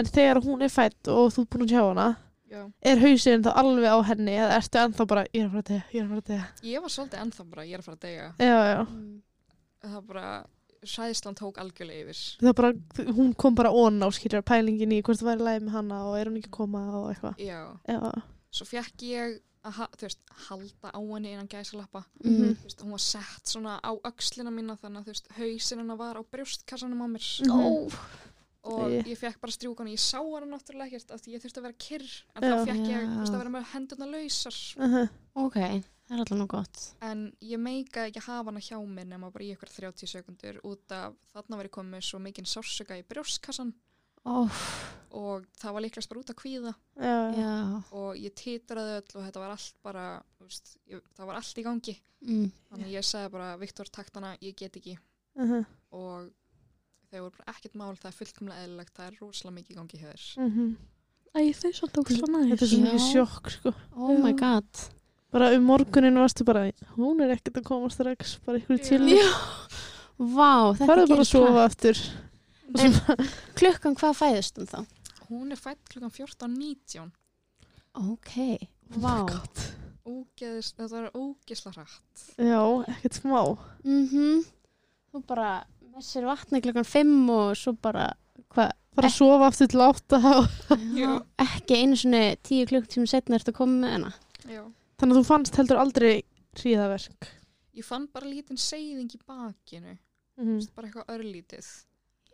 En 0.00 0.06
þegar 0.06 0.38
hún 0.44 0.62
er 0.62 0.70
fætt 0.74 1.08
og 1.10 1.30
þú 1.34 1.40
er 1.44 1.48
búin 1.54 1.64
að 1.66 1.72
sjá 1.74 1.82
hana 1.86 2.08
Já. 2.50 2.60
Er 2.82 2.98
hausinn 2.98 3.44
þá 3.46 3.50
alveg 3.62 3.86
á 3.94 3.98
henni 4.10 4.34
eða 4.34 4.56
ertu 4.58 4.78
ennþá 4.82 5.06
bara, 5.06 5.22
ég 5.30 5.44
er 5.44 5.46
að 5.46 5.52
fara 5.54 5.62
að 5.62 5.68
degja, 5.70 5.84
ég 5.94 6.02
að 6.02 6.08
fara 6.10 6.20
að 6.24 6.30
degja 6.30 6.70
Ég 6.72 6.82
var 6.82 6.90
svolítið 6.96 7.20
ennþá 7.22 7.44
bara, 7.54 7.64
ég 7.70 7.74
er 7.74 7.78
að 7.78 7.86
fara 7.86 7.96
að 7.96 8.04
deyja. 8.08 8.28
Já, 8.42 8.58
já, 8.74 8.80
Mm. 8.90 9.22
Það 9.80 10.00
bara, 10.06 10.24
sæðislan 10.84 11.36
tók 11.38 11.60
algjörlega 11.60 12.06
yfir. 12.06 12.22
það 12.40 12.56
bara, 12.56 12.72
hún 13.16 13.34
kom 13.36 13.54
bara 13.54 13.70
ón 13.72 14.00
á 14.04 14.08
skýrjar 14.12 14.42
pælingin 14.42 14.92
í 14.92 15.02
hvort 15.02 15.20
það 15.20 15.30
væri 15.30 15.46
lægi 15.46 15.64
með 15.66 15.76
hana 15.76 16.00
og 16.08 16.18
er 16.18 16.30
hún 16.30 16.40
ekki 16.40 16.50
að 16.50 16.56
koma 16.58 16.82
og 17.00 17.06
eitthvað 17.14 17.44
Já. 17.44 17.60
Já, 17.88 18.00
Svo 18.50 18.66
fekk 18.66 19.02
ég 19.06 19.38
að, 19.62 19.84
veist, 20.00 20.20
halda 20.48 20.90
á 20.90 20.98
henni 20.98 21.34
innan 21.34 21.46
gæsalappa. 21.48 22.00
Mhm. 22.24 22.56
Þú 22.56 22.64
veist, 22.64 22.80
hún 22.82 22.90
var 22.96 23.04
sett 23.04 23.44
svona 23.46 23.76
á 23.78 23.92
öxlina 24.08 24.50
mína 24.50 24.76
þannig 24.80 25.06
að 25.06 25.36
hausinn 25.36 25.78
hennar 25.78 25.96
var 26.00 26.16
á 26.16 26.22
brjóstkassanum 26.24 27.04
á 27.04 27.08
mér. 27.12 27.28
Mhm. 27.44 27.60
Ó, 27.60 27.92
og 28.62 28.90
Æi. 28.90 29.04
ég 29.08 29.16
fekk 29.16 29.40
bara 29.40 29.52
strjúkan 29.54 29.88
ég 29.88 30.00
sá 30.00 30.18
hana 30.20 30.46
náttúrulega 30.48 30.90
ekkert 30.90 31.14
af 31.14 31.22
því 31.22 31.32
ég 31.36 31.42
þurfti 31.44 31.60
að 31.60 31.66
vera 31.68 31.78
kyrr 31.80 32.10
en 32.36 32.42
Já. 32.42 32.50
þá 32.50 32.66
fekk 32.68 32.90
ég 32.90 33.06
veist, 33.16 33.32
að 33.32 33.38
vera 33.40 33.52
með 33.54 33.70
hendurna 33.72 34.08
lausar 34.10 34.58
uh 34.76 34.90
-huh. 34.94 35.08
ok, 35.34 35.58
það 36.10 36.16
er 36.16 36.24
alltaf 36.24 36.38
nú 36.40 36.46
gott. 36.50 36.80
En 37.06 37.20
ég 37.38 37.60
meika 37.62 38.08
ekki 38.08 38.18
að 38.18 38.26
hafa 38.26 38.50
hana 38.50 38.64
hjá 38.66 38.78
mér 38.82 39.06
nema 39.12 39.30
bara 39.30 39.46
í 39.46 39.52
ykkur 39.54 39.70
30 39.70 40.10
sekundur 40.10 40.58
út 40.66 40.96
af 40.96 41.14
þarna 41.30 41.60
var 41.60 41.68
ég 41.70 41.76
komið 41.76 42.02
svo 42.08 42.18
mikinn 42.18 42.48
sársöka 42.50 42.98
í 42.98 43.06
brjóstkassan 43.06 43.70
Ó, 44.28 44.44
og 45.16 45.46
það 45.56 45.72
var 45.76 45.84
líklegast 45.86 46.10
bara 46.10 46.20
út 46.20 46.32
að 46.32 46.38
kvíða. 46.42 46.72
Já, 47.00 47.14
já. 47.38 47.52
Og 47.96 48.18
ég 48.20 48.34
titraði 48.36 48.98
öll 48.98 49.14
og 49.14 49.24
þetta 49.24 49.40
var 49.40 49.54
allt 49.54 49.78
bara 49.86 50.04
þú 50.36 50.48
veist, 50.48 50.74
ég, 50.92 51.06
það 51.16 51.30
var 51.30 51.40
allt 51.40 51.62
í 51.62 51.64
gangi. 51.64 51.96
Mm. 52.20 52.50
þannig 52.68 52.92
ég 52.92 53.06
sagði 53.08 53.32
bara 53.32 53.54
Viktor 53.56 53.88
taktana, 53.88 54.34
ég 54.44 54.58
get 54.58 54.76
ekki. 54.76 54.98
Uh 55.40 55.48
-huh. 55.48 55.64
og 55.96 56.28
þau 57.08 57.20
voru 57.22 57.36
bara 57.38 57.52
ekkert 57.54 57.74
mál 57.74 57.96
það 57.96 58.10
er 58.10 58.18
fullkomlega 58.18 58.62
eðlilegt, 58.64 58.94
það 58.94 59.06
er 59.06 59.18
rosalega 59.22 59.56
mikið 59.56 59.70
í 59.70 59.78
gangi 59.78 60.00
hjá 60.00 60.08
þér. 60.12 60.24
Uh 60.44 60.74
Æ, 61.30 61.40
þau 61.54 61.72
svo 61.72 61.86
tók 61.86 62.08
svo 62.10 62.26
næst. 62.26 62.50
Þetta 62.50 62.64
er 62.64 62.70
svo 62.70 62.78
Já. 62.78 62.84
mikið 62.84 63.04
sjokk 63.12 63.50
sko. 63.50 63.72
Oh 63.94 64.18
my 64.18 64.32
god 64.34 64.99
Bara 65.30 65.52
um 65.56 65.66
morgunin 65.68 66.18
varstu 66.18 66.46
bara 66.46 66.68
Hún 66.96 67.22
er 67.24 67.34
ekkert 67.36 67.60
að 67.60 67.68
koma 67.68 67.90
strax 67.92 68.38
Bara 68.46 68.58
ykkur 68.58 68.80
til 68.82 69.02
vá, 70.18 70.74
þetta 70.74 70.88
Farðu 70.88 71.10
bara 71.12 71.24
að 71.24 71.30
sofa 71.30 71.64
aftur. 71.64 72.00
En 72.80 72.96
klukkan 73.58 73.96
hvað 73.98 74.18
fæðist 74.18 74.58
hún 74.60 74.70
þá? 74.70 74.80
hún 75.30 75.52
er 75.54 75.58
fætt 75.60 75.90
klukkan 75.90 76.10
14.19 76.10 77.10
Ok, 78.00 78.34
vá. 79.02 79.26
Ógeðis, 80.06 80.72
þetta 80.74 80.88
var 80.94 81.10
ógeðsla 81.14 81.72
hrætt 81.74 82.24
Já, 82.38 82.62
ekkert 82.94 83.20
smá. 83.20 83.40
Mm 83.86 84.42
Þú 85.10 85.22
bara 85.26 85.50
messir 85.94 86.26
vatni 86.26 86.60
klukkan 86.62 86.86
fimm 86.86 87.30
og 87.34 87.56
svo 87.58 87.74
bara 87.74 88.12
hvað, 88.54 88.74
Bara 88.94 89.10
að 89.10 89.16
sofa 89.16 89.48
aftur 89.50 89.70
til 89.70 89.82
átta. 89.82 90.18
Og... 90.38 90.84
Já. 90.98 91.10
ekki 91.42 91.78
einu 91.78 91.98
svona 91.98 92.22
tíu 92.46 92.66
klukktími 92.70 93.10
setna 93.10 93.38
ertu 93.38 93.50
að 93.52 93.58
koma 93.58 93.76
með 93.82 93.94
hana. 93.96 94.12
Já. 94.50 94.62
Þannig 95.00 95.16
að 95.16 95.20
þú 95.20 95.26
fannst 95.30 95.56
heldur 95.56 95.78
aldrei 95.80 96.10
hríðaverk? 96.60 97.28
Ég 97.78 97.86
fann 97.86 98.04
bara 98.12 98.28
lítinn 98.28 98.60
seyðing 98.60 99.14
í 99.16 99.20
bakinu, 99.24 99.94
mm 100.36 100.44
-hmm. 100.44 100.66
bara 100.74 100.88
eitthvað 100.88 101.14
örlítið. 101.14 101.68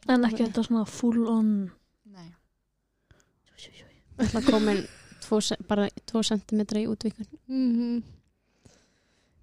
En 0.09 0.25
ekki 0.27 0.43
þetta 0.43 0.65
svona 0.67 0.85
full 0.85 1.29
on? 1.31 1.71
Nei. 2.11 2.35
Það 4.17 4.51
komin 4.51 4.83
tvo, 5.23 5.41
bara 5.69 5.89
2 6.11 6.23
cm 6.23 6.61
í 6.81 6.87
útvikun. 6.91 7.27
Mm 7.47 7.73
-hmm. 7.77 8.03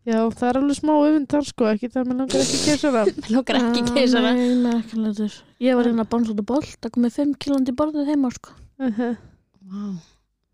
Já, 0.04 0.20
það 0.36 0.50
er 0.50 0.58
alveg 0.60 0.76
smá 0.76 0.94
öfundar 1.00 1.46
sko, 1.48 1.68
ekki 1.72 1.88
það 1.88 2.08
með 2.08 2.18
langar 2.18 2.42
ekki 2.44 2.58
keisara. 2.66 3.04
langar 3.34 3.60
ekki 3.60 3.84
keisara? 3.96 4.32
Ah, 4.32 4.36
nei, 4.36 4.56
með 4.56 4.80
ekki 4.82 4.98
langar. 5.00 5.36
Ég 5.64 5.76
var 5.76 5.86
ah. 5.86 5.88
hérna 5.88 6.04
að 6.04 6.10
bánsa 6.12 6.34
út 6.34 6.42
á 6.44 6.46
boll, 6.52 6.66
það 6.82 6.92
komið 6.98 7.14
5 7.20 7.38
kilandi 7.40 7.72
borðið 7.72 8.10
heima 8.12 8.32
sko. 8.36 8.50
Uh-huh. 8.80 8.84
Vá, 8.84 8.90
uh 8.90 8.98
-huh. 9.00 9.16
wow. 9.72 9.96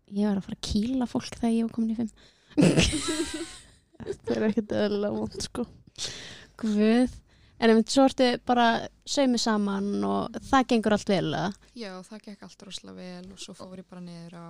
ég 0.06 0.28
var 0.28 0.36
að 0.36 0.44
fara 0.46 0.58
að 0.60 0.68
kíla 0.70 1.06
fólk 1.10 1.34
þegar 1.34 1.56
ég 1.56 1.66
var 1.66 1.72
komin 1.74 1.90
í 1.90 1.96
5. 1.98 2.10
Þetta 4.06 4.36
er 4.36 4.46
ekkert 4.48 4.76
öðrulega 4.80 5.16
mónt 5.16 5.44
sko. 5.44 5.66
Guð. 6.60 7.18
En 7.60 7.72
ef 7.72 7.80
þú 7.82 7.92
sortið 7.92 8.38
bara 8.48 8.66
sögmi 9.04 9.38
saman 9.40 10.04
og 10.08 10.36
það 10.48 10.68
gengur 10.72 10.96
allt 10.96 11.12
vel 11.12 11.34
að? 11.36 11.56
Já, 11.76 11.92
það 12.06 12.22
gekk 12.26 12.46
allt 12.46 12.66
rosalega 12.66 12.96
vel 12.96 13.32
og 13.34 13.42
svo 13.42 13.56
fór 13.58 13.82
ég 13.82 13.88
bara 13.90 14.04
niður 14.04 14.36
á 14.40 14.48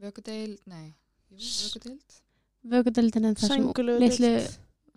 vögudeild, 0.00 0.60
nei, 0.70 0.92
vögudeild 1.34 2.20
Vögudeild 2.70 3.16
er 3.16 3.26
það 3.40 3.48
sem 3.48 3.66
litlu 4.00 4.30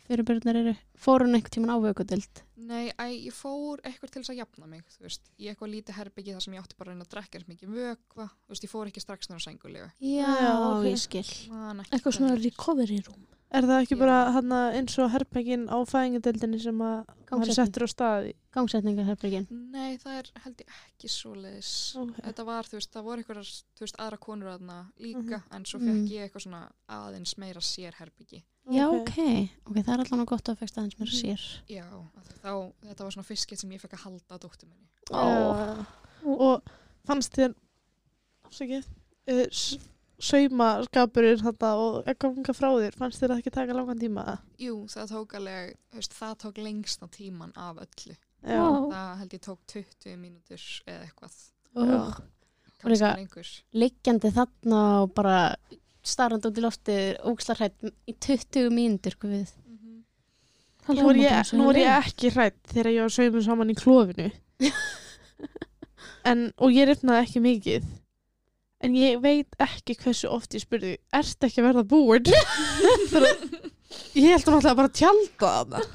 fyrirbyrðnar 0.08 0.60
eru 0.62 0.74
Fór 1.00 1.24
hún 1.26 1.38
einhvern 1.38 1.54
tíman 1.56 1.74
á 1.74 1.78
vökudeld 1.84 2.42
Nei, 2.64 2.92
æ, 2.96 3.06
ég 3.28 3.36
fór 3.36 3.82
eitthvað 3.84 4.12
til 4.14 4.22
þess 4.24 4.32
að 4.34 4.40
jafna 4.40 4.68
mig 4.72 4.84
þú 4.94 5.04
veist, 5.08 5.26
í 5.36 5.50
eitthvað 5.52 5.74
lítið 5.74 5.98
herbyggi 6.00 6.36
þar 6.36 6.46
sem 6.46 6.54
ég 6.56 6.64
átti 6.64 6.78
bara 6.80 6.92
að 6.92 6.96
reyna 6.96 7.08
að 7.08 7.12
drekka 7.12 7.40
eins 7.40 7.50
mikið 7.50 7.74
vökva. 7.76 8.28
Þú 8.46 8.54
veist, 8.54 8.64
ég 8.64 8.72
fór 8.72 8.92
ekki 8.92 9.04
strax 9.04 9.28
náður 9.32 9.44
sængulega 9.44 9.90
Já, 10.00 10.30
Já, 10.32 10.54
ég 10.88 11.02
skil. 11.04 11.26
Man 11.52 11.84
Eitthvað 11.90 12.16
svona 12.20 12.38
recovery 12.40 13.02
room. 13.04 13.26
Er 13.54 13.62
það 13.70 13.84
ekki 13.84 13.96
bara 14.00 14.16
hana, 14.34 14.60
eins 14.74 14.96
og 14.98 15.12
herpegin 15.14 15.68
á 15.70 15.78
fæðingadeildinni 15.86 16.58
sem 16.64 16.80
að 16.82 17.04
hann 17.30 17.44
settur 17.54 17.86
á 17.86 17.90
stað 17.92 18.30
í? 18.32 18.34
Gangsetningarherbergin. 18.54 19.46
Nei, 19.74 19.98
það 20.02 20.16
er 20.22 20.30
held 20.44 20.64
ég 20.64 20.72
ekki 20.80 21.10
svoleiðis. 21.14 21.70
Ok. 22.02 22.16
þetta 22.26 22.46
var, 22.48 22.66
þú 22.70 22.80
veist, 22.80 22.92
það 22.96 23.06
voru 23.08 23.22
eitthvað 23.24 23.52
þú 23.78 23.86
veist, 23.86 24.00
aðra 24.02 24.20
konur 24.26 24.50
aðna 24.56 24.80
líka 25.02 25.44
en 25.54 25.66
svo 25.70 25.80
Mm. 25.80 25.86
fekk 25.92 26.12
ég 26.16 26.26
eitthvað 26.28 26.46
svona 26.48 26.64
aðeins 26.90 27.38
meira 27.38 27.62
sér 27.62 27.94
herbyggi 28.00 28.44
Já, 28.72 28.88
ok, 28.88 29.18
ok, 29.68 29.76
það 29.84 29.94
er 29.94 30.04
allan 30.06 30.26
gott 30.26 30.50
að 30.50 30.58
fækst 30.58 30.78
aðeins 30.78 30.98
mér 30.98 31.10
Mhm. 31.12 31.20
sér. 31.22 31.42
Já, 31.68 31.86
þá, 32.42 32.74
þetta 32.88 33.04
var 33.04 33.12
svona 33.12 33.28
fiskit 33.28 33.60
sem 33.60 33.70
ég 33.70 33.82
fekk 33.82 33.94
að 33.94 34.04
halda 34.06 34.34
á 34.34 34.38
dóttur 34.40 34.68
minni. 34.70 34.88
Já. 35.12 35.86
Og 36.26 36.62
fannst 37.06 37.34
þér 37.36 37.54
afsakið? 38.48 38.86
Uh, 39.28 39.46
saumaskapurinn 40.24 41.42
þetta 41.44 41.70
og 41.80 41.98
að 42.08 42.18
ganga 42.24 42.54
frá 42.56 42.70
þér 42.80 42.98
fannst 43.00 43.22
þér 43.22 43.34
það 43.34 43.42
ekki 43.44 43.54
taka 43.58 43.76
langan 43.78 44.00
tíma? 44.02 44.26
Jú, 44.62 44.76
það 44.92 45.12
tók 45.14 45.36
alveg, 45.40 45.74
veist, 45.96 46.14
það 46.18 46.36
tók 46.46 46.62
lengsta 46.64 47.10
tíman 47.12 47.52
af 47.60 47.82
öllu. 47.84 48.16
Já. 48.44 48.62
Það 48.92 49.18
held 49.22 49.34
ég 49.38 49.44
tók 49.48 49.60
20 49.74 50.18
mínútur 50.20 50.64
eða 50.88 51.08
eitthvað, 51.08 51.36
kannski 51.74 52.92
líka- 52.94 53.16
lengur. 53.18 53.52
Liggjandi 53.84 54.32
þarna 54.36 54.82
og 55.04 55.14
bara 55.16 55.38
starrandi 56.04 56.50
út 56.50 56.58
í 56.60 56.64
lofti 56.66 56.98
ógslarhætt 57.24 57.92
í 58.08 58.16
20 58.20 58.70
mínútur 58.76 59.16
guð. 59.20 59.52
Það 60.84 60.98
Nú 61.00 61.10
er 61.14 61.16
ég, 61.16 61.52
nú 61.56 61.70
er 61.72 61.78
ég 61.80 61.92
ekki 62.02 62.30
hrætt 62.36 62.58
þegar 62.68 62.92
ég 62.92 63.06
var 63.06 63.14
saumur 63.16 63.44
saman 63.46 63.70
í 63.72 63.76
klófinu. 63.80 64.26
en, 66.30 66.52
og 66.60 66.74
ég 66.76 66.90
rifnaði 66.90 67.24
ekki 67.24 67.42
mikið 67.44 67.86
en 68.84 68.92
ég 69.00 69.22
veit 69.24 69.48
ekki 69.64 69.96
hversu 70.02 70.28
oft 70.32 70.56
ég 70.58 70.62
spurði 70.66 70.98
ertu 71.16 71.48
ekki 71.48 71.60
að 71.62 71.68
verða 71.70 71.86
búin 71.88 72.26
ég 74.18 74.34
held 74.34 74.46
hún 74.48 74.58
alltaf 74.58 74.78
bara 74.78 74.90
að 74.90 74.98
tjálta 75.00 75.48
þarna 75.54 75.80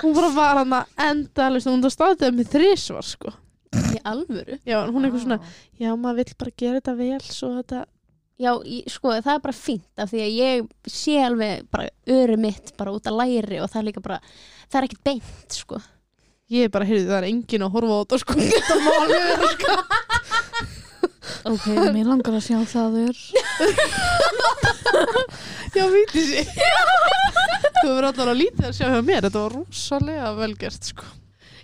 hún 0.00 0.16
bara 0.16 0.30
var 0.34 0.56
hana 0.62 0.80
endalist 1.10 1.68
hún 1.68 1.82
það 1.84 1.92
staðið 1.94 2.36
með 2.36 2.46
þrísvar 2.54 3.06
sko. 3.06 3.30
Í 3.70 3.98
alvöru? 4.08 4.56
já, 4.66 4.78
hún 4.88 5.04
er 5.04 5.08
eitthvað 5.10 5.24
svona, 5.26 5.38
já 5.78 5.90
maður 5.94 6.16
vill 6.22 6.34
bara 6.40 6.52
gera 6.58 6.78
þetta 6.80 6.94
vel 6.98 7.24
svo 7.28 7.48
þetta, 7.60 7.80
Já, 8.40 8.54
sko, 8.88 9.10
það 9.20 9.34
er 9.34 9.40
bara 9.44 9.52
fínt 9.52 10.00
af 10.00 10.08
því 10.08 10.20
að 10.24 10.36
ég 10.38 10.64
sé 10.88 11.18
alveg 11.20 11.66
bara 11.68 11.90
öru 12.08 12.38
mitt 12.40 12.72
bara 12.80 12.94
út 12.96 13.04
að 13.10 13.18
læri 13.18 13.58
og 13.60 13.68
það 13.68 13.80
er 13.82 13.86
líka 13.90 14.00
bara, 14.06 14.16
það 14.64 14.78
er 14.78 14.84
ekkert 14.86 15.04
beint, 15.10 15.50
sko. 15.58 15.76
ég 16.48 16.64
er 16.64 16.72
bara, 16.72 16.88
heyrðu, 16.88 17.04
það 17.10 17.18
er 17.18 17.26
engin 17.28 17.66
að 17.66 17.74
horfa 17.76 17.92
á 17.92 18.00
þetta 18.00 18.16
sko, 18.22 18.32
þetta 18.54 18.74
má 18.80 18.90
alveg 18.96 19.22
vera 19.28 19.44
sko 19.58 19.72
Ok, 21.50 21.66
mér 21.94 22.06
langar 22.08 22.36
að 22.38 22.46
sjá 22.46 22.58
það 22.70 22.98
er. 23.06 23.20
Já, 25.76 25.84
víti 25.92 26.22
sér 26.26 26.48
þú 27.80 27.92
verður 27.94 28.08
allar 28.10 28.32
að 28.32 28.40
lítið 28.40 28.66
að 28.68 28.74
sjá 28.76 28.86
hjá 28.90 29.00
mér. 29.04 29.26
Þetta 29.26 29.42
var 29.44 29.54
rosalega 29.56 30.32
velgert 30.38 30.88
sko. 30.90 31.12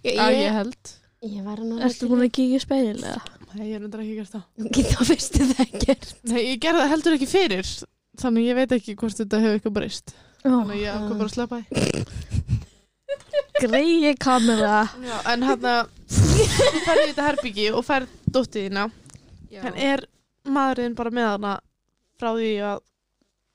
Ég, 0.06 0.20
að 0.22 0.36
ég 0.36 0.54
held. 0.60 0.92
ég 1.26 1.40
var 1.46 1.62
nú 1.64 1.80
Ertu 1.82 2.08
búin 2.10 2.24
að 2.26 2.32
kíkja 2.36 2.60
í 2.60 2.62
speilega? 2.62 3.18
Nei, 3.56 3.66
ég 3.70 3.78
er 3.78 3.86
undir 3.86 4.02
ekki 4.04 4.16
gert 4.20 4.34
það. 4.34 4.44
Geta 4.76 5.08
fyrstu 5.08 5.48
það 5.50 5.62
ekkert. 5.66 6.08
Nei, 6.28 6.40
ég 6.42 6.60
gerði 6.62 6.82
það 6.82 6.92
heldur 6.94 7.16
ekki 7.16 7.30
fyrir 7.30 7.74
Þannig 8.16 8.46
ég 8.46 8.56
veit 8.56 8.72
ekki 8.72 8.94
hvort 8.96 9.18
þetta 9.18 9.40
hefur 9.42 9.58
eitthvað 9.58 9.76
breyst. 9.76 10.14
Þannig 10.44 10.78
ég 10.80 10.94
ákvað 10.94 11.18
bara 11.20 11.28
að 11.28 11.34
sleppa 11.34 11.56
því. 11.60 11.66
Greiði 13.56 14.12
kamera. 14.20 14.78
Já, 15.04 15.16
en 15.32 15.44
hann 15.44 15.68
að 15.68 15.92
Þú 16.06 16.80
færði 16.86 17.02
í 17.02 17.10
þetta 17.10 17.26
herbyggi 17.26 17.66
og 17.74 17.84
færði 17.84 18.32
dóttið 18.32 18.66
þína 18.68 18.84
Já. 19.52 19.62
En 19.68 19.78
er 19.78 20.04
maðurinn 20.46 20.96
bara 20.98 21.12
með 21.14 21.30
hana 21.34 21.54
Frá 22.18 22.32
því 22.36 22.52
að 22.66 22.84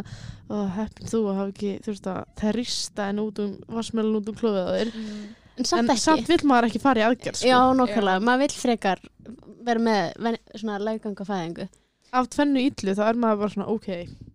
ó, 0.50 0.56
heppin 0.74 1.06
þú 1.12 1.20
að 1.30 1.36
hafa 1.38 1.52
ekki, 1.54 1.74
þú 1.84 1.92
veist 1.92 2.08
að 2.10 2.24
það 2.40 2.50
er 2.50 2.58
rista 2.58 3.10
en 3.12 3.20
út 3.22 3.40
um, 3.44 3.52
vassmjölun 3.70 4.18
út 4.18 4.30
um 4.32 4.36
á 4.42 4.74
þér 4.74 4.94
En 5.54 5.66
samt 5.70 5.92
samt 6.02 6.26
vill 6.32 6.42
maður 6.50 6.66
ekki 6.72 6.80
fara 6.82 7.04
í 7.04 7.06
aðgerð 7.06 7.38
sko. 7.38 7.46
Já, 7.46 7.60
nokkulega. 7.78 8.24
Maður 8.26 8.40
vill 8.42 8.56
frekar 8.58 9.00
vera 9.68 9.84
með 9.84 10.04
ven- 10.28 10.42
svona 10.56 10.80
lauganga 10.82 11.28
fæðingu. 11.28 11.70
af 12.14 12.28
tvennu 12.30 12.62
illu 12.62 12.94
þá 12.94 13.04
er 13.08 13.18
maður 13.18 13.40
bara 13.42 13.54
svona 13.56 13.70
ok, 13.74 13.88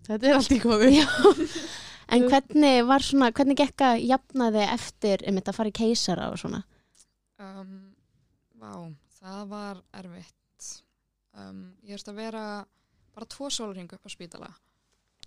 þetta 0.09 0.27
er 0.27 0.39
allt 0.39 0.57
í 0.57 0.61
Já. 0.99 1.07
En 2.09 2.25
hvernig 2.25 2.87
var 2.89 3.05
svona, 3.05 3.29
hvernig 3.37 3.59
gekk 3.61 3.85
að 3.85 4.03
jafna 4.09 4.49
þig 4.55 4.71
eftir 4.73 5.25
um 5.29 5.39
þetta 5.39 5.53
að 5.53 5.59
fara 5.59 5.69
í 5.69 5.77
keisara 5.77 6.29
og 6.33 6.39
svona? 6.41 6.63
Um, 7.39 7.75
vá, 8.57 8.73
það 9.21 9.43
var 9.51 9.83
erfitt. 10.01 10.71
Um, 11.37 11.61
ég 11.85 11.99
erst 11.99 12.09
að 12.09 12.23
vera 12.23 12.45
bara 13.15 13.29
tvo 13.29 13.51
sólarhingu 13.53 13.99
upp 13.99 14.09
á 14.09 14.11
spítala 14.11 14.49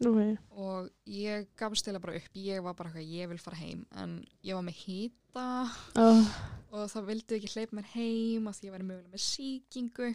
okay. 0.02 0.34
og 0.50 0.90
ég 1.06 1.48
gafst 1.60 1.86
til 1.86 1.94
að 1.96 2.02
bara 2.04 2.18
upp. 2.18 2.34
Ég 2.34 2.66
var 2.66 2.76
bara 2.78 2.90
eitthvað, 2.90 3.14
ég 3.14 3.30
vil 3.32 3.42
fara 3.42 3.62
heim, 3.62 3.86
en 4.02 4.18
ég 4.42 4.58
var 4.58 4.66
með 4.66 4.80
hýta 5.32 5.70
Oh. 5.96 6.26
og 6.72 6.88
það 6.92 7.06
vildi 7.08 7.38
ekki 7.38 7.50
hleypa 7.54 7.76
mér 7.76 7.88
heim 7.96 8.48
af 8.48 8.60
því 8.60 8.68
ég 8.68 8.74
væri 8.76 8.86
mögulega 8.88 9.12
með 9.12 9.24
sýkingu. 9.26 10.10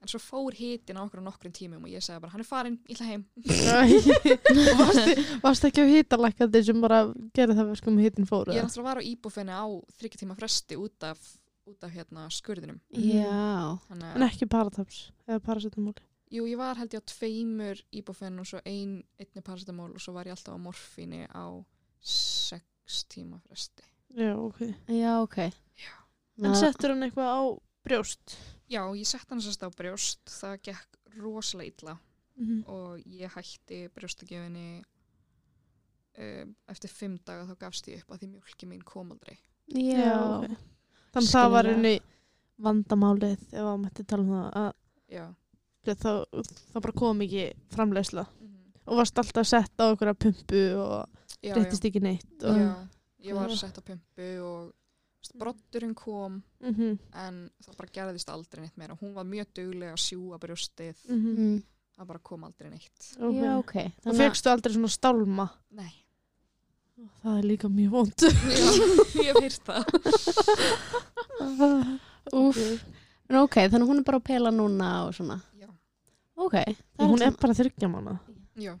En 0.00 0.08
svo 0.08 0.16
fór 0.18 0.54
hitin 0.56 0.96
á 0.96 1.04
okkur 1.04 1.20
á 1.20 1.28
nokkrum 1.28 1.52
tímum 1.52 1.82
og 1.84 1.90
ég 1.92 2.00
sagði 2.00 2.22
bara 2.22 2.32
hann 2.32 2.40
er 2.40 2.48
farin, 2.48 2.78
ég 2.88 2.96
ætla 2.96 3.08
heim. 3.10 3.24
Og 3.36 4.78
varstu, 4.80 5.24
varstu 5.42 5.68
ekki 5.68 5.84
á 5.84 5.92
hýtalækandi 5.92 6.62
sem 6.64 6.80
bara 6.80 7.02
gerði 7.36 7.56
það 7.58 7.68
verkum 7.74 7.98
hitin 8.00 8.28
fóru 8.28 8.54
ég 8.54 8.62
er 8.62 8.64
náttúrulega 8.64 8.88
var 8.88 9.02
á 9.04 9.04
íbúfenni 9.04 9.52
á 9.52 9.64
þryggja 10.00 10.22
tíma 10.22 10.36
fresti 10.38 10.78
út 10.80 11.04
af, 11.04 11.20
út 11.68 11.84
af 11.84 11.92
hérna 11.92 12.24
skurðinum. 12.32 12.80
Já. 12.96 13.76
Þannig 13.90 14.14
en 14.16 14.24
að, 14.24 14.26
ekki 14.30 14.48
parataps 14.48 15.02
eða 15.28 15.42
paracetamol 15.44 15.96
jú 16.30 16.46
ég 16.48 16.56
var 16.56 16.78
held 16.80 16.96
ég 16.96 17.04
á 17.04 17.10
tveimur 17.12 17.84
íbúfenn 17.92 18.40
og 18.40 18.46
svo 18.48 18.60
ein, 18.64 19.02
einni 19.20 19.42
paracetamól 19.44 19.92
og 19.92 20.00
svo 20.00 20.14
var 20.16 20.30
ég 20.30 20.32
alltaf 20.32 20.56
á 20.56 20.60
morfíni 20.64 21.26
á 21.28 21.44
sex 22.00 23.04
tíma 23.12 23.42
fresti 23.44 23.84
já, 24.16 24.32
ok. 24.36 24.60
Já, 24.88 25.12
ok. 25.22 25.36
Já. 25.80 25.94
en 26.44 26.56
settur 26.56 26.94
hann 26.94 27.06
eitthvað 27.06 27.30
á 27.30 27.40
brjóst? 27.86 28.36
Já, 28.70 28.82
ég 28.94 29.06
sett 29.08 29.28
hann 29.30 29.42
sérst 29.42 29.64
á 29.66 29.68
brjóst. 29.74 30.22
Það 30.30 30.56
gekk 30.70 31.18
rosalega 31.18 31.74
illa. 31.74 31.98
Mm 32.40 32.62
og 32.72 33.02
ég 33.04 33.28
hætti 33.34 33.82
brjóstakjöfinni 33.92 34.80
um, 36.18 36.54
eftir 36.72 36.88
fimm 36.88 37.18
daga 37.26 37.44
þá 37.50 37.66
gafst 37.66 37.88
ég 37.90 38.00
upp 38.00 38.14
að 38.14 38.22
því 38.22 38.28
mjölki 38.30 38.68
mín 38.70 38.84
kom 38.86 39.10
aldrei. 39.12 39.36
Já. 39.70 40.40
ok. 40.40 40.56
þannig 41.12 41.28
að 41.28 41.34
það 41.34 41.52
var 41.54 41.68
henni 41.70 41.94
vandamálið 42.60 43.44
ef 43.52 43.66
að 43.66 43.76
mætti 43.82 44.06
tala 44.08 44.24
um 44.24 44.32
það 44.34 44.48
að 44.60 44.70
já, 45.10 45.26
þá, 45.90 46.12
það 46.72 46.80
bara 46.80 46.96
kom 47.02 47.22
ekki 47.26 47.44
framleysla 47.74 48.26
mm 48.26 48.56
og 48.90 48.98
varst 48.98 49.18
alltaf 49.20 49.46
sett 49.46 49.82
á 49.82 49.86
okkur 49.92 50.10
að 50.10 50.16
pumpu 50.24 50.60
og 50.80 51.04
já, 51.44 51.52
breyttist 51.54 51.84
ekki 51.86 52.00
neitt 52.02 52.42
og, 52.42 52.56
já, 52.58 52.70
ég 53.22 53.34
var 53.34 53.48
sett 53.56 53.78
á 53.78 53.82
pumpu 53.82 54.40
og 54.44 54.72
veist, 55.20 55.34
broddurinn 55.38 55.94
kom 55.94 56.42
mm 56.60 56.98
en 57.24 57.50
það 57.64 57.76
bara 57.76 57.88
gerðist 57.92 58.28
aldrei 58.32 58.60
neitt 58.64 58.76
meira 58.80 58.96
hún 59.00 59.14
var 59.14 59.24
mjög 59.28 59.46
dugleg 59.54 59.92
að 59.92 59.96
sjúga 60.04 60.38
brjóstið 60.38 60.96
-hmm. 61.08 61.38
Mm. 61.38 61.62
það 61.96 62.06
bara 62.06 62.18
kom 62.18 62.44
aldrei 62.44 62.70
neitt 62.70 63.16
okay. 63.18 63.40
Já, 63.40 63.58
ok. 63.58 63.74
og 64.06 64.14
fegstu 64.16 64.50
aldrei 64.50 64.74
svona 64.74 64.88
stálma 64.88 65.48
nei, 65.70 65.92
það 67.22 67.38
er 67.38 67.42
líka 67.44 67.68
mjög 67.68 67.90
vond 67.90 68.14
ég 69.26 69.40
heyrt 69.40 69.64
það. 69.64 69.84
En 73.30 73.36
ok, 73.38 73.54
þannig 73.70 73.86
hún 73.86 73.98
er 74.00 74.04
bara 74.04 74.18
að 74.18 74.24
pela 74.26 74.50
núna 74.50 75.06
og 75.06 75.14
svona. 75.14 75.40
já, 75.54 75.68
Ok. 76.36 76.54
hún 76.98 77.22
er 77.22 77.30
bara 77.38 77.54
þryggja 77.54 77.88
mánu 77.88 78.18
já, 78.58 78.74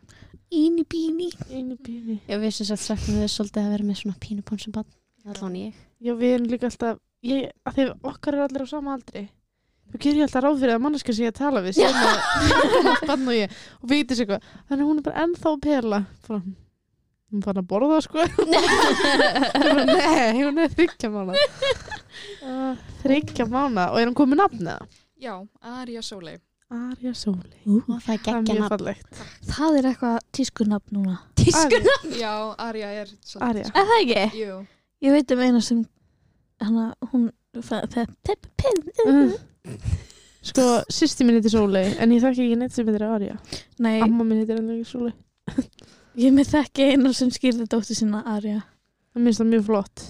Íni 0.50 0.82
bíni 0.90 1.28
einu 1.54 1.76
bíni 1.78 2.16
Ég 2.28 2.40
vissi 2.42 2.64
að 2.66 2.80
sakna 2.82 3.20
þau 3.22 3.28
svolítið 3.30 3.60
að 3.62 3.74
vera 3.76 3.84
með 3.86 4.00
svona 4.00 4.16
pínupónsum 4.22 4.72
bann. 4.74 4.88
Allan 5.30 5.54
ég. 5.60 5.74
já 6.00 6.14
við 6.16 6.32
erum 6.34 6.48
líka 6.50 6.66
alltaf 6.70 6.96
ég, 7.22 7.50
að 7.68 7.76
því 7.76 7.84
okkar 8.10 8.34
er 8.38 8.42
allir 8.46 8.64
á 8.64 8.68
sama 8.70 8.94
aldri. 8.96 9.26
Þú 9.90 10.00
gerir 10.00 10.24
alltaf 10.24 10.42
ráð 10.44 10.58
fyrir 10.62 10.74
að 10.78 10.82
manneska 10.86 11.12
sé 11.14 11.28
að 11.28 11.38
tala 11.38 11.62
við 11.62 11.76
sem 11.78 12.00
að 12.00 13.04
bann 13.10 13.28
og 13.28 13.36
ég. 13.36 13.54
Og 13.82 13.90
veitir 13.92 14.16
sig 14.18 14.26
eitthvað. 14.26 14.48
Þannig 14.70 14.82
að 14.84 14.88
hún 14.90 14.98
er 15.02 15.06
bara 15.10 15.24
ennþá 15.26 15.52
að 15.52 15.60
pela 15.66 16.00
bara, 16.26 16.40
hún 17.30 17.44
fann 17.46 17.60
að 17.62 17.68
borða 17.70 18.00
sko. 18.06 18.26
Ég 18.26 19.82
nei, 19.86 20.42
hún 20.42 20.58
er 20.64 20.72
þryggja 20.74 21.10
mánu 21.14 21.36
þryggja 23.04 23.46
mánu 23.50 23.84
og 23.86 23.98
er 24.00 24.08
hún 24.10 24.16
komið 24.18 24.40
nafn 24.42 24.66
eða? 24.74 24.88
já, 25.20 25.34
Arja 25.60 26.02
Sólei 26.02 26.38
Arja 26.70 27.12
Sóli 27.18 27.58
Og 27.66 28.00
það 28.04 28.12
er 28.14 28.20
geggja 28.24 28.54
mjög 28.54 28.68
Það 29.50 29.78
er 29.80 29.88
eitthvað 29.90 30.18
tískunafn 30.36 30.94
núna. 30.96 31.16
Tískuna. 31.40 31.94
já, 32.20 32.32
Arja 32.58 32.90
er 33.00 33.08
svolítið- 33.24 33.48
Arja. 33.48 33.64
Er 33.74 33.88
það 33.90 34.02
ekki? 34.04 34.40
jú, 34.44 34.58
Ég 35.02 35.12
veit 35.16 35.32
um 35.32 35.40
eina 35.40 35.60
sem 35.64 35.84
hana, 36.60 36.94
hún 37.12 37.30
Mm. 39.06 39.32
Sko, 40.42 40.62
sýsti 40.88 41.24
mín 41.26 41.36
heitir 41.36 41.52
Sóley 41.52 41.96
en 42.00 42.10
ég 42.14 42.22
þekki 42.22 42.44
ekki 42.46 42.56
neitt 42.60 42.72
sem 42.72 42.86
heitir 42.86 43.02
Arja. 43.04 43.34
Nei, 43.78 44.00
Amma 44.00 44.24
mín 44.24 44.38
heitir 44.40 44.60
ekki 44.60 44.86
Sóley. 44.88 45.12
Ég 46.16 46.32
með 46.32 46.48
þekki 46.54 46.86
einu 46.94 47.12
sem 47.14 47.30
skýrði 47.34 47.66
dóttir 47.68 47.98
sína 47.98 48.22
Arja. 48.26 48.62
Það 49.14 49.22
minnst 49.26 49.40
það 49.42 49.50
mjög 49.54 49.64
flott. 49.66 50.04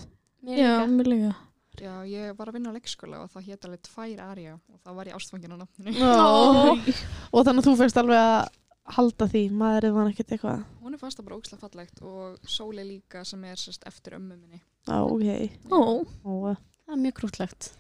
Mér 0.44 0.58
Já, 0.60 0.74
líka. 1.08 1.34
Já, 1.80 1.92
ég 2.04 2.34
var 2.36 2.50
að 2.50 2.56
vinna 2.58 2.72
á 2.72 2.76
leikskóla 2.76 3.22
og 3.24 3.30
það 3.32 3.46
hétt 3.48 3.66
alveg 3.66 3.82
tvær 3.88 4.22
Arja 4.26 4.54
og 4.58 4.80
það 4.84 4.96
var 4.98 5.10
ég 5.10 5.16
ástfangin 5.16 5.54
á 5.54 5.58
nafninu. 5.60 5.94
Ó. 6.04 6.76
Og 7.34 7.46
þannig 7.46 7.62
að 7.62 7.68
þú 7.68 7.74
fyrst 7.80 8.00
alveg 8.00 8.20
að 8.20 8.50
halda 8.96 9.28
því 9.30 9.42
maðurinn 9.54 9.94
var 9.94 10.08
ekkert 10.10 10.32
eitthvað 10.34 10.62
Hún 10.82 10.96
er 10.96 11.00
fannst 11.00 11.20
það 11.20 11.26
bara 11.28 11.38
ógislega 11.38 11.62
fallegt 11.62 12.00
og 12.02 12.48
Sóley 12.50 12.86
líka 12.88 13.22
sem 13.28 13.44
er 13.46 13.60
sérst 13.60 13.84
eftir 13.86 14.16
ömmu 14.18 14.34
minni. 14.34 14.60
Á, 14.90 14.98
ok 15.06 15.70
Ó, 15.70 16.02
Ó, 16.26 16.56
Það 16.90 16.96
er 16.96 17.02
mjög 17.04 17.16
krútlegt. 17.20 17.70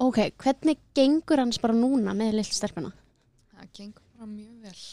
Ok, 0.00 0.18
hvernig 0.40 0.78
gengur 0.96 1.42
hans 1.42 1.58
bara 1.60 1.74
núna 1.76 2.14
með 2.16 2.38
lill 2.38 2.46
stelpuna? 2.48 2.92
Það 3.52 3.72
gengur 3.76 4.04
bara 4.16 4.30
mjög 4.30 4.68
vel. 4.68 4.84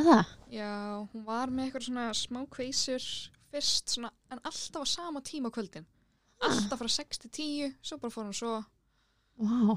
Er 0.00 0.06
það? 0.08 0.32
Já, 0.54 0.70
hún 1.12 1.26
var 1.28 1.52
með 1.52 1.66
eitthvað 1.68 1.86
svona 1.90 2.06
smá 2.16 2.40
kveisur 2.50 3.04
fyrst 3.50 3.94
svona, 3.94 4.10
en 4.32 4.40
alltaf 4.46 4.86
á 4.86 4.86
sama 4.88 5.20
tíma 5.26 5.52
kvöldin. 5.54 5.84
Alltaf 6.40 6.80
frá 6.80 6.88
6 6.88 7.18
til 7.24 7.30
10, 7.30 7.72
svo 7.84 7.98
bara 8.00 8.12
fór 8.14 8.24
hún 8.28 8.36
svo. 8.36 8.54
Vá. 9.40 9.76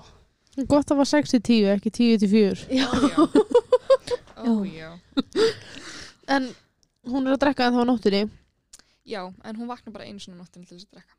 Gott 0.69 0.91
að 0.93 0.99
var 1.01 1.09
6 1.09 1.33
til 1.33 1.41
10, 1.41 1.65
ekki 1.73 1.91
10 1.91 2.21
til 2.21 2.29
4 2.29 2.67
Já. 2.77 2.87
Ó, 4.47 4.51
já. 4.67 4.91
En 6.29 6.49
hún 7.09 7.27
er 7.27 7.35
að 7.35 7.41
drekka 7.41 7.67
en 7.67 7.77
þá 7.77 7.83
nóttinni 7.87 8.21
Já, 9.07 9.21
en 9.43 9.55
hún 9.57 9.67
vaknar 9.67 9.93
bara 9.95 10.05
einu 10.07 10.19
svona 10.21 10.39
nóttin 10.43 10.63
til 10.67 10.77
þess 10.77 10.87
að 10.87 10.99
drekka. 10.99 11.15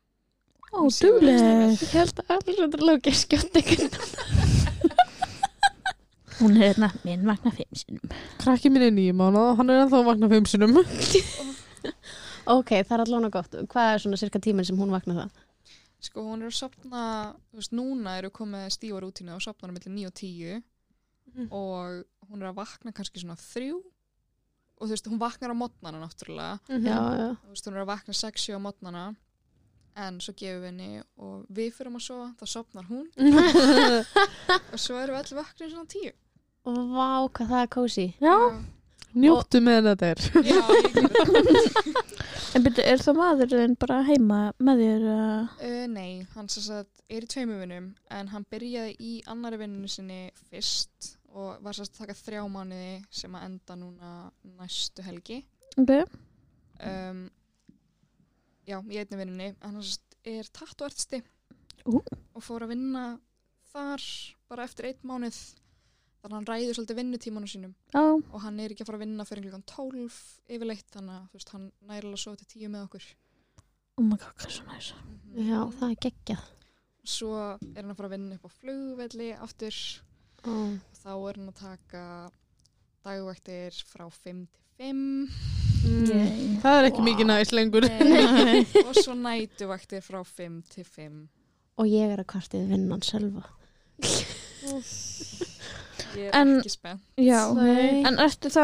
ó, 0.73 0.79
dugleg. 0.89 1.37
Ég 1.81 1.93
held 1.93 2.21
að 2.23 2.31
allir 2.35 3.15
skjóta 3.19 3.59
ykkur. 3.61 3.83
Hún 6.39 6.57
er 6.57 6.65
hérna, 6.73 6.89
minn 7.05 7.27
vakna 7.27 7.51
fimm 7.55 7.77
sinum. 7.79 8.15
Krakki 8.41 8.71
minn 8.73 8.87
er 8.87 8.95
nýju 8.95 9.13
mánuð 9.15 9.51
og 9.51 9.59
hann 9.61 9.69
er 9.71 9.83
ennþá 9.83 10.01
að 10.01 10.09
vakna 10.09 10.31
fimm 10.33 10.49
sinum 10.49 10.73
Ok, 12.47 12.69
það 12.85 12.91
er 12.97 13.03
allavega 13.05 13.31
gott. 13.33 13.55
Hvað 13.71 13.93
er 13.95 14.03
svona 14.03 14.17
cirka 14.21 14.39
tíminn 14.39 14.65
sem 14.67 14.77
hún 14.77 14.91
vaknar 14.93 15.15
það? 15.23 15.41
Sko, 16.05 16.21
hún 16.27 16.43
er 16.45 16.51
að 16.51 16.57
sopna, 16.59 17.01
þú 17.49 17.57
veist, 17.61 17.71
núna 17.73 18.17
eru 18.19 18.29
komið 18.29 18.67
stífa 18.75 18.99
rútínu 19.01 19.33
og 19.33 19.41
sopnar 19.41 19.71
á 19.71 19.73
milli 19.73 19.91
9 20.03 20.07
og 20.07 20.13
10 20.13 20.63
Mhm. 21.35 21.47
og 21.51 22.05
hún 22.29 22.41
er 22.43 22.51
að 22.51 22.55
vakna 22.55 22.91
kannski 22.93 23.19
svona 23.19 23.35
þrjú 23.35 23.81
og 24.77 24.87
þú 24.87 24.91
veist, 24.93 25.07
hún 25.09 25.19
vaknar 25.19 25.51
á 25.51 25.55
mótnana 25.57 25.99
náttúrulega. 26.03 26.59
Já, 26.69 26.99
já. 27.17 27.29
Þú 27.41 27.49
veist, 27.49 27.65
hún 27.65 27.75
er 27.75 27.81
að 27.83 27.89
vakna 27.91 28.13
6-7 28.13 28.55
á 28.55 28.59
mótnana 28.61 29.15
en 29.97 30.19
svo 30.19 30.33
gefum 30.35 30.61
við 30.61 30.65
henni 30.69 31.03
og 31.17 31.45
við 31.51 31.73
fyrir 31.73 31.91
að 31.95 32.01
sofa, 32.05 32.35
þá 32.39 32.45
sopnar 32.47 32.85
hún 32.87 33.07
og 34.73 34.79
svo 34.79 34.95
erum 34.99 35.15
við 35.15 35.21
allir 35.23 35.39
vaknir 35.41 35.71
svona 35.71 35.87
10. 35.87 36.13
Og 36.65 36.77
vá, 36.93 37.09
hvað 37.29 37.49
það 37.51 37.61
er 37.63 37.69
kósi. 37.75 38.05
Já, 38.21 38.35
Njóttu 39.15 39.61
með 39.63 39.85
þetta 39.89 40.07
er 40.11 40.19
Já, 40.43 40.61
en 42.55 42.63
byrju, 42.65 42.83
er 42.83 43.01
það 43.03 43.17
maðurinn 43.19 43.75
bara 43.79 43.99
heima 44.07 44.39
með 44.63 44.81
þér? 44.83 45.05
Uh, 45.11 45.53
Uh, 45.65 45.85
nei, 45.91 46.25
hann 46.35 46.49
sem 46.51 46.65
sagt 46.65 47.03
er 47.11 47.25
í 47.25 47.29
tveimu 47.31 47.57
vinnum 47.61 47.87
en 48.11 48.31
hann 48.33 48.45
byrjaði 48.51 48.95
í 48.99 49.13
annari 49.31 49.59
vinnunni 49.61 49.89
sinni 49.91 50.19
fyrst 50.49 51.13
og 51.35 51.59
var 51.65 51.75
sérst 51.75 51.95
að 51.97 52.05
taka 52.05 52.17
þrjá 52.19 52.43
mánuði 52.51 52.93
sem 53.13 53.33
að 53.35 53.47
enda 53.49 53.75
núna 53.79 54.11
næstu 54.59 55.05
helgi. 55.07 55.41
ok, 55.77 55.95
Um, 56.75 57.29
já, 58.67 58.81
í 58.91 58.97
einni 58.99 59.15
vinnunni. 59.21 59.45
Hann 59.63 59.77
sérst 59.79 60.17
er 60.27 60.47
tattuartisti 60.51 61.21
Ú. 61.87 62.01
og 62.35 62.43
fór 62.43 62.65
að 62.65 62.73
vinna 62.73 63.03
þar 63.71 64.03
bara 64.51 64.65
eftir 64.67 64.89
einn 64.89 65.07
mánuð. 65.07 65.37
Þannig 66.25 66.33
að 66.33 66.39
hann 66.39 66.47
ræður 66.49 66.77
svolítið 66.79 66.97
vinnutímanu 66.97 67.47
sínum 67.51 67.73
já, 67.93 68.01
og 68.01 68.39
hann 68.41 68.55
er 68.57 68.71
ekki 68.73 68.81
að 68.81 68.87
fara 68.89 68.97
að 68.97 69.03
vinna 69.03 69.25
fyrir 69.29 69.43
klukkan 69.45 69.65
12 69.69 70.15
yfirleitt 70.55 70.87
þannig 70.95 71.13
að 71.19 71.35
veist, 71.35 71.51
hann 71.53 71.67
nærilega 71.85 72.21
svo 72.23 72.33
til 72.39 72.47
10 72.49 72.71
með 72.73 72.85
okkur. 72.87 73.05
oh 73.99 74.05
my 74.07 74.17
god, 74.17 74.31
hvað 74.39 74.47
er 74.49 74.55
svo 74.55 74.65
næs. 74.71 74.87
Já, 75.37 75.59
það 75.77 75.85
er 75.91 75.99
geggjað. 76.07 76.47
Svo 77.05 77.29
er 77.37 77.77
hann 77.77 77.93
að 77.93 77.99
fara 77.99 78.09
að 78.09 78.15
vinna 78.15 78.39
upp 78.39 78.49
á 78.49 78.51
flugvelli 78.57 79.29
aftur 79.37 79.77
Ó. 80.49 80.55
þá 81.03 81.11
er 81.13 81.37
hann 81.37 81.51
að 81.53 81.59
taka 81.61 82.03
dagvæktir 83.05 83.81
frá 83.85 84.07
5 84.09 84.41
til 84.49 84.65
5 84.81 85.05
Yay. 85.85 86.55
Það 86.65 86.79
er 86.79 86.87
ekki 86.89 87.05
mikið 87.05 87.29
næst 87.29 87.53
lengur 87.53 87.85
Nei. 87.85 88.65
og 88.87 88.97
svo 88.97 89.13
nætuvæktir 89.13 90.01
frá 90.01 90.23
5 90.25 90.63
til 90.73 90.89
5 90.89 91.19
Og 91.77 91.91
ég 91.91 92.09
er 92.09 92.23
að 92.23 92.31
kvartið 92.33 92.71
vinnan 92.73 93.05
sjálfa. 93.05 93.45
Ég 96.17 96.27
er 96.31 96.35
En- 96.41 96.57
ekki 96.59 96.71
spennt. 96.73 97.01
Já, 97.17 97.41
Nei. 97.57 98.03
en 98.07 98.17
ertu 98.23 98.49
þá, 98.53 98.63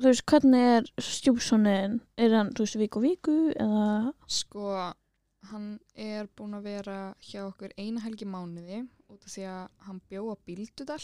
þú 0.00 0.08
veist, 0.08 0.24
hvernig 0.26 0.68
er 0.76 0.90
stjúpssonin? 0.98 2.00
Er 2.18 2.30
hann, 2.36 2.52
þú 2.54 2.66
veist, 2.66 2.78
viku 2.80 3.00
og 3.00 3.06
viku 3.06 3.36
eða, 3.54 4.12
sko, 4.26 4.92
hann 5.50 5.68
er 5.98 6.28
búinn 6.38 6.54
að 6.58 6.62
vera 6.70 6.98
hjá 7.20 7.42
okkur 7.48 7.72
eina 7.78 8.00
helgi 8.04 8.24
í 8.24 8.30
mánuði 8.30 8.84
út 9.10 9.24
af 9.26 9.32
því 9.34 9.44
að 9.50 9.68
hann 9.88 10.00
bjó 10.08 10.22
á 10.32 10.36
Bíldudal 10.46 11.02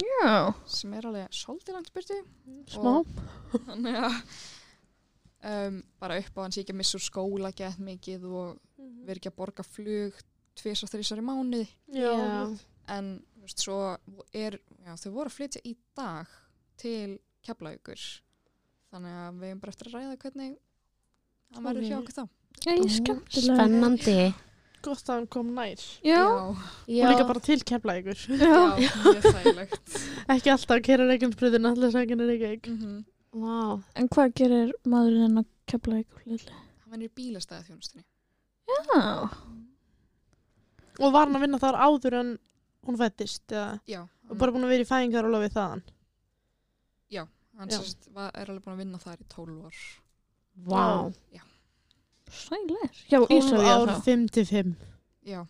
já, 0.00 0.54
sem 0.70 0.94
er 0.94 1.06
alveg 1.10 1.28
svolítið 1.34 1.74
langt 1.74 1.90
byrtu 1.92 2.20
Smá. 2.70 2.92
Þannig 3.66 3.98
að 3.98 4.18
um, 5.50 5.82
bara 6.00 6.18
upp 6.22 6.38
á 6.38 6.42
hann 6.44 6.54
sé 6.54 6.62
ekki 6.62 6.72
að 6.76 6.80
missa 6.80 6.96
úr 7.00 7.04
skóla 7.04 7.50
gett 7.56 7.80
mikið 7.82 8.24
og 8.30 8.60
vera 9.04 9.18
ekki 9.18 9.32
að 9.32 9.38
borga 9.42 9.66
flug 9.66 10.16
tvis 10.60 10.82
og 10.86 10.90
þrísar 10.92 11.20
í 11.22 11.24
mánuði. 11.26 11.66
Já. 11.94 12.14
en 12.90 13.10
veist, 13.50 13.64
svo 13.64 13.78
er, 14.36 14.58
já, 14.86 14.94
þau 14.96 15.10
voru 15.14 15.30
að 15.30 15.36
flytja 15.36 15.62
í 15.66 15.76
dag 15.98 16.30
til 16.80 17.18
Keflavíkur 17.46 18.04
þannig 18.90 19.16
að 19.22 19.40
við 19.40 19.50
erum 19.50 19.62
bara 19.62 19.74
eftir 19.74 19.90
að 19.90 19.96
ræða 19.96 20.20
hvernig 20.22 20.54
hann 21.50 21.66
verður 21.66 21.88
hjá 21.88 21.96
okkur 21.98 22.16
þá. 22.20 22.24
Spennandi. 23.34 24.20
Gott 24.80 25.10
að 25.10 25.18
hann 25.18 25.26
kom 25.28 25.50
nær 25.52 25.80
Já, 26.00 26.20
Já. 26.88 27.04
Og 27.04 27.10
líka 27.12 27.26
bara 27.28 27.42
til 27.44 27.58
kepla 27.68 27.98
ykkur 28.00 28.22
já, 28.40 28.60
mjög 28.80 29.26
þægilegt 29.26 29.96
Ekki 30.32 30.52
alltaf 30.54 30.72
að 30.78 30.84
kera 30.86 31.08
reikjumsbryðina 31.10 31.72
allir 31.74 31.92
sækina 31.92 32.28
reykjavík 32.28 32.68
mm 32.70 32.78
-hmm. 32.80 33.02
Vá. 33.44 33.82
en 33.94 34.08
hvað 34.08 34.32
gerir 34.40 34.72
maðurinn 34.84 35.44
ykkur 36.00 36.24
hlutli? 36.24 36.54
hann 36.54 36.94
verður 36.94 37.04
í 37.04 37.12
bílastæða 37.12 37.66
þjónustinni 37.68 38.04
Já, 38.70 39.28
Og 41.00 41.12
var 41.12 41.26
hann 41.26 41.36
að 41.36 41.44
vinna 41.44 41.58
þar 41.58 41.76
áður 41.76 42.14
en 42.20 42.38
hún 42.86 42.98
fættist 43.00 43.52
eða 43.52 43.80
já, 43.88 44.00
Og 44.02 44.28
hann, 44.30 44.38
bara 44.40 44.52
búin 44.54 44.64
að 44.66 44.72
vera 44.74 44.84
í 44.86 44.90
fæðingar 44.90 45.26
og 45.28 45.34
lofið 45.36 45.56
þaðan 45.56 45.82
hann 47.60 47.68
já. 47.68 47.76
sérst, 47.76 48.06
var, 48.16 48.30
er 48.40 48.48
alveg 48.48 48.62
búin 48.64 48.72
að 48.72 48.78
vinna 48.80 48.98
þar 49.02 49.18
í 49.20 49.26
12 49.28 49.64
ár 49.68 49.80
Vá. 50.64 51.12
sælir. 52.32 53.00
Já, 53.10 53.18
12 53.20 53.34
Ísafja 53.36 53.74
ár 53.74 53.90
þá. 53.90 53.98
5 54.06 54.22
til 54.36 54.46
5 54.48 54.70
já, 55.28 55.40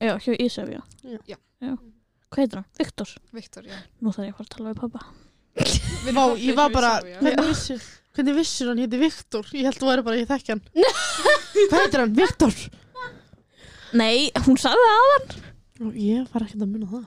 Já, 0.00 0.14
hjá 0.16 0.32
Ísafja. 0.40 0.80
Já. 1.04 1.18
já. 1.60 1.74
Hvað 2.32 2.40
heitir 2.40 2.56
hann? 2.56 2.68
Viktor. 2.78 3.10
Viktor, 3.36 3.66
já 3.68 3.76
Nú 4.00 4.14
þarf 4.16 4.24
ég 4.24 4.32
að 4.32 4.38
fara 4.38 4.48
að 4.48 4.54
tala 4.56 4.72
við 4.72 4.80
pappa. 4.80 5.04
Vá, 6.16 6.24
ég 6.40 6.56
var 6.56 6.72
bara. 6.72 6.92
Hvernig 7.20 7.50
vissir, 7.50 7.84
hvernig 8.16 8.38
vissir 8.40 8.70
hann 8.72 8.80
héti 8.80 8.98
Viktor? 9.04 9.44
Ég 9.52 9.68
held 9.68 9.76
þú 9.82 9.90
væri 9.90 10.06
bara, 10.08 10.16
ég 10.22 10.30
þekki 10.32 10.54
hann 10.54 10.64
Hvað 10.72 11.78
heitir 11.82 12.00
hann? 12.00 12.16
Viktor? 12.16 12.56
Nei, 13.94 14.30
hún 14.48 14.56
sagði 14.58 14.88
það. 14.88 15.04
Og 15.12 15.53
ég 15.98 16.28
var 16.30 16.44
ekkert 16.46 16.62
að 16.62 16.70
munna 16.70 16.86
það 16.90 17.04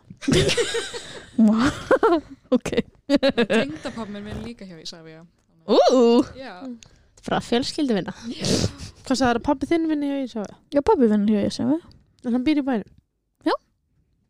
ok. 2.57 2.71
tengdapappi 3.07 4.11
minn 4.11 4.31
er 4.33 4.41
líka 4.43 4.67
hjá 4.67 4.77
Ísafja 4.81 5.25
Ú, 5.67 6.23
já, 6.35 6.63
Frá 7.19 7.41
fjölskyldu 7.43 7.91
vinna. 7.97 8.13
Hvað 8.15 9.17
sagði 9.19 9.33
það, 9.33 9.41
pabbi 9.43 9.67
þinn 9.67 9.87
vinni 9.91 10.11
hjá 10.11 10.19
Ísafja? 10.23 10.55
já, 10.71 10.79
pappi 10.79 11.09
vinnur 11.11 11.33
hjá 11.35 11.47
Ísafja. 11.49 11.79
En 12.25 12.35
hann 12.35 12.45
býr 12.47 12.61
í 12.61 12.65
bænum 12.67 12.93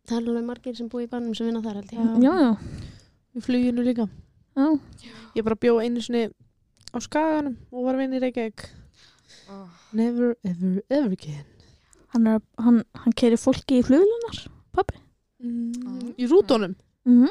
Það 0.07 0.21
er 0.21 0.27
alveg 0.31 0.45
margir 0.47 0.75
sem 0.77 0.87
búi 0.87 1.03
í 1.03 1.09
bannum 1.11 1.33
sem 1.35 1.49
vinna 1.49 1.59
þar 1.59 1.81
held 1.81 1.89
ég. 1.91 1.99
Já, 2.23 2.33
já. 2.39 2.51
Í 3.35 3.41
fluginu 3.43 3.83
líka 3.83 4.05
Já, 4.55 4.67
Ég 5.35 5.43
bara 5.43 5.57
bjó 5.59 5.73
einu 5.83 5.99
sinni 6.01 6.29
á 6.95 6.97
skaganum 7.03 7.57
og 7.73 7.83
var 7.89 7.97
að 7.97 8.05
vinna 8.05 8.15
í 8.15 8.21
Reykjavík 8.23 8.63
oh, 9.51 9.67
Never, 9.91 10.37
ever, 10.47 10.79
ever 10.87 11.11
again 11.11 11.43
hann, 12.17 12.27
er, 12.33 12.41
hann, 12.65 12.81
hann 13.05 13.13
keiri 13.17 13.37
fólki 13.39 13.79
í 13.79 13.85
fluglunar, 13.87 14.41
pappi. 14.75 14.97
mm, 15.43 16.15
Í 16.17 16.27
rútonum 16.31 16.73
Mm 17.07 17.29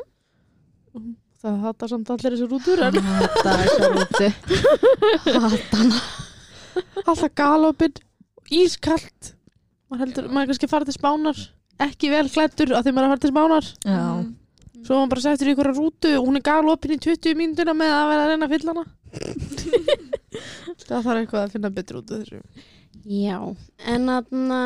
Það 1.36 1.56
hattar 1.66 1.90
samt 1.92 2.08
allir 2.10 2.32
þessu 2.32 2.46
rútur 2.48 2.80
en 2.86 2.96
Hata 3.04 3.52
þessa 3.60 3.88
rútu. 3.92 4.28
Hata 5.36 5.76
hana. 5.82 5.98
alltaf 7.04 7.34
galopin 7.36 7.98
Ískalt. 8.56 9.34
Maður 9.90 10.00
heldur, 10.06 10.26
maður 10.32 10.46
er 10.46 10.50
kannski 10.52 10.70
farið 10.70 10.88
til 10.90 10.96
spánar. 10.96 11.42
Ekki 11.86 12.10
vel 12.10 12.24
klættur 12.32 12.72
að 12.74 12.86
því 12.88 12.94
maður 12.96 13.04
er 13.04 13.06
að 13.06 13.12
fara 13.12 13.22
til 13.26 13.32
spánar. 13.34 13.68
Já. 13.84 14.00
mm, 14.16 14.32
svo 14.80 14.96
var 14.96 15.02
maður 15.02 15.12
bara 15.12 15.24
settur 15.26 15.50
í 15.50 15.52
einhverja 15.52 15.76
rútu 15.76 16.12
og 16.16 16.26
hún 16.30 16.40
er 16.40 16.46
galopin 16.48 16.96
í 16.96 16.98
20 17.04 17.36
mínútur 17.42 17.70
með 17.76 17.94
að 17.98 18.08
vera 18.10 18.24
að 18.24 18.32
reyna 18.32 18.48
að 18.48 18.54
fylla 18.56 18.74
hana. 18.74 18.86
Það 20.86 21.04
þarf 21.04 21.20
eitthvað 21.20 21.42
að 21.44 21.52
finna 21.54 21.70
betur 21.76 22.00
út 22.00 22.10
af 22.16 22.24
þessu 22.24 22.40
Já, 23.06 23.38
en 23.86 24.08
aðna, 24.10 24.60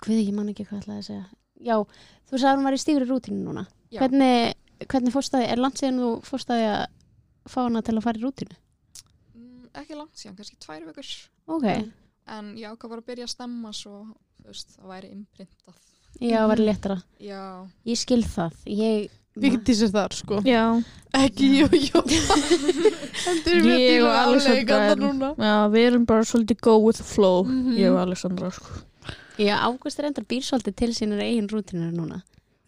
hvað 0.00 0.18
ég 0.22 0.32
man 0.36 0.48
ekki 0.52 0.64
hvað 0.68 0.82
ætlaði 0.82 1.02
að 1.02 1.08
segja. 1.10 1.24
Já, 1.62 1.76
Þú 2.32 2.38
sagði 2.40 2.48
að 2.48 2.56
hún 2.56 2.64
var 2.64 2.74
í 2.74 2.80
stífri 2.80 3.06
rútínu 3.10 3.42
núna. 3.44 3.62
Já. 3.92 3.98
Hvernig, 4.00 4.54
hvernig 4.88 5.12
fórst 5.12 5.34
það, 5.34 5.42
er 5.52 5.60
langt 5.60 5.80
síðan 5.82 5.98
þú 6.00 6.10
fórst 6.24 6.48
það 6.48 6.62
að 6.70 6.84
fá 7.52 7.58
hana 7.66 7.82
til 7.84 7.94
að 7.98 8.04
fara 8.06 8.18
í 8.18 8.22
rútínu? 8.24 8.56
Mm, 9.36 9.66
ekki 9.82 9.98
langt 9.98 10.16
síðan, 10.16 10.36
kannski 10.38 10.56
tvær 10.64 10.86
vikur 10.88 11.10
Ok, 11.52 11.66
en 12.32 12.48
ég 12.56 12.72
ákvað 12.72 12.94
bara 12.94 13.04
að 13.04 13.10
byrja 13.10 13.26
að 13.28 13.32
stemma 13.34 13.72
svo 13.76 13.98
þú 14.40 14.48
veist, 14.48 14.72
það 14.78 14.92
væri 14.94 15.10
imprintað 15.12 15.76
já, 16.24 16.40
var 16.48 16.62
léttara. 16.64 16.96
já, 17.20 17.42
Ég 17.92 18.00
skil 18.00 18.22
það. 18.24 18.56
Ég, 18.72 19.12
Vigdís 19.36 19.80
er 19.86 19.92
þar 19.94 20.12
sko 20.12 20.40
Já, 20.44 20.64
Ekki 21.16 21.48
jú, 21.62 21.68
jú 21.72 22.02
Hendur 23.24 23.68
Ég 23.72 24.04
og 24.04 24.98
núna 25.00 25.30
já, 25.38 25.54
við 25.72 25.86
erum 25.88 26.04
bara 26.08 26.26
svolítið 26.28 26.60
go 26.60 26.76
with 26.82 26.98
the 27.00 27.06
flow 27.06 27.44
Mhm. 27.46 27.76
Ég 27.78 27.92
og 27.92 28.00
Alessandra 28.02 28.50
sko 28.52 28.82
já, 29.40 29.56
Ágúst 29.64 29.98
er 29.98 30.10
endar 30.10 30.24
býr 30.28 30.44
svolítið 30.44 30.76
til 30.76 30.92
sínur 30.94 31.22
eigin 31.22 31.48
rútínu 31.48 31.88
núna. 31.96 32.20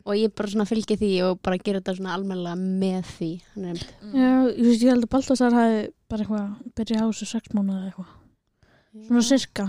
Og 0.04 0.16
ég 0.16 0.32
bara 0.34 0.48
svona 0.48 0.64
fylgi 0.68 0.96
því 1.00 1.10
og 1.24 1.38
bara 1.42 1.56
gera 1.58 1.80
þetta 1.80 1.96
svona 1.96 2.14
almennilega 2.16 2.56
með 2.56 3.04
því. 3.14 3.30
Er 3.56 3.78
mm, 3.78 4.14
Já, 4.16 4.32
ég 4.52 4.64
veist, 4.64 4.82
ég 4.82 4.90
held 4.90 5.04
að 5.04 5.12
Baltasar 5.14 5.52
hafi 5.56 5.78
bara 6.08 6.24
eitthvað 6.24 6.48
byrjað 6.76 7.04
á 7.04 7.08
þessu 7.08 7.28
sex 7.28 7.54
mánuði 7.54 7.78
eða 7.78 7.88
eitthvað 7.92 9.06
Svona 9.06 9.22
sirka 9.28 9.68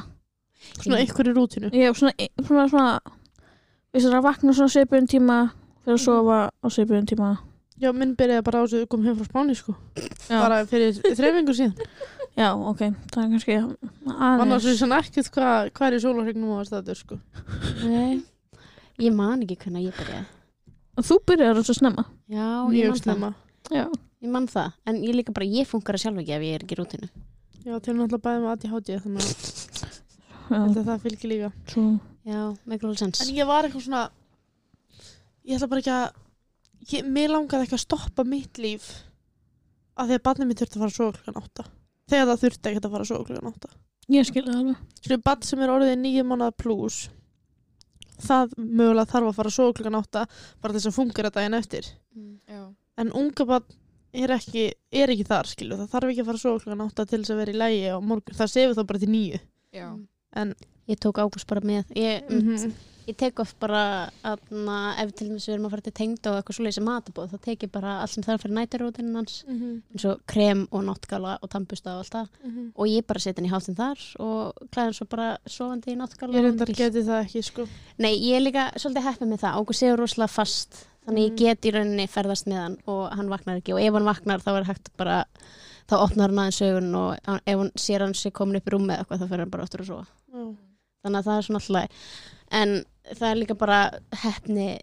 Svona 0.82 0.98
einhverju 1.04 1.36
rútinu 1.36 1.72
Já, 1.76 1.92
svona, 1.94 2.14
svona, 2.48 2.66
svona 2.72 3.00
Veist 3.94 4.08
það 4.10 4.18
að 4.20 4.28
vakna 4.28 4.56
svona 4.56 4.74
seipurinn 4.76 5.08
tíma 5.12 5.38
fyrir 5.86 5.96
að 5.98 6.04
sofa 6.04 6.38
á 6.52 6.68
seipurinn 6.74 7.08
tíma. 7.10 7.32
Já, 7.76 7.90
minn 7.92 8.14
byrjaði 8.16 8.44
bara 8.48 8.62
á 8.62 8.64
þessu 8.64 8.84
að 8.86 8.92
koma 8.94 9.08
heim 9.10 9.18
frá 9.20 9.28
Spáni 9.28 9.56
sko. 9.60 9.74
Já, 10.30 10.38
Bara 10.40 10.62
fyrir 10.70 10.96
þreifingu 11.04 11.56
síðan. 11.58 11.76
Já 12.40 12.50
ok, 12.56 12.82
það 13.14 13.20
er 13.22 13.30
kannski 13.34 13.58
aðeins. 13.60 14.66
Er 14.72 14.80
svona 14.80 15.00
ekkert 15.04 15.30
hvað 15.36 15.70
hva 15.76 15.88
er 15.90 15.96
í 15.96 16.00
sólarregnum 16.04 16.56
og 16.56 16.72
það 16.72 16.92
er 16.92 17.00
sko. 17.00 17.20
Nei, 17.84 18.18
ég 19.04 19.16
man 19.16 19.44
ekki 19.46 19.60
hvernig 19.62 19.90
ég 19.90 20.00
byrjaði. 20.00 20.26
Þú 21.06 21.20
byrjar 21.28 21.60
þessu 21.60 21.78
snemma. 21.80 22.08
Já, 22.32 22.48
ég 22.76 22.90
man 22.90 22.96
það. 22.96 23.04
snemma. 23.04 23.32
Já, 23.72 23.86
Ég 24.26 24.32
man 24.34 24.48
það. 24.50 24.74
En 24.90 25.00
ég 25.06 25.14
líka 25.14 25.34
bara, 25.36 25.46
ég 25.46 25.68
funkar 25.70 25.98
að 25.98 26.02
sjálf 26.06 26.22
ekki 26.24 26.34
ef 26.34 26.44
ég 26.46 26.56
er 26.58 26.64
ekki 26.66 26.74
í 26.74 26.80
rútínu. 26.80 27.10
Já, 27.66 27.76
til 27.84 27.94
náttúrulega 27.94 28.24
bæði 28.26 28.42
með 28.42 28.54
ADHD 28.56 28.92
þannig 29.04 29.28
að 30.56 30.64
að 30.80 30.80
það 30.88 31.04
fylgir 31.04 31.32
líka. 31.32 31.50
Svo 31.70 31.84
Já, 32.26 32.40
make 32.66 32.88
all 32.88 32.96
sense. 32.98 33.22
En 33.22 33.36
ég 33.38 33.46
var 33.46 33.68
eitthvað 33.68 33.84
svona 33.86 34.02
Ég 35.46 35.58
ætla 35.58 35.70
bara 35.72 35.84
ekki 35.84 35.94
að 35.94 36.06
ég, 36.92 37.10
Mér 37.10 37.34
langaði 37.34 37.68
ekki 37.68 37.78
að 37.78 37.84
stoppa 37.86 38.26
mitt 38.28 38.62
líf 38.62 38.88
af 39.96 40.10
því 40.10 40.18
að 40.18 40.24
barnið 40.26 40.50
mitt 40.50 40.62
þurfti 40.62 40.78
að 40.78 40.84
fara 40.84 40.92
að 40.92 40.98
sofa 40.98 41.18
klukkan 41.20 41.42
átta. 41.42 41.68
Þegar 42.12 42.30
það 42.30 42.42
þurfti 42.44 42.72
ekki 42.72 42.82
að 42.82 42.96
fara 42.96 43.06
að 43.06 43.12
sofa 43.12 43.28
klukkan 43.30 43.52
átta. 43.52 43.70
Ég 44.16 44.28
skil 44.28 44.44
það 44.46 44.58
alveg. 44.60 44.82
Svona 45.02 45.22
barn 45.26 45.48
sem 45.48 45.64
er 45.66 45.74
orðið 45.74 45.96
nýju 46.02 46.26
mánuða 46.30 46.58
plus 46.62 46.98
Það 48.16 48.54
mögulega 48.56 49.12
þarf 49.12 49.30
að 49.30 49.38
fara 49.40 49.50
að 49.52 49.56
sofa 49.58 49.76
klukkan 49.76 49.98
átta 50.00 50.22
bara 50.64 50.76
þess 50.76 50.90
að 50.90 50.96
fungera 50.96 51.32
daginn 51.36 51.58
eftir. 51.58 51.90
Mm. 52.16 52.36
já, 52.48 52.62
En 53.02 53.12
unga 53.12 53.48
barn 53.50 53.80
er 54.16 54.32
ekki, 54.32 54.70
er 54.96 55.12
ekki 55.12 55.26
þar 55.28 55.50
skilu 55.52 55.76
Það 55.82 55.90
þarf 55.92 56.12
ekki 56.14 56.24
að 56.24 56.30
fara 56.30 56.40
að 56.40 56.46
sofa 56.46 56.64
klukkan 56.64 56.86
átta 56.86 57.06
til 57.10 57.20
þess 57.20 57.34
að 57.34 57.42
vera 57.42 57.56
í 57.56 57.60
lægi 57.60 57.82
á 57.92 57.98
morgun. 58.00 58.38
Það 58.38 58.54
sefur 58.54 58.78
þá 58.78 58.88
bara 58.92 59.04
til 59.04 59.12
nýju 59.12 59.42
já, 59.76 59.88
En 60.40 60.56
Ég 60.86 61.00
tók 61.02 61.18
Ágúst 61.18 61.48
bara 61.50 61.66
með. 61.66 61.90
Ég, 61.98 62.28
mm 62.30 62.76
ég 63.08 63.16
tek 63.18 63.40
oft 63.40 63.58
bara 63.60 64.10
aðna, 64.26 64.78
ef 65.04 65.12
til 65.16 65.28
dæmis 65.30 65.46
við 65.48 65.54
erum 65.56 65.66
að 65.68 65.74
fara 65.76 65.86
til 65.86 65.94
tengd 66.00 66.28
og 66.32 66.38
eitthvað 66.40 66.58
svoleiðis 66.58 66.78
sem 66.80 66.86
matabóð, 66.88 67.30
þá 67.34 67.38
tek 67.46 67.66
ég 67.68 67.72
bara 67.72 67.94
allt 68.02 68.14
sem 68.16 68.24
þarf 68.26 68.42
fyrir 68.46 68.56
nættarútinu 68.58 69.16
hans 69.20 69.36
eins 69.50 70.06
og 70.10 70.22
krem 70.32 70.64
og 70.72 70.84
náttgala 70.88 71.36
og 71.42 71.50
tampusta 71.54 71.94
og 71.96 72.04
allt 72.04 72.16
það. 72.16 72.28
Og 72.76 72.88
ég 72.90 73.06
bara 73.08 73.20
setja 73.20 73.42
hann 73.42 73.50
í 73.50 73.54
hátinn 73.54 73.78
þar 73.78 74.02
og 74.26 74.66
klæða 74.72 74.88
hann 74.90 74.98
svo 75.00 75.08
bara 75.12 75.30
sofandi 75.46 75.94
í 75.94 76.00
náttgala 76.00 76.34
Ég 76.40 76.48
reyndar 76.50 76.74
geti 76.74 77.04
það 77.06 77.22
ekki 77.28 77.44
sko. 77.44 77.68
Nei, 77.98 78.14
ég 78.18 78.36
er 78.40 78.46
líka 78.46 78.66
svolítið 78.76 79.08
heppið 79.10 79.32
með 79.36 79.44
það. 79.46 79.60
Ágúst 79.62 79.84
séu 79.86 79.96
rosalega 80.00 80.34
fast 80.36 80.82
þannig 81.06 81.26
ég 81.28 81.32
Mm. 81.32 81.38
get 81.38 81.66
í 81.66 81.72
rauninni 81.76 82.08
ferðast 82.10 82.48
með 82.50 82.60
hann 82.64 82.78
og 82.88 83.12
hann 83.14 83.30
vaknar 83.30 83.60
ekki. 83.62 83.74
Og 83.76 83.80
ef 83.80 83.94
hann 83.94 84.06
vaknar 84.10 84.40
þá 84.42 84.52
er 84.58 84.64
hægt 84.66 84.90
bara 84.98 85.26
þá 85.88 85.96
opnar 86.02 86.30
hann 86.34 86.40
aðeins 86.48 86.62
augun 86.66 86.96
og 86.96 87.18
ef 87.46 87.58
hann 87.60 87.72
sér 87.78 88.02
hann 88.02 88.14
sé 88.18 88.32
komin 88.34 88.56
upp 88.58 88.66
í 88.66 88.74
rúmi 88.74 88.90
eða 88.96 89.06
eitthvað 89.06 89.22
þá 89.22 89.28
fyrir 89.30 89.44
hann 89.46 89.52
bara 89.54 89.64
aftur 89.68 89.82
að 89.86 89.92
sofa. 89.92 90.08
Já. 90.34 90.56
þannig 91.06 91.20
að 91.22 91.26
það 91.30 91.38
er 91.38 91.46
svona 91.46 91.60
alltaf 91.62 91.90
en 92.52 92.72
það 93.14 93.30
er 93.32 93.40
líka 93.42 93.58
bara 93.58 93.80
heppni 94.24 94.80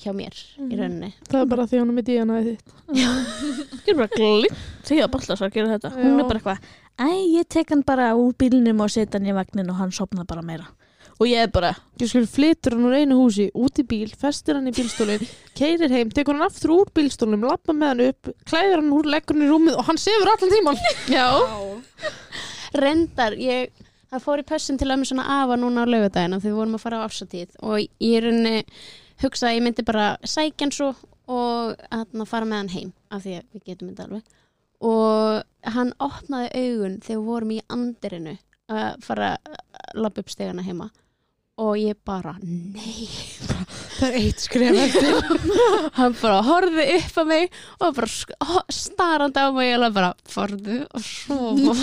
hjá 0.00 0.12
mér 0.16 0.34
Mhm. 0.56 0.70
í 0.72 0.76
rauninni 0.80 1.12
Það 1.28 1.40
er 1.42 1.46
bara 1.46 1.66
því 1.68 1.80
hún 1.80 1.90
er 1.90 1.96
með 2.00 2.06
díana 2.08 2.42
þitt 2.42 2.68
Ég 2.96 3.88
er 3.88 3.94
bara 3.98 4.08
glimt 4.14 4.60
því 4.88 5.00
að 5.04 5.10
Baltasar 5.12 5.50
gera 5.52 5.74
þetta 5.78 5.90
Hún 5.94 6.16
Já. 6.16 6.20
er 6.20 6.28
bara 6.28 6.40
eitthvað 6.40 6.58
Æ, 7.00 7.08
ég 7.40 7.48
tek 7.48 7.68
hann 7.70 7.82
bara 7.86 8.12
úr 8.16 8.32
bílnum 8.34 8.80
og 8.80 8.90
setja 8.92 9.18
hann 9.18 9.28
í 9.28 9.34
vagnin 9.36 9.70
og 9.70 9.76
hann 9.76 9.90
sopna 9.92 10.24
bara 10.24 10.42
meira 10.42 10.66
Og 11.20 11.26
ég 11.28 11.42
er 11.44 11.48
bara 11.52 11.74
Ég 12.00 12.08
skil 12.08 12.24
flytur 12.26 12.72
hann 12.78 12.86
úr 12.88 12.96
einu 12.96 13.18
húsi 13.20 13.50
út 13.52 13.76
í 13.76 13.84
bíl, 13.84 14.08
festir 14.16 14.54
hann 14.56 14.68
í 14.68 14.72
bílstólinn, 14.72 15.20
keirir 15.54 15.90
heim, 15.92 16.08
tekur 16.08 16.32
hann 16.32 16.46
aftur 16.48 16.72
úr 16.78 16.88
bílstólinn, 16.96 17.44
lappa 17.44 17.74
með 17.76 17.88
hann 17.92 18.00
upp, 18.08 18.30
klæðir 18.48 18.80
hann 18.80 18.88
úr, 18.96 19.04
leggur 19.04 19.36
hann 19.36 19.44
í 19.44 19.50
rúmið 19.52 19.76
og 19.76 19.84
hann 19.84 19.98
sefur 20.00 20.30
allan 20.32 20.48
tíman. 20.54 20.80
Já 21.12 21.28
já, 21.28 22.10
reyndar, 22.80 23.36
ég 23.36 23.70
það 24.10 24.24
fór 24.24 24.42
í 24.42 24.48
pössun 24.48 24.80
til 24.80 24.90
ömmu 24.90 25.08
svona 25.08 25.28
afa 25.40 25.58
núna 25.60 25.86
á 25.86 25.90
laugardagina 25.90 26.40
þegar 26.40 26.50
við 26.50 26.58
vorum 26.58 26.76
að 26.78 26.84
fara 26.84 27.00
á 27.00 27.06
afsatíð 27.06 27.56
og 27.62 27.78
ég 27.80 28.16
er 28.18 28.26
rauninni 28.26 28.64
hugsa 29.22 29.50
að 29.50 29.56
ég 29.58 29.64
myndi 29.66 29.86
bara 29.86 30.06
sækja 30.24 30.66
hann 30.66 30.74
svo 30.74 30.90
og 31.30 31.82
að 31.94 32.24
fara 32.28 32.48
með 32.48 32.62
hann 32.62 32.72
heim 32.74 32.92
af 33.10 33.24
því 33.24 33.36
að 33.38 33.44
við 33.54 33.66
getum 33.68 33.90
þetta 33.90 34.06
alveg. 34.08 34.38
Og 34.80 35.74
hann 35.74 35.92
opnaði 36.00 36.50
augun 36.56 36.96
þegar 37.04 37.20
við 37.20 37.28
vorum 37.28 37.54
í 37.54 37.60
andirinu 37.76 38.36
að 38.70 39.04
fara 39.04 39.30
að 39.36 40.00
lappa 40.00 40.24
upp 40.24 40.32
stegana 40.32 40.66
heima. 40.66 40.90
Og 41.60 41.76
ég 41.76 41.98
bara, 42.06 42.34
nei 42.40 43.06
Það 44.00 44.06
er 44.08 44.16
eitt 44.16 44.40
skref 44.40 44.78
eftir. 44.80 45.16
hann 45.98 46.14
bara 46.22 46.38
horfði 46.46 46.84
upp 46.94 47.18
á 47.20 47.24
mig 47.28 47.58
og 47.84 47.98
bara 47.98 48.62
starandi 48.72 49.42
á 49.44 49.48
mig 49.52 49.74
og 49.74 49.84
ég 49.84 49.96
bara, 49.98 50.10
farðu 50.24 50.78
og 50.88 51.04
sofa. 51.04 51.74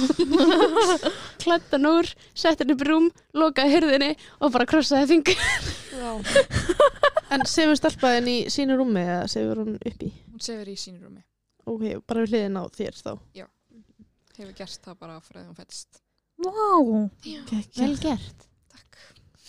Klætt 1.44 1.76
hann 1.76 1.90
úr 1.92 2.10
sett 2.34 2.64
hann 2.64 2.74
upp 2.74 2.82
rúm, 2.88 3.12
lokaði 3.38 3.76
hyrðinni 3.76 4.10
og 4.42 4.56
bara 4.56 4.70
krossaði 4.70 5.12
fingur. 5.14 5.46
En 7.28 7.42
sefur 7.44 7.76
stelpaðin 7.76 8.28
í 8.32 8.36
sínu 8.54 8.78
rúmi 8.80 9.02
eða 9.04 9.26
sefur 9.28 9.60
hún 9.60 9.74
upp 9.76 10.04
í? 10.06 10.14
hún 10.32 10.44
sefur 10.46 10.70
í 10.72 10.78
sínu 10.80 11.02
rúmi. 11.04 11.20
Ok, 11.68 11.84
bara 12.08 12.24
við 12.24 12.36
hliðin 12.38 12.60
á 12.62 12.64
þér 12.72 13.00
þá. 13.02 13.12
hefur 14.38 14.54
gert 14.56 14.86
það 14.86 15.00
bara 15.02 15.18
frá 15.20 15.42
því 15.42 15.48
hún 15.50 15.58
fættist 15.58 16.00
Vá. 16.38 17.10
Vel 17.76 17.98
gert. 17.98 18.48
Takk. 18.70 19.00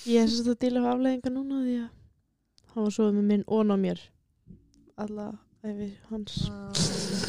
Ég 0.09 0.25
er 0.25 0.31
sérst 0.33 0.49
að 0.49 0.59
díla 0.65 0.81
af 0.81 0.95
afleðingar 0.95 1.35
núna 1.35 1.61
því 1.61 1.75
að 1.83 1.98
hann 2.75 2.85
var 2.87 2.95
svo 2.95 3.09
með 3.13 3.25
minn 3.33 3.45
og 3.47 3.65
ná 3.67 3.77
mér. 3.81 4.01
Alla 4.99 5.31
æfi 5.65 5.91
hans. 6.11 6.39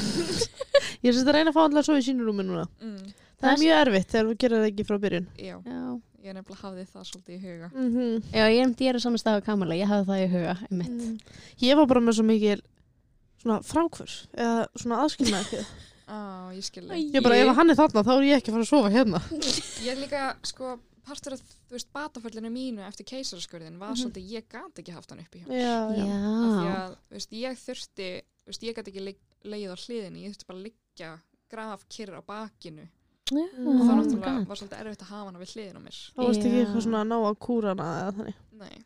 Ég 1.04 1.10
er 1.10 1.16
sérst 1.16 1.30
að 1.32 1.36
reyna 1.38 1.52
að 1.54 1.56
fá 1.56 1.62
allar 1.66 1.86
svo 1.86 1.96
í 1.96 2.04
sínu 2.04 2.26
rúmi 2.28 2.44
núna. 2.44 2.66
mm, 2.84 3.12
Það 3.40 3.52
er 3.54 3.62
mjög 3.64 3.82
erfitt 3.86 4.10
þegar 4.12 4.26
þú 4.30 4.34
gerir 4.44 4.58
það 4.60 4.70
ekki 4.70 4.86
frá 4.90 4.98
byrjun. 5.00 5.28
já, 5.40 5.56
já, 5.64 5.84
ég 6.26 6.34
nefnilega 6.36 6.60
hafði 6.64 6.84
það 6.92 7.06
svolítið 7.10 7.36
í 7.36 7.40
huga 7.46 7.70
Mm 7.74 7.90
-hmm. 7.94 8.24
já 8.34 8.44
ég 8.52 8.60
er 8.64 8.74
ég 8.84 8.90
er 8.90 8.96
á 9.00 9.02
saman 9.06 9.18
stað 9.22 9.38
á 9.40 9.46
kamala, 9.46 9.76
ég 9.80 9.88
hafði 9.88 10.08
það 10.12 10.24
í 10.26 10.32
huga 10.34 10.56
einmitt. 10.72 10.90
Mm. 10.90 11.20
Ég 11.62 11.76
var 11.78 11.86
bara 11.88 12.00
með 12.02 12.14
svo 12.20 12.24
mikil 12.26 12.62
svona 13.42 13.60
frákvör 13.64 14.12
eða 14.36 14.68
svona 14.76 15.00
aðskilnaði 15.04 15.46
ekki. 15.46 15.66
á, 16.12 16.18
ég 16.54 16.64
skil 16.64 16.84
þig. 16.90 17.14
Ég 17.16 17.24
bara, 17.24 17.36
ef 17.36 17.56
hann 17.56 17.70
er 17.70 17.76
þarna 17.76 18.04
þá 18.04 18.12
er 18.18 18.24
ég 18.28 18.38
ekki 18.38 18.50
að 18.52 18.56
fara 18.58 18.64
að 18.64 18.74
sofa 18.74 18.90
hérna. 18.90 19.20
ég 19.86 19.92
er 19.92 19.98
líka, 20.04 20.36
sko, 20.44 20.80
partur 21.10 21.36
af 21.36 21.42
þú 21.42 21.76
veist, 21.76 21.90
bataföllinu 21.96 22.52
mínu 22.54 22.86
eftir 22.88 23.06
keisaraskurðin 23.10 23.80
var 23.82 23.92
Mhm. 23.96 24.00
svolítið, 24.04 24.30
ég 24.38 24.44
gat 24.50 24.76
ekki 24.84 24.94
haft 24.94 25.10
hann 25.10 25.20
uppi 25.26 25.42
hjá 25.42 25.48
mér 25.50 25.60
Já, 25.60 25.80
já. 25.98 26.06
af 26.06 26.54
því 26.54 26.68
já, 26.70 26.76
að, 26.78 26.96
þú 27.10 27.18
veist, 27.18 27.32
ég 27.34 27.60
þurfti 27.66 28.10
þú 28.22 28.48
veist, 28.54 28.64
ég 28.64 28.76
gæti 28.78 28.92
ekki 28.94 29.04
leið- 29.44 29.72
á 29.74 29.78
hliðinni 29.84 30.24
ég 30.24 30.32
þurfti 30.34 30.48
bara 30.48 30.60
að 30.60 30.66
liggja 30.70 31.12
graf 31.50 31.86
kyrr 31.90 32.14
á 32.18 32.22
bakinu 32.22 32.86
og 33.30 33.38
Mm. 33.38 33.82
það 33.82 33.90
Oh 33.90 33.98
náttúrulega 34.00 34.38
God. 34.38 34.48
var 34.48 34.56
svolítið 34.58 34.80
erfitt 34.82 35.04
að 35.06 35.12
hafa 35.14 35.26
hana 35.30 35.40
við 35.40 35.52
hliðin 35.54 35.78
á 35.78 35.82
mér 35.86 35.98
Þá 36.16 36.22
varst 36.26 36.40
ekki 36.42 36.50
Já. 36.50 36.66
eitthvað 36.66 36.84
svona 36.86 37.02
að 37.04 37.08
ná 37.10 37.18
að 37.30 37.38
kúra 37.38 37.68
hana 37.74 37.88
eða 38.02 38.16
þannig. 38.18 38.34
nei, 38.58 38.78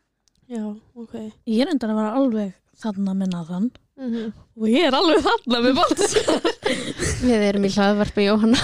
Já, 0.46 0.80
ok. 0.96 1.14
Ég 1.46 1.60
er 1.62 1.68
endan 1.72 1.90
að 1.90 1.96
vera 1.96 2.16
alveg 2.18 2.52
þarna 2.76 3.14
minna 3.16 3.44
þann 3.48 3.70
Mm 3.96 4.32
Og 4.60 4.66
ég 4.68 4.84
er 4.88 4.92
alveg 4.92 5.22
þarna 5.22 5.58
með 5.64 5.74
Baltasar 5.78 6.40
við 7.24 7.42
erum 7.48 7.64
í 7.64 7.70
hlaðvarpi 7.72 8.24
Jóhanna 8.28 8.58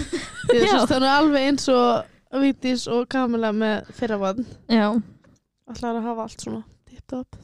Já. 0.50 0.86
þannig 0.88 1.12
alveg 1.14 1.42
eins 1.50 1.68
og 1.68 2.04
Vítis 2.30 2.86
og 2.90 3.08
Kamila 3.10 3.50
með 3.52 3.90
fyrravann. 3.96 4.44
Já 4.70 4.86
Ætlar 5.70 5.98
að 5.98 6.06
hafa 6.08 6.24
allt 6.26 6.42
svona 6.42 6.62
tipp-topp. 6.90 7.36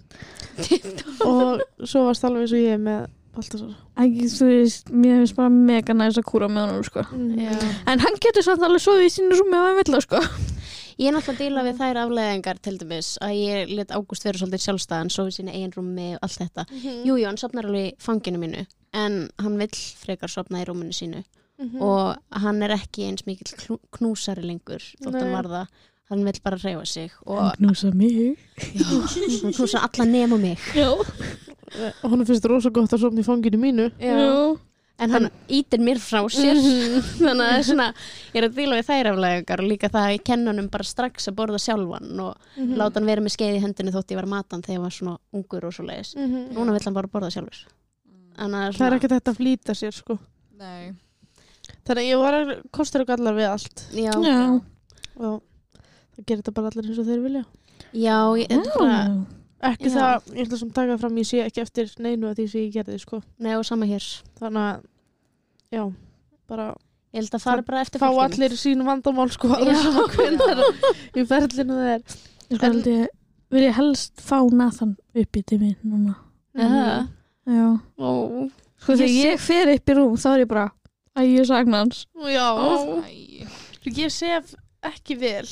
og 1.27 1.63
svo 1.87 2.07
varst 2.09 2.25
alveg 2.27 2.47
eins 2.47 2.55
og 2.57 2.63
ég 2.65 2.81
með 2.83 3.07
Baltasar. 3.37 3.73
Æ, 4.01 4.03
þú 4.33 4.47
veist, 4.49 4.91
mér 4.91 5.19
finnst 5.21 5.37
bara 5.37 5.53
mega 5.53 5.95
næst 5.95 6.19
að 6.19 6.25
kúra 6.31 6.49
með 6.49 6.71
hann 6.73 6.87
sko. 6.89 7.05
Mm. 7.13 7.75
En 7.93 8.01
hann 8.01 8.17
getur 8.25 8.47
samt 8.47 8.65
alveg 8.65 8.81
svo 8.83 8.95
í 9.03 9.11
sínu 9.13 9.37
rúmi 9.37 9.59
ef 9.59 9.67
hann 9.67 9.77
vill 9.81 9.95
það 9.97 10.05
sko. 10.07 10.23
Ég 10.97 11.11
er 11.11 11.13
náttúrulega 11.13 11.35
að 11.37 11.41
díla 11.43 11.65
við 11.67 11.81
þær 11.83 11.99
afleðingar 12.01 12.61
til 12.65 12.79
dæmis 12.81 13.11
að 13.21 13.35
ég 13.37 13.73
let 13.77 13.91
Ágúst 13.93 14.25
vera 14.25 14.41
svolítið 14.41 14.63
sjálfstæðan 14.65 15.11
svo 15.13 15.27
við 15.27 15.35
sína 15.37 15.53
eigin 15.53 15.75
rúmi 15.77 16.07
og 16.17 16.23
allt 16.25 16.39
þetta. 16.41 16.65
Mhm. 16.73 17.03
Jú, 17.05 17.19
jú, 17.21 17.27
hann 17.29 17.37
sopnar 17.43 17.69
alveg 17.69 17.91
í 17.91 17.95
fanginu 18.01 18.41
mínu 18.41 18.63
en 18.97 19.19
hann 19.45 19.59
vill 19.61 19.77
frekar 20.01 20.33
sopna 20.33 20.63
í 20.63 20.69
rúminu 20.71 20.97
sínu 20.97 21.21
Mhm. 21.59 21.81
og 21.81 22.17
hann 22.33 22.63
er 22.63 22.69
ekki 22.77 23.07
eins 23.09 23.25
mikil 23.27 23.57
knú- 23.57 23.81
knúsari 23.91 24.43
lengur 24.45 24.83
þótt 25.01 25.15
hann 25.21 25.33
var 25.33 25.45
það. 25.45 25.67
hann 26.11 26.25
vill 26.25 26.41
bara 26.45 26.57
reyfa 26.57 26.85
sig 26.87 27.11
og 27.27 27.39
Hann 27.39 27.57
knúsa 27.57 27.95
mig. 27.95 28.37
hann 29.43 29.53
knúsa 29.53 29.79
alla 29.83 30.05
nema 30.05 30.37
mig 30.39 30.59
Já. 30.75 30.91
og 32.03 32.11
hann 32.11 32.25
finnst 32.27 32.45
rosa 32.45 32.71
gott 32.71 32.93
að 32.93 33.01
sofna 33.01 33.21
í 33.21 33.27
fanginu 33.27 33.59
mínu 33.59 33.91
Já. 33.99 34.59
en 34.99 35.11
hann 35.11 35.31
ítir 35.49 35.81
mér 35.81 35.99
frá 36.01 36.21
sér 36.29 36.57
þannig 37.21 37.41
að 37.41 37.49
það 37.49 37.59
er 37.59 37.65
svona 37.71 37.89
ég 38.35 38.39
er 38.43 38.49
að 38.49 38.55
díla 38.61 38.77
við 38.79 38.87
þær 38.91 39.11
aflegar 39.15 39.61
og 39.65 39.69
líka 39.73 39.89
það 39.93 40.05
að 40.07 40.15
ég 40.19 40.25
kenna 40.25 40.51
honum 40.53 40.69
bara 40.71 40.85
strax 40.85 41.29
að 41.29 41.35
borða 41.41 41.59
sjálfan 41.61 42.21
og 42.21 42.37
Mhm. 42.57 42.77
láta 42.77 42.95
hann 43.01 43.07
vera 43.07 43.21
með 43.25 43.35
skeið 43.37 43.57
í 43.59 43.65
hendinu 43.65 43.93
þótt 43.97 44.13
ég 44.13 44.21
var 44.21 44.27
matan 44.27 44.63
þegar 44.63 44.77
ég 44.79 44.83
var 44.87 44.91
svona 44.91 45.19
ungur 45.33 45.65
og 45.65 45.73
svo 45.73 45.85
leiðis 45.89 46.15
Mhm. 46.17 46.53
núna 46.55 46.73
vill 46.73 46.85
hann 46.85 46.95
bara 46.95 47.09
borða 47.09 47.33
sjálfur 47.33 47.65
að 48.39 48.51
það 48.51 48.69
er 48.69 48.73
svona- 48.73 48.97
ekki 49.01 49.09
þetta 49.09 49.33
að 49.33 49.37
flýta 49.41 49.73
sér 49.75 49.93
sko 49.93 50.19
Nei, 50.59 50.93
þannig 51.87 52.03
að 52.03 52.09
ég 52.11 52.21
var 52.23 52.37
að 52.41 52.53
kostur 52.75 53.05
og 53.05 53.11
gallar 53.11 53.37
við 53.39 53.49
allt 53.51 53.85
já, 53.97 54.13
Já. 54.13 54.39
og 55.17 55.43
það 56.17 56.25
gerir 56.27 56.43
þetta 56.43 56.55
bara 56.59 56.71
allir 56.73 56.91
eins 56.91 57.01
og 57.03 57.09
þeir 57.11 57.25
vilja 57.27 57.45
já, 57.93 58.17
ég, 58.41 58.49
þetta 58.51 58.71
er 58.71 58.81
bara 58.81 59.01
ekki 59.73 59.91
Já. 59.91 59.95
það, 59.97 60.27
ég 60.37 60.47
ætla 60.47 60.59
sem 60.63 60.71
taka 60.77 60.99
fram 61.03 61.21
ég 61.23 61.29
sé 61.31 61.43
ekki 61.47 61.63
eftir 61.65 61.93
neinu 62.05 62.29
að 62.31 62.41
því 62.41 62.49
sem 62.53 62.65
ég 62.67 62.75
gerði 62.77 62.99
sko 63.03 63.21
Nei, 63.43 63.55
og 63.57 63.65
sama 63.69 63.89
hér 63.89 64.07
þannig 64.41 64.67
að 64.67 64.85
já, 65.77 65.85
bara 66.51 66.67
ég 67.17 67.23
held 67.23 67.37
að 67.39 67.45
fara 67.47 67.65
bara 67.67 67.81
eftir 67.87 68.03
fá 68.03 68.09
fólkinu. 68.11 68.27
allir 68.29 68.57
sín 68.61 68.85
vandamál 68.87 69.31
sko 69.33 69.49
alveg 69.57 69.75
Já. 69.75 69.83
sama 69.87 70.05
hvernig 70.13 71.17
í 71.17 71.27
ferlinu 71.31 71.79
það 71.81 71.93
er 71.95 72.03
Ég 72.47 72.59
sko 72.61 72.67
held 72.69 72.87
ég, 72.93 73.09
vil 73.51 73.63
ég 73.65 73.75
helst 73.75 74.21
fá 74.23 74.37
Nathan 74.55 74.93
upp 75.17 75.37
í 75.39 75.43
tími 75.43 75.73
núna. 75.83 76.13
Jaha. 76.55 77.09
Já. 77.51 77.65
Ó, 77.99 78.11
Sko 78.79 78.95
þegar 79.01 79.11
ég 79.17 79.41
fer 79.43 79.71
upp 79.73 79.91
í 79.91 79.97
rúm 79.99 80.15
þá 80.21 80.27
er 80.37 80.43
ég 80.45 80.49
bara, 80.53 80.67
að 81.17 81.31
ég 81.33 81.49
sakna 81.49 81.83
hans. 81.85 82.05
já, 82.29 82.47
Æ, 83.07 83.49
ég 83.97 84.13
sef 84.13 84.55
ekki 84.87 85.17
vel 85.21 85.47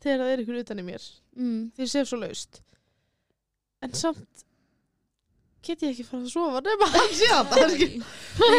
þegar 0.00 0.24
það 0.24 0.32
er 0.34 0.44
ykkur 0.44 0.60
utan 0.64 0.82
í 0.82 0.86
mér. 0.86 1.08
Mm. 1.36 1.70
því 1.76 1.86
ég 1.86 1.92
sef 1.92 2.08
svo 2.10 2.20
laust. 2.20 2.62
En 3.80 3.92
samt 3.96 4.44
get 5.64 5.82
ég 5.84 5.92
ekki 5.92 6.06
fara 6.08 6.24
að 6.24 6.32
sofa 6.32 6.60
nema 6.64 6.88
hann 6.94 7.14
sé 7.16 7.28
að 7.36 7.48
það 7.52 7.62
er 7.62 7.72
ekki- 7.74 8.02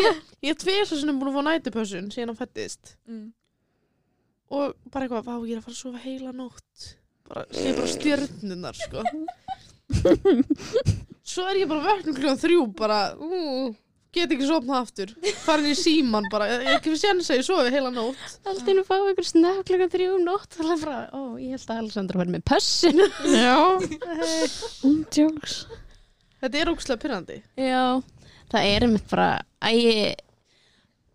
ég, 0.06 0.20
ég 0.46 0.54
er 0.54 0.60
tveir 0.64 0.86
svo 0.86 0.98
sinni 1.00 1.16
búin 1.18 1.32
að 1.32 1.38
fá 1.38 1.46
nætupössun 1.48 2.12
síðan 2.14 2.32
hann 2.32 2.38
fættist 2.38 2.96
mm. 3.10 3.24
og 4.54 4.76
bara 4.94 5.08
eitthvað, 5.08 5.26
vá, 5.26 5.36
ég 5.50 5.56
er 5.56 5.62
að 5.62 5.66
fara 5.66 5.76
að 5.76 5.82
sofa 5.82 6.04
heila 6.06 6.34
nótt. 6.36 6.92
Bara, 7.32 7.46
sé 7.56 7.74
bara 7.78 7.88
stjörnunar 7.88 8.78
sko. 8.78 9.04
Svo 11.32 11.46
er 11.48 11.62
ég 11.62 11.70
bara 11.70 11.86
vöknum 11.86 12.18
kljóðan 12.18 12.42
þrjú 12.42 12.62
bara, 12.76 13.00
ú, 13.16 13.72
get 14.16 14.34
ekki 14.36 14.48
sofnað 14.50 14.82
aftur. 14.86 15.12
Farin 15.46 15.70
í 15.72 15.76
síman 15.78 16.28
bara, 16.32 16.48
ekki 16.76 16.94
við 16.94 17.06
að 17.10 17.38
ég 17.40 17.46
sofi 17.48 17.74
heila 17.74 17.92
nótt. 17.94 18.36
Allt 18.50 18.68
einu 18.68 18.84
fá 18.88 18.96
ykkur 19.12 19.28
snöf 19.28 19.62
klukkan 19.68 19.92
þrjú 19.94 20.16
um 20.18 20.26
nótt. 20.28 20.58
Og 20.58 20.68
það 20.68 20.84
bara, 20.86 20.98
ó, 21.16 21.22
ég 21.40 21.56
held 21.56 21.70
að 21.72 21.82
Alessandra 21.84 22.22
verði 22.22 22.36
með 22.36 22.44
pössin 22.52 23.04
Já. 23.46 23.56
Hey, 24.18 24.98
Jokes. 25.16 25.56
þetta 26.42 26.62
er 26.62 26.72
ógslag 26.74 27.02
pyrrandi 27.02 27.40
Já, 27.60 28.02
það 28.52 28.68
er 28.74 28.86
einmitt 28.88 29.08
bara 29.12 29.32
að 29.64 29.80
ég 29.80 30.28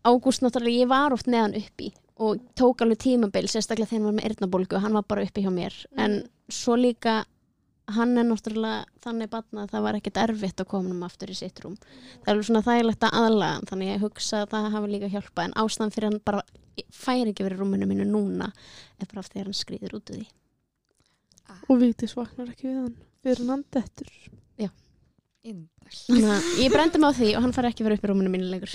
Ágúst 0.07 0.45
náttúrulega, 0.45 0.85
ég 0.85 0.91
var 0.91 1.15
oft 1.17 1.27
neðan 1.27 1.57
uppi 1.59 1.89
og 2.23 2.39
tók 2.57 2.81
alveg 2.85 3.01
tímabil 3.03 3.49
sérstaklega 3.51 3.91
þegar 3.91 3.99
hann 3.99 4.07
var 4.07 4.15
með 4.17 4.29
eyrnabólgu, 4.31 4.79
hann 4.81 4.95
var 4.97 5.05
bara 5.11 5.25
uppi 5.27 5.43
hjá 5.45 5.51
mér. 5.53 5.75
En 6.01 6.15
svo 6.49 6.77
líka 6.79 7.25
hann 7.95 8.19
er 8.19 8.27
náttúrulega 8.27 9.03
þannig 9.05 9.31
batna 9.31 9.65
að 9.65 9.75
það 9.75 9.85
var 9.87 9.99
ekkert 9.99 10.21
erfitt 10.25 10.63
að 10.63 10.69
koma 10.73 10.95
um 10.95 11.05
aftur 11.07 11.31
í 11.31 11.37
sitt 11.39 11.61
rúm. 11.63 11.77
Það 11.79 12.27
er 12.27 12.33
alveg 12.33 12.49
svona 12.49 12.65
þægilegt 12.67 13.07
að 13.07 13.19
aðlaga 13.21 13.59
hann, 13.59 13.69
þannig 13.71 13.93
ég 13.93 14.03
hugsa 14.03 14.41
að 14.43 14.49
það 14.55 14.71
hafi 14.75 14.91
líka 14.93 15.13
hjálpað 15.13 15.45
en 15.47 15.57
ástæðan 15.63 15.95
fyrir 15.95 16.11
hann 16.11 16.25
bara 16.27 16.43
fær 16.93 17.31
ekki 17.31 17.47
verið 17.47 17.63
rúminu 17.63 17.89
mínu 17.91 18.09
núna 18.11 18.51
er 18.99 19.07
bara 19.07 19.23
af 19.23 19.31
því 19.31 19.41
að 19.41 19.47
hann 19.47 19.61
skrýður 19.61 19.99
út 20.01 20.13
úr 20.13 20.19
því. 20.19 20.27
Og 21.71 21.81
Vigdís 21.83 22.17
vaknar 22.19 22.51
ekki 22.51 22.69
við 22.69 22.81
hann 22.81 22.97
fyrir 23.23 23.53
hann 23.53 23.65
dettur. 23.77 24.11
Indæl 25.47 25.95
þannig 25.95 26.31
að 26.35 26.47
ég 26.59 26.73
brendi 26.75 26.99
mig 26.99 27.13
á 27.15 27.19
því 27.21 27.27
og 27.39 27.45
hann 27.45 27.53
fær 27.55 27.69
ekki 27.69 27.85
verið 27.87 28.01
upp 28.01 28.07
í 28.07 28.09
rúminu 28.11 28.31
mínu 28.33 28.49
lengur. 28.51 28.73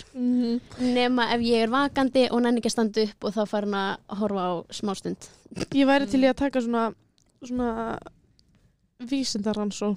Nema 0.80 1.26
ef 1.36 1.42
ég 1.44 1.66
er 1.66 1.74
vakandi 1.74 2.30
og 2.32 2.40
nenni 2.46 2.62
ekki 2.62 2.72
að 2.72 2.76
standa 2.78 3.04
upp 3.10 3.28
og 3.28 3.36
þá 3.36 3.42
fær 3.52 3.68
hann 3.68 3.76
að 3.82 4.22
horfa 4.22 4.46
á 4.48 4.52
smástund. 4.80 5.28
Ég 5.76 5.90
væri 5.90 6.08
til 6.08 6.24
í 6.24 6.30
að 6.30 6.38
taka 6.46 6.64
svona 6.64 6.86
svona 7.44 7.98
vísindaransón 9.10 9.96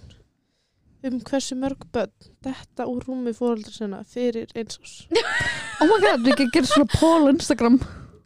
um 1.04 1.18
hversu 1.20 1.56
mörg 1.60 1.82
börn 1.92 2.12
þetta 2.46 2.86
úr 2.88 3.02
rúmi 3.04 3.34
fóreldra 3.36 3.72
sinna 3.74 3.98
fyrir 4.08 4.48
eins 4.56 4.78
ás 4.80 4.94
Oh 5.82 5.88
my 5.90 5.98
god, 6.00 6.22
að 6.46 6.54
gera 6.54 6.70
svona 6.70 6.86
á 7.28 7.30
Instagram. 7.34 7.76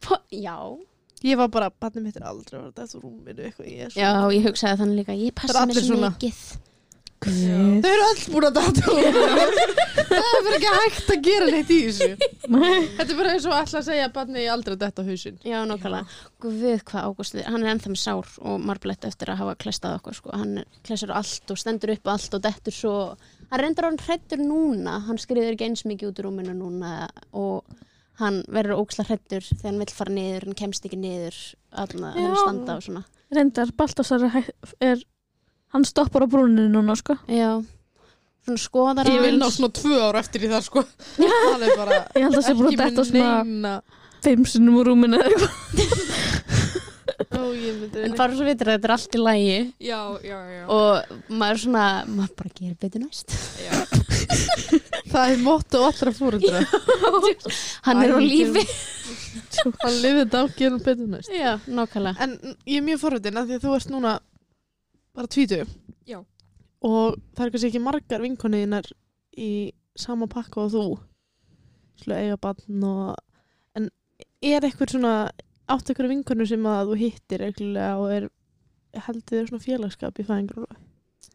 Po- 0.05 0.21
Já, 0.31 0.55
ég 1.25 1.35
var 1.41 1.49
bara, 1.51 1.67
barnið 1.81 2.05
mitt 2.05 2.19
er 2.21 2.27
aldrei 2.29 2.59
að 2.59 2.63
vera 2.63 2.71
þetta 2.71 2.85
úr 2.95 3.03
rúminu 3.03 3.43
eitthvað 3.49 3.67
ég 3.73 3.81
er 3.89 3.91
já, 3.97 4.09
svona 4.13 4.31
ég 4.37 4.45
hugsaði 4.47 4.79
þannig 4.83 4.99
líka 5.01 5.17
ég 5.19 5.35
passa 5.41 5.63
allir 5.65 5.83
svo 5.83 5.97
mikið 6.05 6.39
Guð. 7.19 7.39
þau 7.83 7.89
eru 7.89 8.03
öll 8.05 8.21
búin 8.31 8.45
að 8.47 8.57
data 8.59 8.91
úr 8.93 9.17
það 10.09 10.27
er 10.27 10.45
bara 10.45 10.57
ekki 10.57 10.69
hægt 10.75 11.09
að 11.13 11.25
gera 11.25 11.49
neitt 11.51 11.73
í 11.73 11.79
þessu. 11.87 12.07
Þetta 12.97 13.05
er 13.05 13.17
bara 13.19 13.33
eins 13.33 13.47
og 13.49 13.55
alltaf 13.57 13.79
að 13.81 13.87
segja 13.89 14.05
að 14.07 14.13
barnið 14.15 14.45
er 14.45 14.53
aldrei 14.53 14.77
detta 14.79 15.05
hausinn. 15.07 15.41
Já, 15.43 15.57
nokkala, 15.67 15.99
guð 16.41 16.63
hvað 16.87 17.09
Ágúst 17.09 17.35
hann 17.43 17.65
er 17.65 17.73
ennþá 17.73 17.91
með 17.91 18.01
sár 18.05 18.31
og 18.39 18.63
marblett 18.69 19.09
eftir 19.09 19.33
að 19.33 19.41
hafa 19.43 19.57
klestað 19.65 19.97
okkur, 19.99 20.17
sko, 20.21 20.31
hann 20.39 20.63
klesur 20.87 21.13
allt 21.19 21.51
og 21.53 21.59
stendur 21.59 21.93
upp 21.97 22.09
allt 22.15 22.39
og 22.39 22.45
dettur 22.47 22.75
svo. 22.75 22.95
Hann 23.51 23.63
reyndar 23.63 23.89
hann 23.89 23.99
hrættur 23.99 24.41
núna. 24.41 24.99
Hann 25.09 25.19
skriður 25.21 25.55
ekki 25.55 25.69
eins 25.69 25.85
mikið 25.89 26.11
út 26.13 26.23
úr 26.23 26.29
rúminu 26.29 26.55
núna 26.55 27.09
og 27.35 27.67
hann 28.19 28.41
verður 28.51 28.81
óksla 28.83 29.05
hrættur 29.07 29.43
þegar 29.45 29.69
hann 29.71 29.79
vill 29.83 29.95
fara 29.95 30.15
niður, 30.15 30.47
hann 30.49 30.59
kemst 30.59 30.85
ekki 30.87 30.99
niður 30.99 31.37
allan 31.83 32.09
að 32.11 32.19
Já. 32.23 32.33
standa 32.41 32.75
og 32.75 32.85
svona. 32.85 33.03
Reyndar, 33.35 33.71
Baltasar 33.77 34.25
er, 34.81 35.03
hann 35.73 35.85
stoppar 35.85 36.25
á 36.25 36.27
brúninu 36.31 36.67
núna, 36.71 36.95
sko. 36.99 37.15
Já, 37.29 37.59
svona 38.45 38.61
skoðar 38.61 39.09
ég 39.11 39.21
vil 39.25 39.37
ná 39.39 39.47
svona 39.53 39.71
tvö 39.75 39.99
ár 40.09 40.19
eftir 40.21 40.47
í 40.47 40.51
það 40.51 40.65
sko 40.65 40.85
það 41.19 41.65
er 41.67 41.73
bara 41.77 41.97
Ég 42.15 42.25
held 42.25 42.35
að 42.35 42.39
það 42.39 42.45
sé 42.45 42.53
ekki 42.55 42.79
þetta 42.83 43.07
með 43.13 43.23
svona 44.19 44.45
sinnum 44.51 44.79
úr 44.81 44.89
rúminu 44.89 45.19
eða 45.19 45.29
eitthvað. 45.29 46.87
En 47.29 48.13
bara 48.17 48.35
svo 48.35 48.45
vitur 48.47 48.69
að 48.69 48.77
þetta 48.77 48.87
er 48.87 48.93
allt 48.95 49.15
í 49.15 49.21
lægi 49.21 49.57
Já, 49.83 49.99
já, 50.23 50.37
já, 50.53 50.61
og 50.71 51.11
maður 51.29 51.53
er 51.55 51.61
svona, 51.63 51.85
maður 52.07 52.33
bara 52.39 52.51
gerir 52.55 52.77
betur 52.79 53.03
næst. 53.03 53.35
já. 53.59 53.73
það 55.09 55.33
er 55.33 55.43
motto 55.43 55.83
allra 55.87 56.13
fóreldra 56.15 56.63
Hann 57.87 58.03
er 58.05 58.15
á 58.15 58.19
lífi. 58.23 58.63
hann 59.83 59.99
lifið 60.03 60.21
þetta 60.23 60.41
á 60.41 60.45
gerum 60.57 60.81
betur 60.85 61.11
næst 61.11 61.33
Já, 61.33 61.51
nákvæmlega. 61.67 62.17
En 62.23 62.37
ég 62.65 62.79
er 62.79 62.87
mjög 62.87 63.03
forröndin 63.03 63.41
að 63.41 63.51
því 63.51 63.59
að 63.59 63.65
þú 63.67 63.75
ert 63.79 63.93
núna 63.95 64.15
bara 65.19 65.31
tvítu 65.35 65.61
Já. 66.07 66.21
og 66.81 67.19
það 67.35 67.45
er 67.45 67.53
kannski 67.53 67.69
ekki 67.73 67.83
margar 67.83 68.23
vinkoniðinar 68.23 68.87
í 69.39 69.51
sama 69.99 70.29
pakka 70.31 70.65
og 70.65 70.73
þú 70.73 70.83
Slu 71.99 72.15
eiga 72.15 72.37
bann 72.39 72.83
og 72.87 73.17
en 73.75 73.89
er 74.39 74.63
eitthvað 74.63 74.93
svona 74.95 75.13
átt 75.69 75.89
eitthvað 75.91 76.13
vinkonu 76.13 76.47
sem 76.47 76.63
að 76.71 76.93
þú 76.93 76.99
hittir 77.01 77.43
reglulega 77.43 77.97
og 77.99 78.13
er 78.15 78.29
heldur 79.09 79.35
þér 79.41 79.49
svona 79.51 79.65
félagskap 79.65 80.21
í 80.21 80.25
fæðingur 80.29 80.69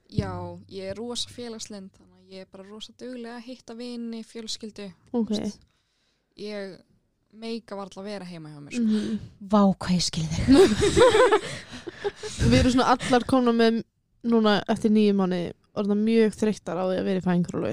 já, 0.08 0.32
ég 0.72 0.90
er 0.94 0.98
rosa 0.98 1.28
félagslind 1.30 1.92
þannig 1.92 2.16
að 2.16 2.34
ég 2.38 2.46
er 2.46 2.50
bara 2.50 2.66
rosa 2.70 2.96
duglega 2.96 3.36
að 3.36 3.46
hitta 3.50 3.76
vini, 3.78 4.24
fjölskyldu 4.24 4.88
ok 5.12 5.34
Þú 5.34 5.38
veist, 5.44 5.60
ég 6.40 6.74
meika 7.34 7.76
var 7.76 7.88
alltaf 7.88 8.02
að 8.02 8.10
vera 8.12 8.26
heima 8.28 8.52
hjá 8.52 8.60
mér 8.62 8.76
sko. 8.76 8.82
mm 8.88 9.48
Vá, 9.50 9.62
hvað 9.74 9.96
ég 9.98 10.04
skilði 10.08 10.36
þig. 10.40 10.48
Við 12.50 12.56
erum 12.60 12.74
svona 12.74 12.94
allar 12.94 13.26
komna 13.28 13.54
með 13.56 13.82
núna 14.24 14.56
eftir 14.72 14.92
nýju 14.94 15.16
mánu 15.18 15.42
orðna 15.74 15.96
mjög 15.98 16.38
þreyttar 16.38 16.80
á 16.80 16.84
því 16.86 16.98
að 17.00 17.08
vera 17.08 17.20
í 17.20 17.24
fæðingur 17.24 17.68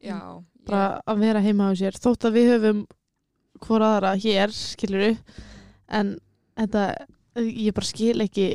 já, 0.00 0.18
bara 0.66 1.00
að 1.08 1.22
vera 1.24 1.44
heima 1.44 1.68
á 1.68 1.72
sér 1.76 1.98
þótt 2.00 2.28
að 2.28 2.36
við 2.38 2.50
höfum 2.54 2.82
hvora 3.60 3.94
aðra 3.96 4.16
hér, 4.20 4.52
skilur 4.54 5.06
en 5.90 6.14
þetta, 6.56 6.84
ég 7.36 7.74
bara 7.76 7.88
skil 7.88 8.16
ekki 8.24 8.48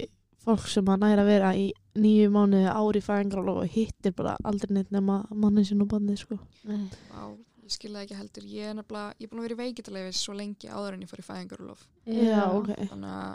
fólk 0.45 0.67
sem 0.69 0.87
að 0.89 1.01
næra 1.03 1.25
að 1.25 1.31
vera 1.31 1.51
í 1.57 1.67
nýju 1.95 2.31
mánuði 2.33 2.69
ári 2.69 3.01
fæðingarálof 3.03 3.61
og 3.63 3.75
hittir 3.75 4.13
bara 4.17 4.35
aldrei 4.45 4.73
neitt 4.75 4.91
nema 4.93 5.21
mannin 5.31 5.65
sinn 5.65 5.83
og 5.85 5.89
bannið 5.93 6.19
sko. 6.25 6.37
Nei. 6.67 6.89
Vá, 7.11 7.31
ég 7.63 7.73
skil 7.73 7.93
það 7.93 8.03
ekki 8.03 8.19
heldur 8.19 8.49
ég 8.51 8.71
er 8.71 8.77
nefnilega, 8.77 9.15
ég 9.15 9.27
er 9.27 9.31
búin 9.31 9.41
að 9.41 9.47
vera 9.47 9.57
í 9.57 9.61
veikitalegis 9.63 10.21
svo 10.25 10.35
lengi 10.37 10.69
áður 10.69 10.97
en 10.97 11.05
ég 11.05 11.11
fór 11.11 11.23
í 11.23 11.27
fæðingarulof 11.29 11.85
Já, 12.05 12.43
ok. 12.51 12.71
þannig 12.91 13.15
að 13.15 13.33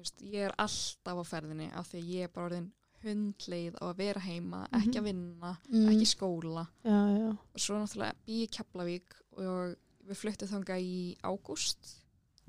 veist, 0.00 0.20
ég 0.22 0.40
er 0.48 0.54
alltaf 0.58 1.20
á 1.20 1.24
ferðinni 1.24 1.70
af 1.74 1.88
því 1.92 1.98
að 2.00 2.08
ég 2.14 2.22
er 2.22 2.28
bara 2.34 2.46
orðin 2.50 2.70
hundleið 3.04 3.74
á 3.80 3.84
að 3.90 3.96
vera 3.98 4.20
heima, 4.24 4.66
ekki 4.72 4.98
að 5.00 5.04
vinna 5.10 5.56
Mm. 5.70 5.88
ekki 5.92 6.06
skóla 6.08 6.66
Já, 6.84 7.00
já. 7.18 7.30
og 7.54 7.60
svo 7.60 7.74
náttúrulega 7.76 8.14
bý 8.26 8.38
í 8.44 8.50
Keflavík 8.50 9.14
og 9.36 9.76
við 10.08 10.16
fluttum 10.16 10.48
þanga 10.48 10.78
í 10.80 11.16
ágúst 11.22 11.98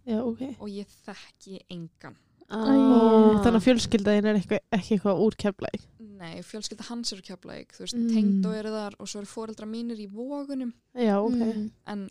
Já, 0.06 0.22
ok. 0.24 0.56
og 0.60 0.70
ég 0.70 0.88
þekki 1.06 1.60
engan 1.70 2.16
Ah. 2.48 2.62
Þannig 3.42 3.58
að 3.58 3.64
fjölskyldaðin 3.66 4.26
er 4.30 4.36
eitthvað, 4.38 4.60
ekki 4.72 4.94
eitthvað 5.00 5.22
úr 5.26 5.36
keflæg. 5.36 5.80
Nei, 6.00 6.42
fjölskylda 6.46 6.86
hans 6.92 7.12
eru 7.12 7.24
Keflavík 7.26 7.74
þú 7.74 7.80
veist, 7.80 7.96
Mm. 7.98 8.12
tengd 8.14 8.46
og 8.46 8.54
eru 8.54 8.70
þar 8.70 8.94
og 9.00 9.08
svo 9.08 9.18
eru 9.18 9.26
foreldra 9.26 9.66
mínir 9.66 9.98
í 9.98 10.08
vógunum 10.08 10.72
Já, 10.94 11.18
ok. 11.18 11.34
Mm. 11.34 11.72
en 11.88 12.10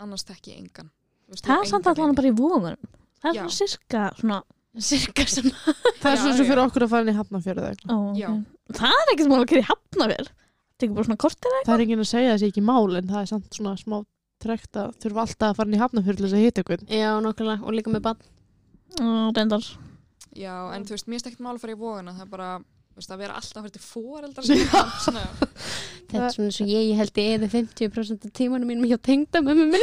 annars 0.00 0.24
þekki 0.24 0.54
ég 0.54 0.58
engan 0.64 0.90
Þú 1.28 1.30
veist, 1.30 1.44
Það 1.44 1.60
er 1.60 1.66
samt 1.68 1.86
allan 1.86 2.08
vini. 2.08 2.16
bara 2.16 2.28
í 2.28 2.36
vógunum. 2.40 2.76
Það 3.20 3.28
er 3.28 3.34
svona 3.34 3.50
sirka 3.50 4.12
svona 4.16 4.42
Cirka 4.82 5.24
svona. 5.30 5.52
Það 6.02 6.10
er 6.10 6.16
Já, 6.16 6.20
svona 6.22 6.34
sem 6.36 6.44
já. 6.44 6.48
fyrir 6.50 6.62
okkur 6.66 6.84
að 6.86 6.90
fara 6.92 7.06
inn 7.06 7.12
í 7.12 7.16
hafnafjörðu. 7.16 7.70
Já. 8.20 8.28
Það 8.76 8.98
er 9.00 9.12
ekkert 9.14 9.30
mál 9.32 9.38
að 9.40 9.48
gera 9.52 9.62
í 9.62 9.68
hafnavél 9.70 10.26
Tekur 10.76 10.94
bara 10.98 11.06
svona 11.06 11.20
kortir 11.22 11.54
Það 11.64 11.74
er 11.76 11.82
enginn 11.86 12.02
að 12.02 12.08
segja 12.10 12.32
þessi 12.34 12.48
ekki 12.50 12.62
mál 12.66 12.96
en 12.98 13.06
það 13.08 13.20
er 13.22 13.28
samt 13.30 13.56
svona 13.56 13.76
smá 13.80 13.96
trekt 14.42 14.76
að 14.76 14.90
þurfa 15.00 15.22
alltaf 15.24 15.48
að 15.52 15.56
fara 15.60 15.70
inn 15.70 15.76
í 15.78 15.80
hafnafjörðu 15.80 16.18
til 16.20 16.26
þess 16.26 16.36
að 16.36 16.44
hita 16.44 16.64
ykkur 16.66 16.82
Já, 16.92 17.10
nokkulega. 17.24 17.62
Og 17.64 17.76
líka 17.78 17.92
með 17.94 18.02
bann. 18.04 18.18
og 19.00 19.30
reyndar 19.38 19.68
Já, 20.36 20.52
en 20.76 20.84
þú 20.84 20.92
veist, 20.98 21.06
mér 21.08 21.22
er 21.22 21.30
ekkert 21.30 21.44
mál 21.46 21.54
að 21.56 21.62
fara 21.62 21.72
í 21.72 21.78
vógana, 21.80 22.12
það 22.18 22.26
er 22.26 22.32
bara, 22.34 22.48
þú 22.92 23.00
veist, 23.00 23.14
að 23.14 23.22
vera 23.24 23.38
alltaf 23.38 23.56
að 23.56 23.64
fara 23.64 23.74
til 23.78 23.84
fóreldrar 23.86 24.46
sinna, 24.50 24.82
svona, 25.06 25.22
Þetta 26.10 26.20
er 26.26 26.34
svona 26.36 26.50
eins 26.50 26.60
og 26.60 26.68
ég, 26.74 26.84
ég 26.90 27.00
held 27.00 27.22
ég 27.22 27.32
eða 27.38 27.48
50% 27.54 28.28
af 28.28 28.34
tímanum 28.36 28.68
mínum 28.74 28.90
hjá 28.90 28.98
tengda 29.08 29.40
með 29.46 29.62
minni. 29.62 29.80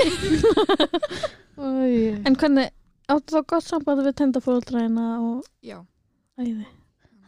Æ. 1.57 2.21
En 2.29 2.37
hvernig, 2.37 2.69
áttu 3.09 3.35
þá 3.35 3.41
gott 3.47 3.63
samband 3.67 4.03
við 4.05 4.15
tengdafóldræðina 4.21 5.07
og 5.21 5.43
já, 5.61 5.79
æði 6.39 6.65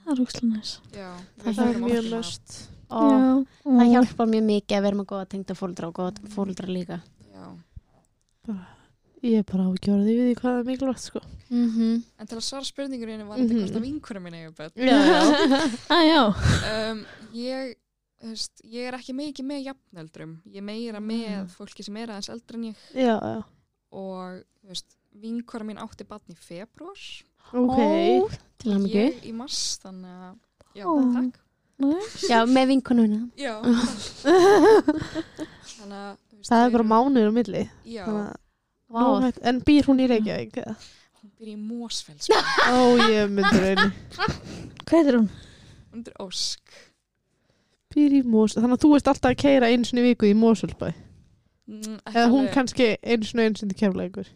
Það 0.06 0.14
er 0.14 0.20
úkslega 0.22 0.48
næs. 0.54 0.72
Já. 0.94 1.10
Það 1.42 1.60
er 1.66 1.80
mjög 1.82 2.10
löst 2.12 2.56
Já, 2.86 3.46
Það 3.66 3.88
hjálpar 3.90 4.28
mjög 4.30 4.44
mikið 4.46 4.78
að 4.78 4.84
vera 4.86 4.96
með 5.00 5.08
góða 5.10 5.26
tengda 5.32 5.56
fóldra 5.58 5.88
og 5.90 5.96
góða 5.98 6.30
fóldra 6.30 6.68
líka. 6.70 7.00
Já, 7.34 7.46
Ég 9.26 9.40
er 9.42 9.46
bara 9.50 9.64
ágjörði 9.72 10.14
við 10.14 10.28
því 10.28 10.34
hvað 10.38 10.52
það 10.52 10.60
er 10.60 10.68
mikilvægt 10.68 11.02
sko. 11.02 11.20
Mm 11.50 11.70
-hmm. 11.72 12.04
en 12.20 12.28
til 12.28 12.38
að 12.38 12.44
svara 12.46 12.66
spurningunni 12.66 13.24
var 13.26 13.38
þetta 13.40 13.54
Mhm. 13.54 13.60
hvort 13.64 13.76
að 13.76 13.82
vinkurum 13.82 14.24
minni 14.24 14.38
hefur 14.38 14.56
börn. 14.56 14.72
Já, 14.76 14.98
já. 15.02 16.04
Já. 16.06 16.92
Um, 16.92 17.06
ég, 17.34 17.76
veist, 18.22 18.62
ég 18.64 18.88
er 18.88 18.94
ekki 18.94 19.14
mikið 19.14 19.46
með 19.46 19.64
jafnöldrum, 19.66 20.42
ég 20.46 20.58
er 20.58 20.62
meira 20.62 21.00
með 21.00 21.50
fólki 21.58 21.84
sem 21.84 21.98
er 21.98 22.08
aðeins 22.10 22.30
eldri 22.30 22.56
en 22.56 22.64
ég. 22.64 22.76
Já, 22.94 23.18
já. 23.20 23.44
Og, 23.92 24.44
veist, 24.68 24.96
vinkora 25.22 25.64
mín 25.68 25.78
átti 25.82 26.04
barn 26.08 26.22
í 26.34 26.36
februar, 26.38 27.00
Ok 27.54 27.78
Ó, 27.78 28.30
til 28.58 28.72
hann 28.74 28.86
ekki. 28.88 29.04
ég 29.06 29.26
í 29.30 29.34
mars, 29.34 29.78
þannig 29.84 30.14
að, 30.30 30.38
já, 30.76 30.86
Ó. 30.86 30.94
takk. 31.14 31.42
Já, 32.30 32.40
með 32.48 32.68
vinkonuna. 32.72 33.20
Já, 33.38 33.60
þannig 34.66 35.98
að, 36.00 36.18
þú 36.30 36.38
veist, 36.40 36.50
Það 36.50 36.62
er 36.64 36.70
við 36.70 36.76
bara 36.78 36.88
mánuður 36.92 37.30
á 37.30 37.34
milli 37.36 37.64
Já, 37.86 38.06
þannig 38.06 38.28
að- 38.30 38.42
Vá, 38.86 39.02
Nóg- 39.02 39.40
En 39.44 39.62
býr 39.66 39.84
hún 39.90 40.00
í 40.00 40.08
Reykjavík? 40.08 40.54
eða? 40.62 40.76
hún 41.22 41.32
byrja 41.40 41.54
í 41.56 41.58
Mósfell, 41.58 42.20
sko. 42.22 42.34
Ó, 42.70 42.98
ég 43.10 43.30
myndur 43.34 43.66
einu 43.66 43.92
Hvað 44.86 45.08
er 45.10 45.18
hún? 45.20 45.30
hún 45.92 46.04
er 46.08 46.14
ósk. 46.22 46.62
Býr 47.96 48.12
í 48.20 48.24
Mós 48.26 48.54
Þannig 48.56 48.76
að 48.78 48.84
þú 48.86 48.96
ert 48.96 49.08
alltaf 49.08 49.32
að 49.32 49.38
keira 49.42 49.70
einu 49.72 49.86
sinni 49.86 50.02
í 50.04 50.10
viku 50.14 50.26
í 50.30 50.36
Mósulbæ 50.38 50.94
Mm, 51.66 51.96
ekki 52.06 52.14
Eða 52.14 52.28
hún 52.30 52.44
alveg- 52.46 52.54
kannski 52.54 52.88
einu 53.02 53.26
sinni 53.26 53.44
einu 53.48 53.58
sinni 53.58 53.74
kjærleikur 53.74 54.28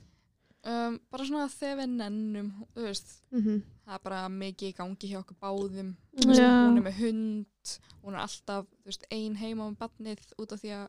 um, 0.66 1.00
bara 1.12 1.26
svona 1.26 1.48
þegar 1.50 1.78
við 1.84 1.90
nennum, 1.96 2.50
þú 2.76 2.82
veist, 2.82 3.14
mm 3.32 3.42
-hmm. 3.42 3.62
það 3.86 3.94
er 3.96 4.04
bara 4.04 4.30
mikið 4.30 4.70
í 4.70 4.76
gangi 4.78 5.08
hjá 5.12 5.20
okkur 5.20 5.38
báðum. 5.42 5.96
Veist, 6.14 6.40
hún 6.42 6.78
er 6.78 6.84
með 6.84 7.00
hund 7.00 7.46
hún 8.04 8.16
er 8.16 8.24
alltaf 8.24 8.66
veist, 8.86 9.06
ein 9.12 9.36
heima 9.36 9.70
með 9.70 9.78
barnið 9.84 10.34
út 10.42 10.52
af 10.56 10.62
því 10.64 10.72
að 10.78 10.88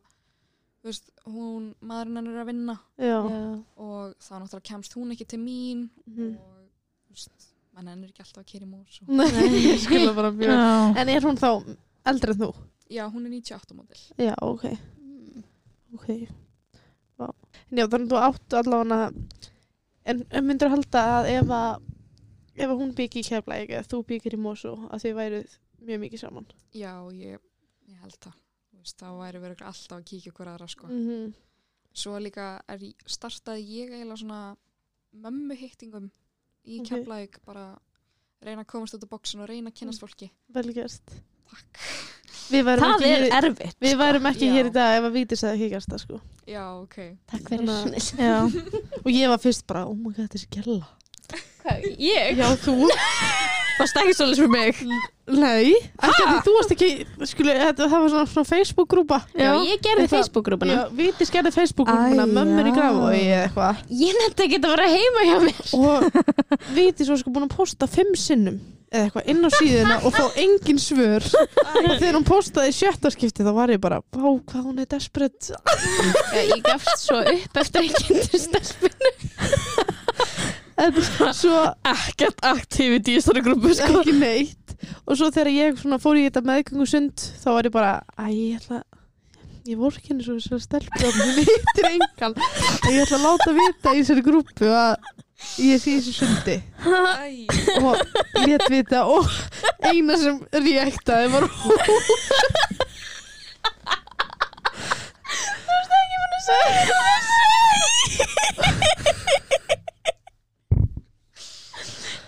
veist, 0.87 1.11
hún, 1.29 1.75
maðurinn 1.85 2.17
hennar 2.21 2.35
er 2.39 2.43
að 2.45 2.51
vinna 2.53 2.77
Já, 2.97 3.19
Já. 3.29 3.41
og 3.77 4.15
þá 4.23 4.33
náttúrulega 4.41 4.69
kemst 4.71 4.97
hún 4.97 5.13
ekki 5.15 5.27
til 5.29 5.41
mín 5.43 5.89
Mhm. 6.07 6.37
og 6.37 6.57
þú 7.07 7.15
veist, 7.15 7.49
mann 7.75 7.89
ennur 7.89 8.09
ekki 8.09 8.25
alltaf 8.25 8.43
að 8.45 8.51
kera 8.53 8.65
í 8.67 8.71
mús 8.71 9.01
og... 9.03 9.09
Nei, 9.09 9.27
ég 9.73 9.81
skilja 9.85 10.15
bara 10.15 10.31
mjög 10.31 10.55
Já, 10.55 11.01
En 11.01 11.09
er 11.09 11.21
hún 11.29 11.37
þá 11.37 11.77
eldri 12.05 12.33
en 12.33 12.41
þú? 12.41 12.55
já, 12.91 13.05
hún 13.11 13.27
er 13.27 13.31
98 13.31 13.75
mótil 13.75 14.01
Já, 14.19 14.35
ok, 14.41 14.65
ok 15.95 16.09
Vá. 17.19 17.29
Já, 17.71 17.85
þannig 17.87 18.09
að 18.09 18.11
þú 18.11 18.21
áttu 18.25 18.57
allavega 18.57 19.13
En, 20.09 20.23
myndur 20.47 20.73
halda 20.73 21.03
að 21.19 21.31
ef 21.35 21.51
að 21.53 21.83
ef 22.61 22.69
að 22.69 22.79
hún 22.81 22.95
byggi 22.97 23.23
í 23.23 23.27
keflæk 23.27 23.73
eða 23.73 23.89
þú 23.89 24.01
byggir 24.09 24.37
í 24.37 24.41
Mósó 24.41 24.73
að 24.91 25.05
þið 25.05 25.19
værið 25.19 25.59
mjög 25.87 26.01
mikið 26.05 26.23
saman 26.25 26.49
já, 26.77 26.93
ég, 27.17 27.45
ég 27.89 28.01
held 28.05 28.17
það 28.25 28.39
veist, 28.81 28.97
þá 29.01 29.09
væri 29.21 29.43
við 29.43 29.55
alltaf 29.55 29.97
að 29.97 30.07
kíkja 30.11 30.33
okkur 30.33 30.51
aðra 30.53 30.69
sko. 30.69 30.89
mm 30.89 31.05
-hmm. 31.09 31.33
svo 31.93 32.19
líka 32.19 32.49
er, 32.69 32.87
startaði 33.07 33.67
ég 33.69 33.93
eiginlega 33.93 34.23
svona 34.23 34.57
mömmu 35.13 35.57
hittingum 35.57 36.11
í 36.65 36.81
Ok. 36.81 36.93
okay. 36.93 37.29
bara 37.45 37.79
reyna 38.41 38.63
að 38.63 38.73
komast 38.73 38.95
út 38.95 39.05
á 39.05 39.13
bóksin 39.13 39.41
og 39.41 39.49
reyna 39.49 39.71
að 39.71 39.79
kynast 39.81 40.01
fólki 40.01 40.31
Vel 40.49 40.73
gert 40.73 41.21
takk 41.51 41.79
það 42.51 42.85
ekki, 42.91 43.11
er 43.11 43.25
hér, 43.25 43.37
erfitt 43.41 43.77
við 43.87 43.99
værum 44.01 44.31
ekki 44.31 44.49
Já. 44.49 44.55
hér 44.57 44.71
í 44.71 44.73
dag 44.75 44.99
ef 44.99 45.09
að 45.09 45.19
Vítis 45.19 45.45
hefði 45.47 45.69
ekki 45.71 45.83
það 45.87 46.05
sko. 46.05 46.23
Já, 46.51 46.65
ok. 46.77 46.97
Takk 47.31 47.53
fyrir. 47.53 47.69
Þannig 47.71 48.09
Já, 48.31 48.39
Og 49.05 49.13
ég 49.15 49.35
var 49.35 49.43
fyrst 49.43 49.67
bara, 49.71 49.87
oh 49.89 49.95
my 49.97 50.15
god, 50.17 50.31
þessi 50.35 50.51
gælla 50.51 50.81
ég? 52.01 52.39
Já, 52.39 52.49
þú? 52.65 52.77
Það 53.81 53.89
stekki 53.89 54.15
svolítið 54.17 54.41
fyrir 54.43 54.51
mig. 54.53 54.81
Nei, 55.41 55.71
ekki 56.05 56.25
þú 56.45 56.53
varst 56.57 56.73
ekki 56.75 56.89
skuli, 57.31 57.53
þetta, 57.63 57.87
það 57.87 58.03
var 58.03 58.11
svona, 58.13 58.25
svona 58.29 58.49
Facebook-grúpa. 58.51 59.19
Já, 59.39 59.53
ég 59.65 59.81
gerði 59.87 60.09
Facebook-grúpuna. 60.11 60.75
Já, 60.75 60.83
Víti 60.99 61.29
skerði 61.29 61.53
Facebook-grúpuna, 61.55 62.27
mömmur 62.29 62.69
í 62.69 62.75
já. 62.75 62.77
grafói 62.77 63.21
eða 63.23 63.39
eitthvað. 63.47 63.81
Ég 64.03 64.19
nefndi 64.21 64.47
ekki 64.49 64.59
að 64.61 64.69
vera 64.75 64.91
heima 64.91 65.25
hjá 65.31 65.39
mér. 65.47 65.63
og 65.81 66.21
Víti 66.77 67.09
svo 67.09 67.17
sko 67.23 67.33
búin 67.33 67.49
að 67.49 67.57
posta 67.57 67.89
fimm 67.89 68.13
sinnum 68.19 68.61
eða 68.91 69.07
eitthvað 69.07 69.29
inn 69.31 69.47
á 69.47 69.51
síðuna 69.55 69.97
og 70.03 70.15
fá 70.17 70.39
engin 70.43 70.81
svör. 70.83 71.27
Og 71.81 71.91
þegar 72.01 72.17
hún 72.19 72.27
postaði 72.27 72.75
sjötta 72.75 73.13
skipti 73.15 73.47
þá 73.47 73.53
var 73.57 73.73
ég 73.75 73.83
bara, 73.83 74.01
vá 74.11 74.29
hvað 74.51 74.67
hún 74.67 74.83
er 74.83 74.89
desperate. 74.91 75.55
Já, 76.35 76.41
ég 76.43 76.63
gafst 76.67 77.07
svo 77.07 77.21
upp 77.23 77.61
eftir 77.63 77.91
til 77.95 78.43
stelpun. 78.43 79.11
en 80.81 81.03
svo 81.37 81.61
Ekkert 81.87 82.43
aktiviti 82.51 83.15
í 83.15 83.21
þessari 83.21 83.45
grúpu 83.47 83.75
sko. 83.79 84.01
Ekki 84.03 84.17
neitt. 84.19 84.77
Og 85.07 85.19
svo 85.19 85.29
þegar 85.31 85.53
ég 85.53 85.81
svona 85.81 86.01
fór 86.01 86.19
í 86.19 86.27
þetta 86.27 86.43
meðgöngusund 86.49 87.29
þá 87.43 87.49
var 87.53 87.69
ég 87.69 87.75
bara, 87.75 87.93
æ, 88.17 88.27
ég 88.33 88.59
ætla 88.61 88.83
ég 89.69 89.77
voru 89.79 89.99
ekki 90.01 90.15
eins 90.15 90.29
og 90.33 90.39
þessar 90.41 90.63
stelpur 90.65 91.15
hún 91.15 91.35
heitir 91.39 91.89
engan. 91.93 92.35
Og 92.35 92.89
ég 92.91 93.03
ætla 93.05 93.19
að 93.21 93.27
láta 93.27 93.55
vita 93.59 93.93
í 93.95 94.01
þessari 94.03 94.25
grúpu 94.25 94.71
að 94.73 94.95
ég 95.61 95.81
sé 95.81 95.95
í 95.95 96.01
þessu 96.01 96.13
sundi. 96.17 96.57
Æ, 96.85 97.47
og 97.81 97.97
létt 98.45 98.67
vita 98.73 99.05
og 99.09 99.29
eina 99.91 100.17
sem 100.21 100.41
reaktaði 100.53 101.33
var 101.35 101.49
hún. 101.49 101.79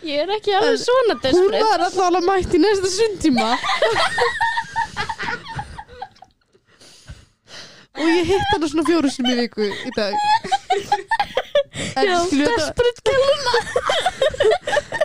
Ég 0.03 0.19
er 0.25 0.33
ekki 0.35 0.55
alveg 0.59 0.81
svona 0.83 1.15
hún 1.15 1.21
desperate. 1.23 1.63
var 1.69 1.85
alltaf 1.87 2.07
alveg 2.09 2.25
mætt 2.27 2.57
í 2.57 2.61
næsta 2.63 2.91
sundtíma. 2.91 3.51
Og 8.03 8.09
ég 8.09 8.27
hitt 8.33 8.49
hana 8.55 8.71
svona 8.73 8.87
fjóru 8.89 9.11
sinni 9.15 9.37
í 9.37 9.41
viku 9.45 9.69
í 9.71 9.93
dag 9.95 10.17
Já, 11.73 12.17
þetta 12.29 12.53
desperate 12.59 13.01
gæluna 13.09 13.55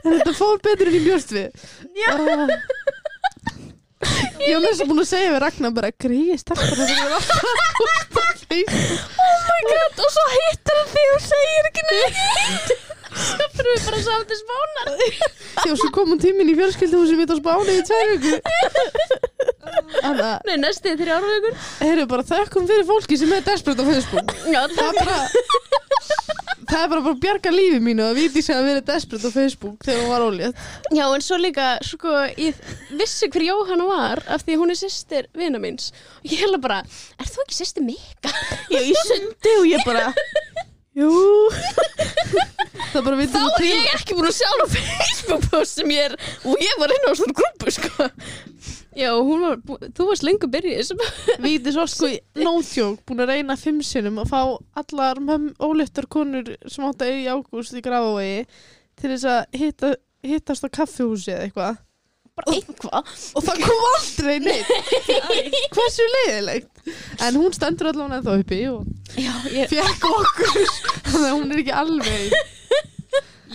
en 0.03 0.18
þetta 0.18 0.34
fór 0.36 0.57
betur 0.65 0.89
en 0.91 0.97
ég 0.97 1.05
bjóst 1.07 1.32
við 1.36 1.47
Já. 1.95 2.11
Ah. 2.11 2.47
ég 4.43 4.53
var 4.53 4.63
næst 4.65 4.84
að 4.84 4.89
búin 4.91 5.03
að 5.03 5.09
segja 5.13 5.32
við 5.34 5.41
Ragnar 5.45 5.74
bara 5.78 5.93
greiði 5.95 6.38
stelpar 6.41 6.76
þetta 6.76 6.99
er 7.05 7.15
alltaf 7.18 7.39
Oh 8.47 9.39
my 9.47 9.61
god 9.70 10.03
Og 10.03 10.09
svo 10.13 10.26
hittir 10.34 10.76
hann 10.80 10.91
því 10.93 11.03
og 11.13 11.22
segir 11.28 11.70
ekki 11.72 11.84
neitt 11.88 12.97
Svo 13.18 13.47
fyrir 13.57 13.72
við 13.74 13.86
bara 13.88 13.99
saman 14.05 14.28
til 14.30 14.38
spánar. 14.39 14.88
Já, 15.68 15.72
svo 15.82 15.89
kom 15.95 16.11
hún 16.13 16.22
tíminn 16.22 16.51
í 16.51 16.55
fjölskylduhúsi 16.59 17.18
mitt 17.18 17.32
á 17.34 17.38
Spáni 17.39 17.78
í 17.80 17.86
tvær 17.88 18.11
viku 18.13 18.34
Nei, 20.47 20.57
næstu 20.61 20.93
þrjár 20.99 21.26
vikur. 21.28 21.55
heyrðu 21.82 22.05
bara 22.11 22.26
þökkum 22.30 22.68
fyrir 22.70 22.86
fólki 22.88 23.18
sem 23.20 23.34
er 23.36 23.43
desperate 23.45 23.84
á 23.84 23.86
Facebook 23.89 24.34
Já, 24.53 24.61
Það 24.70 24.88
er 24.88 24.99
bara 25.01 25.18
Það 26.68 26.82
er 26.84 26.89
bara 26.91 27.01
bara 27.01 27.13
að 27.15 27.22
bjarga 27.24 27.51
lífi 27.53 27.78
mínu 27.84 28.03
að 28.09 28.18
viti 28.20 28.41
sig 28.43 28.55
að 28.57 28.65
vera 28.68 28.82
desperate 28.89 29.30
á 29.30 29.32
Facebook 29.34 29.86
þegar 29.88 30.01
hún 30.03 30.11
var 30.13 30.26
ólétt 30.28 30.63
Já, 30.97 31.03
en 31.15 31.24
svo 31.26 31.38
líka, 31.41 31.68
sko, 31.88 32.13
ég 32.38 32.59
vissi 32.99 33.30
hver 33.34 33.45
Jóhanna 33.49 33.88
var 33.89 34.24
af 34.28 34.43
því 34.47 34.57
hún 34.61 34.74
er 34.76 34.80
sýstir 34.80 35.30
vina 35.38 35.61
míns 35.63 35.89
og 36.22 36.28
ég 36.32 36.43
held 36.43 36.59
bara, 36.63 36.82
er 37.18 37.32
þú 37.32 37.45
ekki 37.47 37.59
sýstir 37.61 37.88
Mika? 37.88 38.34
Já, 38.74 38.82
í 38.84 38.93
sundi 39.07 39.55
og 39.61 39.70
ég 39.74 39.86
bara 39.88 40.09
Jú. 40.98 41.10
Það 42.93 43.04
bara 43.06 43.18
viti 43.20 43.34
Þá 43.38 43.48
er 43.60 43.66
ég 43.68 43.88
ekki 43.98 44.16
búin 44.18 44.30
að 44.30 44.38
sjá 44.38 44.48
á 44.50 44.66
Facebook 44.76 45.48
post 45.52 45.78
sem 45.80 45.91
ég 45.93 46.08
er 46.08 46.16
Og 46.48 46.62
ég 46.64 46.78
var 46.82 46.93
inn 46.95 47.08
á 47.10 47.12
svona 47.20 47.36
grúpu 47.38 47.74
sko. 47.76 48.08
Já, 48.98 49.12
hún 49.14 49.43
var, 49.43 49.60
bú- 49.62 49.78
þú 49.93 50.08
varst 50.10 50.24
lengur 50.26 50.50
byrjuð 50.50 50.80
þessum. 50.80 51.02
Víti 51.43 51.74
svo 51.76 51.84
sko 51.91 52.10
joke 52.80 53.04
búin 53.06 53.22
að 53.22 53.34
reyna 53.36 53.58
fimm 53.62 53.84
sinnum 53.86 54.18
að 54.24 54.32
fá 54.32 54.39
allar 54.82 55.22
möm 55.22 55.52
óléttar 55.62 56.08
konur 56.10 56.50
sem 56.66 56.88
átt 56.88 57.04
að 57.06 57.12
eiga 57.14 57.22
í 57.22 57.36
ágúst 57.36 57.78
í 57.78 57.84
Grafavegi 57.86 58.48
til 58.98 59.12
þess 59.14 59.28
að 59.30 59.60
hitta, 59.62 59.91
hittast 60.26 60.66
á 60.66 60.70
kaffihúsi 60.80 61.30
eða 61.36 61.45
eitthvað. 61.45 61.78
Bara 62.38 62.56
eitthvað. 62.58 63.14
og 63.38 63.45
það 63.45 63.62
kom 63.68 63.86
aldrei 63.91 64.36
neitt. 64.48 64.74
Hversu 65.78 66.10
leiðilegt 66.16 66.76
en 67.26 67.36
hún 67.42 67.54
stendur 67.54 67.88
allavega 67.92 68.20
ennþá 68.22 68.38
uppi 68.44 68.62
og 68.72 68.86
Já, 69.18 69.34
ég, 69.54 69.70
fekk 69.72 70.06
okkur 70.12 70.54
þannig 71.08 71.28
að 71.32 71.36
hún 71.38 71.52
er 71.52 71.64
ekki 71.64 71.76
alveg 71.84 72.38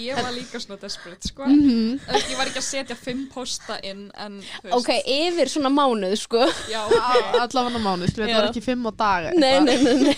ég 0.03 0.16
var 0.16 0.33
líka 0.33 0.57
svona 0.59 0.78
desperate, 0.80 1.28
sko. 1.28 1.45
Mhm. 1.45 1.99
Þú 2.01 2.12
veist, 2.14 2.30
Ég 2.33 2.39
var 2.39 2.49
ekki 2.49 2.61
að 2.62 2.64
setja 2.64 2.95
fimm 2.97 3.26
posta 3.30 3.76
inn, 3.85 4.07
en 4.16 4.39
þú 4.64 4.70
Ok, 4.78 4.89
yfir 5.05 5.51
svona 5.53 5.68
mánuð, 5.68 6.14
sko. 6.16 6.47
já, 6.72 6.80
ok. 6.89 7.37
Allavega 7.45 7.78
mánu, 7.85 8.09
skilur, 8.09 8.26
þetta 8.30 8.39
var 8.41 8.49
ekki 8.49 8.62
fimm 8.64 8.89
á 8.89 8.93
dag 8.97 9.28
Nei, 9.37 9.61
nei, 9.61 9.76
nei, 9.85 9.95
nei. 10.09 10.16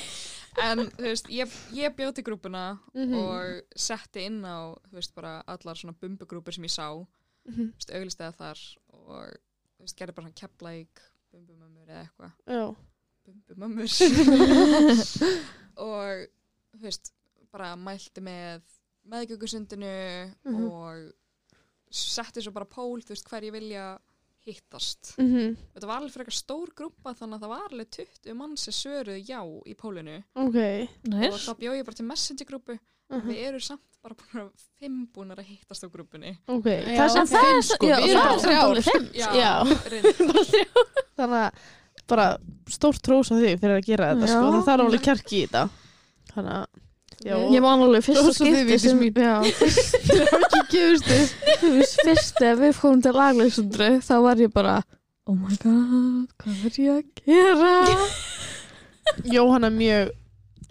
En, 0.62 0.84
þú 0.94 1.08
veist, 1.08 1.26
ég, 1.34 1.50
ég 1.74 1.96
bjóð 1.98 2.14
til 2.14 2.24
grúpuna 2.28 2.78
Mhm. 2.94 3.14
og 3.18 3.64
setti 3.76 4.22
inn 4.28 4.38
á, 4.46 4.78
þú 4.86 4.94
veist, 5.00 5.14
bara 5.18 5.42
allar 5.48 5.74
svona 5.74 5.96
bumbugrúpur 6.00 6.54
sem 6.54 6.62
ég 6.64 6.70
sá, 6.70 6.86
þú 6.94 7.50
Mhm. 7.50 7.72
veist, 7.74 7.90
auglistega 7.90 8.32
þar 8.38 8.58
og, 8.94 9.34
þú 9.74 9.82
veist, 9.82 9.96
gerði 9.98 10.14
bara 10.14 10.28
svona 10.28 10.38
kepplæk, 10.38 11.02
bumbumömmur 11.34 11.88
eða 11.90 12.06
eitthvað. 12.06 12.32
Já. 12.46 12.76
Bumbumömmur 13.24 13.88
og 15.84 16.24
þú 16.74 16.82
veist, 16.86 17.12
bara 17.54 17.74
mælti 17.78 18.22
með 18.24 18.62
meðgjögusundinu 19.10 19.90
Mhm. 20.44 20.64
og 20.70 21.12
setti 21.94 22.42
svo 22.42 22.52
bara 22.52 22.64
pól, 22.66 23.00
þú 23.02 23.14
veist, 23.14 23.28
hver 23.28 23.42
ég 23.46 23.52
vilja 23.54 23.98
hittast. 24.44 25.14
Mhm. 25.18 25.56
Þetta 25.74 25.86
var 25.88 26.00
alveg 26.00 26.12
fyrir 26.12 26.26
eitthvað 26.26 26.42
stór 26.42 26.72
grúpa 26.76 27.14
þannig 27.16 27.38
að 27.38 27.44
það 27.44 27.48
var 27.54 27.68
alveg 27.70 27.90
20 27.90 28.34
mann 28.36 28.56
sem 28.56 28.72
svöruðu 28.72 29.22
já 29.24 29.40
í 29.66 29.74
pólinu 29.74 30.18
Ok. 30.34 30.56
og 30.56 31.08
Nice. 31.08 31.46
þá 31.48 31.54
bjóð 31.56 31.78
ég 31.78 31.84
bara 31.84 31.94
til 31.96 32.06
messenger-grúpu 32.06 32.78
Mhm. 33.10 33.28
við 33.30 33.36
erum 33.46 33.60
samt 33.60 33.80
bara 34.02 34.14
búin 34.14 34.42
að 34.42 34.50
fimm 34.80 35.06
búin 35.14 35.30
að 35.32 35.44
hittast 35.44 35.84
á 35.84 35.88
grúpunni. 35.88 36.36
Ok, 36.48 36.64
Já. 36.64 36.84
það 36.84 37.04
er 37.04 37.08
samt 37.08 37.28
fimm 37.30 37.62
sko, 37.62 37.86
já, 37.86 37.96
við 37.96 38.08
erum 38.08 38.20
er 38.20 38.24
bara 38.24 38.40
samt 38.40 38.52
þrjár. 38.52 38.64
alveg 38.64 38.84
fimm. 38.84 39.08
Já, 39.14 39.28
Já. 39.32 39.64
reyndar. 39.90 40.44
Þannig 41.16 41.40
að 41.44 41.52
bara 42.10 42.26
stórt 42.70 43.02
trós 43.04 43.30
á 43.32 43.36
þig 43.38 43.60
fyrir 43.62 43.78
að 43.80 43.86
gera 43.88 44.08
þetta 44.14 44.30
sko, 44.30 44.48
það 44.54 44.64
þarf 44.68 44.84
alveg 44.86 45.04
kjarki 45.06 45.36
í 45.36 45.44
þetta. 45.44 45.62
Þannig 46.34 46.56
að, 46.58 46.66
já, 47.24 47.36
Ég 47.54 47.62
man 47.64 47.84
alveg 47.86 48.04
fyrsta 48.08 48.32
skipti 48.36 48.78
sem, 48.82 49.02
er 49.04 49.30
ekki 50.44 50.62
gefist 50.74 51.08
þið. 51.08 51.32
þú 51.62 51.70
veist, 51.78 52.02
fyrst 52.08 52.42
ef 52.50 52.58
við 52.64 52.74
fórum 52.80 53.04
til 53.04 53.14
lagleysundru, 53.16 53.90
þá 54.04 54.14
var 54.26 54.42
ég 54.44 54.52
bara, 54.56 54.74
oh 55.30 55.36
my 55.38 55.56
god, 55.62 56.26
hvað 56.42 56.66
er 56.70 56.80
ég 56.82 56.98
að 56.98 57.24
gera? 57.24 57.72
Jóhanna 59.36 59.68
er 59.70 59.76
mjög 59.78 60.12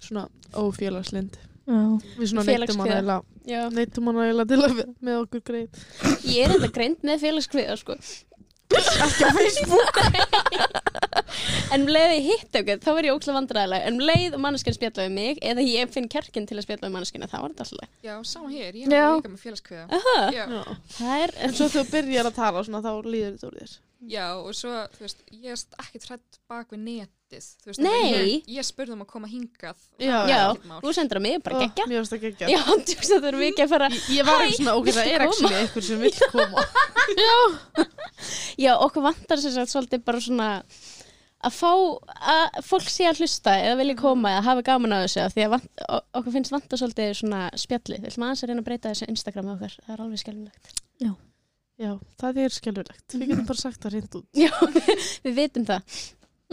svona 0.03 0.27
ófélagslind. 0.57 1.37
Já, 1.63 1.79
Við 2.19 2.27
svona 2.33 2.43
neittum 2.49 2.81
eiginlega, 2.83 3.21
Já. 3.47 3.61
neittum 3.71 4.07
hana 4.09 4.25
eiginlega 4.27 4.49
til 4.51 4.65
að 4.65 4.81
með 5.07 5.19
okkur 5.21 5.43
greið. 5.47 5.83
Ég 6.27 6.43
er 6.49 6.55
enda 6.57 6.69
greint 6.75 7.05
með 7.07 7.21
félagskviða, 7.23 7.77
sko. 7.79 7.95
Ekki 8.79 9.27
á 9.27 9.29
Facebook. 9.37 10.01
En 11.73 11.81
um 11.81 11.89
ég 11.89 12.25
hitt 12.27 12.57
okkur, 12.59 12.79
þá 12.83 12.89
er 12.93 13.07
ég 13.07 13.15
ókslega 13.15 13.37
vandræðilega. 13.39 13.87
En 13.87 13.97
um 13.97 14.03
leið 14.05 14.35
og 14.37 14.43
manneskinn 14.43 14.75
spjalla 14.75 15.07
við 15.07 15.15
mig, 15.15 15.39
eða 15.41 15.65
ég 15.65 15.93
finn 15.93 16.09
kjarkinn 16.11 16.45
til 16.49 16.57
að 16.59 16.65
spjalla 16.67 16.87
við 16.87 16.93
manneskina, 16.97 17.29
þá 17.31 17.37
er 17.39 17.47
þetta 17.47 17.65
alltaf. 17.65 17.95
Já, 18.05 18.13
sama 18.29 18.51
hér, 18.53 18.77
ég 18.77 18.85
er 18.85 18.91
líka 18.93 19.31
með. 19.31 19.39
Já. 20.37 20.43
það 20.99 21.23
er... 21.23 21.35
En 21.47 21.57
svo 21.57 21.69
þú 21.73 21.85
byrjar 21.89 22.29
að 22.29 22.37
tala 22.37 22.63
svona, 22.67 22.83
þá 22.85 22.91
líður 23.07 23.33
þetta 23.33 23.49
úr 23.49 23.57
þér. 23.61 23.73
Já, 24.13 24.25
og 24.35 24.53
svo, 24.59 24.71
þú 24.97 25.05
veist, 25.05 25.25
ég 25.31 25.49
er 25.55 25.83
ekki 25.85 26.03
trætt 26.03 26.39
bak 26.51 26.73
við 26.75 26.81
netið. 26.89 27.11
Þú 27.63 27.69
veist, 27.71 27.81
Nei. 27.83 28.11
Ég, 28.13 28.49
ég 28.57 28.65
spurði 28.67 28.93
um 28.95 29.01
að 29.05 29.09
koma 29.13 29.27
hingað. 29.31 29.75
og 29.77 30.03
Já, 30.03 30.13
það 30.13 30.23
var 30.23 30.29
Já, 30.33 30.41
ekkert 30.51 30.67
mál. 30.69 30.79
þú 30.83 30.93
sendur 30.97 31.19
að 31.19 31.25
mig, 31.27 31.37
bara 31.43 31.59
geggja. 31.63 31.85
Mér 31.89 32.01
varst 32.03 32.13
það 32.15 32.23
geggja. 32.27 32.49
Já, 32.53 32.59
þú 32.67 32.97
veist 32.99 33.13
að 33.13 33.21
það 33.23 33.29
eru 33.31 33.41
mikið 33.43 33.63
að 33.65 33.71
fara... 33.73 33.87
Ég, 33.93 34.09
ég 34.17 34.27
var 34.29 34.43
ekki 34.45 34.57
svona, 34.59 34.75
ok, 34.79 34.89
það 34.93 35.11
er 35.13 35.23
viltu 35.23 35.29
actually 35.29 35.61
einhver 35.61 35.87
sem 35.87 35.99
vill 36.03 36.17
koma. 36.33 36.65
Já, 38.63 38.73
okkur 38.85 39.03
vantar 39.07 39.41
sem 39.43 39.53
sagt 39.55 39.73
svolítið 39.73 40.03
bara 40.07 40.21
svona 40.23 40.49
að 41.43 41.55
fá 41.57 41.71
að 41.73 42.61
fólk 42.63 42.87
sé 42.87 43.03
að 43.09 43.19
hlusta 43.19 43.51
eða 43.59 43.75
vilja 43.81 43.97
koma 43.99 44.31
eða 44.31 44.45
hafa 44.45 44.61
gaman 44.69 44.93
að 44.95 45.01
þessu 45.09 45.23
af 45.25 45.33
því 45.35 45.43
að 45.43 45.51
vant, 45.57 45.65
o- 45.91 45.99
okkur 46.21 46.35
finnst 46.37 46.53
vanta 46.53 46.79
svolítið 46.79 47.11
svona 47.19 47.41
spjalli. 47.59 47.97
Við 47.99 48.13
ætlum 48.13 48.25
aðeins 48.29 48.43
að 48.45 48.51
reyna 48.53 48.63
að 48.63 48.67
breyta 48.69 48.93
þessu 48.93 49.09
Instagram 49.11 49.49
með 49.49 49.55
okkar. 49.57 49.75
Það 49.83 49.93
er 49.97 50.03
alveg 50.05 50.21
skjálfilegt. 50.23 50.73
Já, 51.83 51.89
það 52.21 52.37
er 52.45 52.53
skelvilegt. 52.53 53.15
Við 53.17 53.31
getum 53.33 53.47
bara 53.49 53.59
sagt 53.59 53.81
það 53.83 53.95
reynd 53.97 54.17
út. 54.21 54.27
Já, 54.37 54.51
við 55.25 55.33
vitum 55.41 55.65
það. 55.67 55.97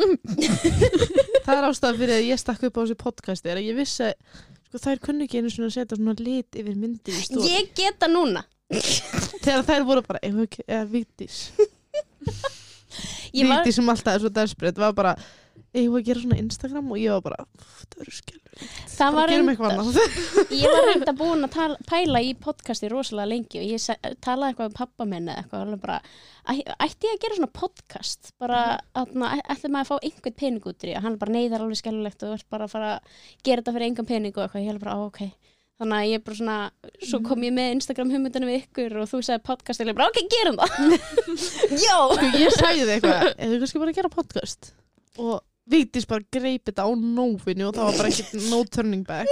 Það 1.46 1.56
er 1.56 1.66
ástæðan 1.68 1.98
fyrir 2.00 2.14
að 2.16 2.28
ég 2.28 2.40
stakk 2.40 2.64
upp 2.68 2.78
á 2.78 2.80
þessu 2.82 2.96
podcasti 3.00 3.50
er 3.50 3.60
að 3.60 3.68
ég 3.68 3.78
vissi 3.78 4.06
að 4.06 4.14
sko, 4.70 4.80
þær 4.84 5.02
kunni 5.04 5.26
ekki 5.26 5.40
einu 5.40 5.52
svona 5.52 5.70
að 5.70 5.76
setja 5.76 5.98
svona 5.98 6.14
lit 6.20 6.60
yfir 6.60 6.78
myndir 6.78 7.16
í 7.16 7.26
stóð. 7.26 7.46
Ég 7.50 7.70
geta 7.76 8.08
núna. 8.10 8.44
Þegar 8.70 9.66
þær 9.66 9.86
voru 9.88 10.04
bara, 10.06 10.20
við, 10.22 10.60
eða 10.66 10.84
Vigdís. 10.92 11.38
Ég 13.34 13.46
var, 13.46 13.60
Vigdís 13.60 13.78
sem 13.78 13.90
alltaf 13.90 14.16
er 14.16 14.24
svo 14.24 14.32
desperate 14.34 14.82
var 14.82 14.94
bara, 14.96 15.16
ef 15.70 15.84
við 15.86 15.96
að 16.00 16.06
gera 16.08 16.22
svona 16.24 16.38
Instagram 16.42 16.90
og 16.90 16.98
ég 16.98 17.12
var 17.14 17.22
bara, 17.26 17.44
"Úff, 17.56 17.84
það 17.90 18.00
eru 18.04 18.14
skelvilegt. 18.16 18.94
það 18.96 19.14
var 19.14 19.32
annað. 19.70 19.98
ég 20.62 20.74
var 20.74 20.88
reynda 20.88 21.14
búin 21.20 21.46
að 21.46 21.52
tala, 21.54 21.76
pæla 21.90 22.22
í 22.26 22.32
podcasti 22.46 22.90
rosalega 22.90 23.30
lengi 23.30 23.60
og 23.60 23.66
ég 23.70 24.16
talaði 24.20 24.50
eitthvað 24.50 24.70
um 24.72 24.78
pappa 24.80 25.06
minni 25.06 25.32
eða 25.32 25.44
eitthvað 25.44 25.76
bara, 25.84 26.00
ætti 26.50 27.06
ég 27.06 27.14
að 27.14 27.22
gera 27.24 27.38
svona 27.38 27.52
podcast? 27.60 28.32
Bara, 28.42 28.62
atna, 28.94 29.30
ætti 29.46 29.70
maður 29.70 29.86
að 29.86 29.90
fá 29.92 29.96
einhvern 30.10 30.38
pening 30.42 30.66
út 30.72 30.84
í 30.88 30.96
og 30.96 31.06
hann 31.06 31.20
bara 31.22 31.36
neyðar 31.36 31.64
alveg 31.64 31.80
skellulegt 31.80 32.26
og 32.26 32.34
ert 32.34 32.50
bara 32.50 32.66
að 32.66 32.74
fara 32.74 32.90
að 32.96 33.22
gera 33.46 33.62
þetta 33.62 33.76
fyrir 33.78 33.88
engan 33.90 34.10
pening 34.10 34.34
og 34.36 34.42
eitthvað, 34.44 34.64
ég 34.64 34.72
held 34.74 34.84
bara, 34.84 34.98
ok. 35.06 35.22
Þannig 35.80 35.96
að 35.96 36.10
ég 36.10 36.24
bara 36.26 36.36
svona, 36.36 36.54
svo 37.08 37.18
kom 37.24 37.44
ég 37.46 37.54
með 37.56 37.70
Instagram 37.78 38.10
hugmyndinu 38.12 38.48
við 38.50 38.58
ykkur 38.66 38.98
og 39.00 39.06
þú 39.08 39.20
sagði 39.24 39.44
podcast 39.46 39.80
og 39.80 39.88
ég 39.88 39.96
bara, 39.96 40.10
ok, 40.12 40.18
gerum 40.34 40.58
það. 40.60 40.74
Já, 41.86 41.96
ég 42.36 42.52
sagði. 42.58 42.98
Og 45.20 45.40
Vigdís 45.70 46.06
bara 46.10 46.24
greip 46.34 46.64
þetta 46.66 46.82
á 46.82 46.90
nófinu 46.98 47.68
og 47.68 47.76
það 47.76 47.86
var 47.88 47.98
bara 48.00 48.10
ekkert 48.10 48.32
no 48.52 48.60
turning 48.74 49.04
back. 49.06 49.28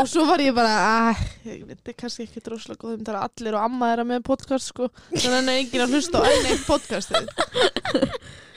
og 0.00 0.06
svo 0.08 0.24
var 0.30 0.40
ég 0.44 0.54
bara 0.56 0.74
að 1.10 1.24
þetta 1.44 1.92
er 1.92 1.96
kannski 2.00 2.24
ekki 2.24 2.42
droslega 2.46 2.80
góðum 2.80 3.02
það 3.04 3.12
er 3.14 3.20
allir 3.26 3.58
og 3.58 3.66
amma 3.68 3.90
þeirra 3.92 4.06
með 4.12 4.22
podcast 4.30 4.70
sko. 4.72 4.88
Þannig 5.12 5.36
að 5.36 5.50
enginn 5.60 5.84
að 5.86 5.92
hlusta 5.96 6.22
á 6.22 6.24
enn 6.30 6.48
eitt 6.52 6.64
podcastið 6.66 7.28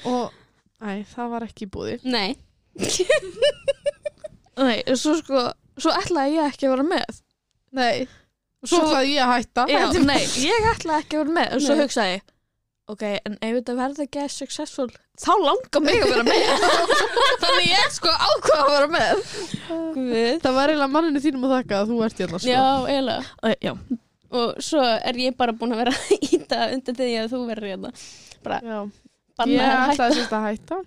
og 0.07 0.31
æ, 0.79 1.03
það 1.11 1.33
var 1.35 1.47
ekki 1.49 1.67
búði 1.73 1.97
nei. 2.07 2.37
Nei, 4.59 4.79
svo 4.99 5.13
sko, 5.19 5.43
svo 5.79 5.91
ætlaði 5.99 6.35
ég 6.39 6.49
ekki 6.53 6.67
að 6.67 6.73
vera 6.75 6.85
með. 6.89 7.19
nei, 7.79 8.07
svo 8.63 8.71
Svo- 8.79 8.87
ætlaði 8.89 9.13
ég 9.15 9.23
að 9.23 9.31
hætta. 9.35 9.65
Já, 9.71 9.83
nei, 10.03 10.19
ég 10.43 10.67
ætlaði 10.73 11.03
ekki 11.05 11.15
að 11.19 11.23
vera 11.23 11.35
með 11.39 11.55
og 11.55 11.63
svo 11.65 11.77
hugsaði 11.79 12.15
ég 12.17 12.25
ok, 12.93 13.03
en 13.29 13.37
ef 13.45 13.55
þetta 13.59 13.75
verður 13.77 14.05
ekki 14.07 14.21
að 14.23 14.31
successful 14.33 14.87
þá 15.19 15.31
langar 15.43 15.83
mig 15.85 15.99
að 16.03 16.13
vera 16.13 16.25
með. 16.27 16.67
Þannig 17.43 17.67
ég 17.69 17.95
sko 17.95 18.13
ákvað 18.13 18.61
að 18.63 18.69
vera 18.73 18.89
með. 18.95 19.23
Guð. 19.69 20.13
það 20.45 20.57
var 20.59 20.73
eiginlega 20.73 20.93
manninu 20.95 21.23
þínum 21.25 21.47
að 21.49 21.55
þakka 21.57 21.81
að 21.83 21.91
þú 21.93 21.99
ert 22.07 22.23
hérna 22.23 22.39
sko. 22.39 22.49
já, 22.53 22.63
eiginlega. 22.87 23.27
Æ, 23.43 23.49
já, 23.67 23.73
og 24.39 24.59
svo 24.63 24.81
er 24.85 25.19
ég 25.25 25.37
bara 25.39 25.55
búin 25.57 25.75
að 25.75 25.83
vera 25.83 25.93
að 25.95 26.25
íta 26.39 26.59
undir 26.75 26.97
því 26.99 27.11
að 27.23 27.31
þú 27.35 27.43
verður 27.49 27.71
hérna. 27.73 27.93
Bara 28.45 28.59
Já. 28.63 28.79
banna 29.39 29.55
ég 29.55 29.63
hætta 29.69 29.93
ætlaði 29.93 30.19
sérst 30.19 30.35
að 30.37 30.45
hætta. 30.49 30.81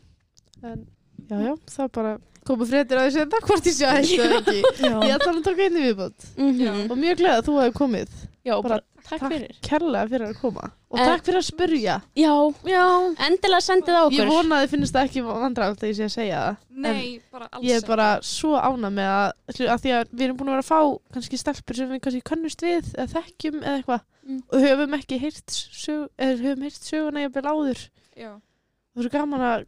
En 0.63 0.85
já, 1.29 1.37
já, 1.49 1.55
það 1.75 1.85
er 1.89 1.91
bara 1.99 2.13
komu 2.43 2.67
fréttir 2.67 2.99
að 2.99 3.05
þessu 3.09 3.21
þetta 3.23 3.41
hvort 3.47 3.67
ég 3.71 3.75
sé 3.77 3.87
að 3.87 3.99
hætta 3.99 4.25
eða 4.27 4.39
ekki. 4.41 4.63
Ég 5.09 5.13
ætla 5.17 5.33
að 5.35 5.43
taka 5.47 5.67
einni 5.69 5.83
viðbót. 5.89 6.25
Mhm. 6.39 6.81
og 6.91 6.97
mjög 7.03 7.21
gleð 7.21 7.35
að 7.37 7.45
þú 7.49 7.59
hefði 7.61 7.75
komið. 7.79 8.17
Já, 8.43 8.55
bara, 8.57 8.79
Bara 8.81 8.81
takk 9.09 9.23
fyrir. 9.29 9.57
kærlega 9.65 10.09
fyrir 10.13 10.27
að 10.29 10.39
koma. 10.41 10.71
Og 10.93 10.99
En- 11.01 11.09
takk 11.09 11.25
fyrir 11.27 11.39
að 11.41 11.47
spurja 11.49 11.95
já, 12.17 12.33
já, 12.69 12.85
endilega 13.27 13.61
sendið 13.65 13.97
á 13.97 14.05
Ég 14.13 14.21
okkur. 14.21 14.29
vona 14.33 14.55
að 14.59 14.63
þið 14.67 14.71
finnst 14.75 14.93
það 14.97 15.09
ekki 15.09 15.23
vandræðalt 15.27 15.83
að 15.83 15.89
ég 15.91 15.97
sé 15.97 16.05
að 16.05 16.15
segja 16.17 16.39
það. 16.43 16.57
Nei, 16.71 17.21
bara 17.33 17.49
alls 17.53 17.65
Ég 17.65 17.77
er 17.83 17.87
bara 17.89 18.09
svo 18.23 18.53
ána 18.61 18.91
með 18.93 19.11
að, 19.13 19.33
að 19.73 19.83
því 19.83 19.93
að 19.97 20.09
við 20.13 20.25
erum 20.27 20.37
búin 20.37 20.49
að 20.53 20.57
vera 20.57 20.65
að 20.65 20.73
fá 20.73 20.81
kannski 21.17 21.39
stelpur 21.41 21.77
sem 21.77 21.89
við 21.93 22.01
kannski 22.07 22.23
kannust 22.33 22.61
við 22.63 22.93
eða 22.97 23.09
þekkjum 23.17 23.61
eða 23.63 23.77
eitthvað. 23.83 24.01
Mm. 24.23 24.43
og 24.53 24.61
höfum 24.63 24.93
ekki 24.95 25.19
heyrt 25.19 25.51
sög, 25.51 26.09
eða 26.17 26.39
höfum 26.45 26.63
heyrt 26.63 26.85
söguna 26.87 27.23
jafnvel 27.25 27.43
áður. 27.51 27.81
Já, 28.15 28.31
og 28.39 28.95
það 28.95 29.01
er 29.03 29.09
svo 29.09 29.13
gaman 29.19 29.41
að 29.49 29.65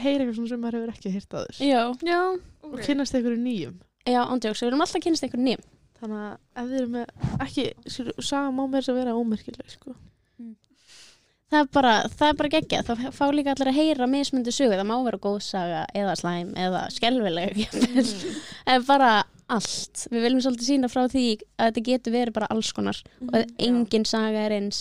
heyra 0.00 0.24
eitthvað 0.24 0.36
svona 0.38 0.48
sem 0.48 0.60
maður 0.64 0.78
hefur 0.80 0.92
ekki 0.94 1.12
heyrt 1.12 1.36
áður. 1.36 1.58
Já, 1.60 1.82
já 2.08 2.20
ok. 2.32 2.72
og 2.72 2.80
kynnast 2.86 3.14
einhverju 3.18 3.40
nýjum. 3.42 3.74
Já, 4.06 4.20
ándjóks, 4.32 4.62
við 4.62 4.68
erum 4.70 4.80
alltaf 4.80 4.96
að 5.00 5.04
kynast 5.08 5.24
einhver 5.26 5.42
nýjum 5.44 5.64
þannig 6.00 6.24
að 6.26 6.34
ef 6.62 6.66
þið 6.70 6.80
eru 6.80 6.90
með 6.96 7.30
ekki, 7.46 7.68
saga 8.20 8.50
má 8.50 8.64
mér 8.66 8.82
þess 8.82 8.92
að 8.92 9.00
vera 9.00 9.16
ómerkileg 9.16 9.72
sko. 9.72 9.94
það 11.46 11.60
er 11.60 11.70
bara, 11.76 11.94
það 12.10 12.28
er 12.28 12.40
bara 12.40 12.52
geggja 12.56 12.82
það 12.88 13.06
fá 13.14 13.24
líka 13.30 13.54
allir 13.54 13.70
að 13.70 13.78
heyra 13.78 14.10
mismundi 14.10 14.54
sögu. 14.54 14.74
Það 14.74 14.90
má 14.90 14.96
vera 15.06 15.22
góð 15.28 15.40
saga 15.46 15.86
eða 15.94 16.18
slæm 16.18 16.52
eða 16.66 16.84
skelvileg 16.94 17.64
en 18.72 18.86
bara 18.88 19.10
allt. 19.46 20.06
Við 20.10 20.24
viljum 20.24 20.42
svolítið 20.42 20.68
sína 20.68 20.88
frá 20.90 21.04
því 21.10 21.26
að 21.54 21.68
þetta 21.68 21.84
getur 21.88 22.14
verið 22.16 22.34
bara 22.34 22.48
alls 22.50 22.72
konar 22.74 22.98
og 23.22 23.36
að 23.38 23.52
engin 23.62 24.06
saga 24.08 24.42
er 24.46 24.56
eins. 24.58 24.80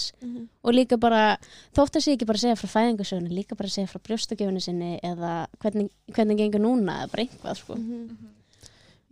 Og 0.65 0.73
líka 0.73 0.97
bara, 1.01 1.35
þótt 1.77 1.99
að 1.99 2.07
sé 2.07 2.15
ekki 2.15 2.27
bara 2.29 2.41
segja 2.41 2.57
frá 2.59 2.71
fæðingasögunni, 2.73 3.35
líka 3.35 3.57
bara 3.59 3.69
segja 3.69 3.91
frá 3.91 4.01
brjóstakjöfunni 4.07 4.63
sinni 4.65 4.95
eða 5.05 5.35
hvernig, 5.61 5.91
hvernig 6.15 6.41
gengur 6.41 6.65
núna 6.65 7.03
eða 7.03 7.11
bara 7.13 7.27
einhvað 7.27 7.61
sko. 7.61 7.77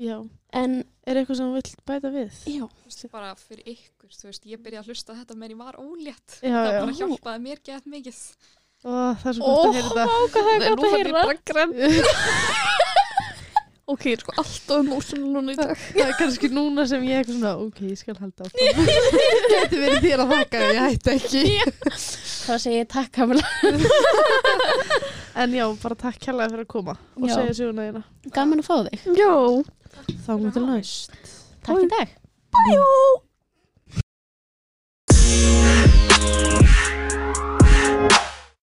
Já, 0.01 0.18
en 0.58 0.82
er 1.08 1.20
eitthvað 1.20 1.39
sem 1.39 1.51
þú 1.51 1.60
vilt 1.60 1.86
bæta 1.89 2.12
við? 2.14 2.41
já, 2.54 2.66
veist, 2.86 3.06
bara 3.12 3.32
fyrir 3.39 3.72
ykkur, 3.76 4.12
þú 4.16 4.30
veist, 4.30 4.49
ég 4.49 4.64
byrjaði 4.64 4.84
að 4.84 4.91
hlusta 4.91 5.16
á 5.16 5.20
þetta 5.22 5.39
meðan 5.39 5.56
ég 5.56 5.64
var 5.64 5.80
ólétt. 5.82 6.38
Já, 6.39 6.58
það 6.58 6.74
já. 6.74 6.80
bara 6.80 6.99
hjálpaði 6.99 7.43
mér 7.47 7.64
gett 7.70 7.89
mikið. 7.93 8.20
Ó, 8.84 9.16
það 9.16 9.30
er 9.30 9.36
svo 9.38 9.43
gott 9.47 9.64
að 9.64 9.76
heyra 9.78 9.89
þetta 9.89 10.06
hvað 10.34 10.43
það 10.43 10.54
er 10.54 10.60
Nú 10.60 10.74
gott 10.74 10.84
að 10.84 10.84
fann 10.84 10.91
ég 10.91 10.97
heyra 10.97 11.12
bara 11.24 11.38
grenn 11.47 11.74
Ok, 13.93 14.06
ég 14.08 14.14
er 14.16 14.22
sko 14.24 14.34
alltaf 14.39 14.78
emotional 14.80 15.30
núna 15.34 15.54
í 15.54 15.58
dag 15.60 15.72
Það 15.76 16.04
er 16.06 16.14
kannski 16.20 16.49
núna 16.51 16.86
sem 16.88 17.04
ég 17.08 17.18
er 17.18 17.24
eitthvað 17.24 17.38
svona, 17.38 17.54
ok, 17.64 17.82
ég 17.89 17.99
skal 17.99 18.16
halda 18.16 18.47
áfram. 18.47 18.60
Gæti 19.54 19.82
verið 19.82 20.06
þér 20.08 20.24
að 20.24 20.32
þakka 20.34 20.62
ég 20.64 20.80
hætti 20.84 21.10
ekki. 21.18 21.43
Þá 22.47 22.54
segi 22.64 22.78
ég 22.80 22.88
takk 22.95 23.12
Kamila. 23.20 23.43
En 25.36 25.54
já, 25.54 25.66
bara 25.82 25.96
takk 25.98 26.20
kærlega 26.22 26.52
fyrir 26.54 26.66
að 26.68 26.70
koma 26.70 26.94
og 27.18 27.26
já. 27.26 27.34
segja 27.34 27.54
sjóna 27.58 27.88
þína. 27.88 28.04
Gaman 28.36 28.62
að 28.62 28.68
fá 28.68 28.76
þig. 28.86 29.08
Jó. 29.18 29.34
Þá 30.26 30.30
erum 30.36 30.46
við 30.46 30.68
næst. 30.70 31.20
Takk 31.66 31.82
í 31.82 31.90
dag. 31.96 32.18
Bæjó. 32.54 32.90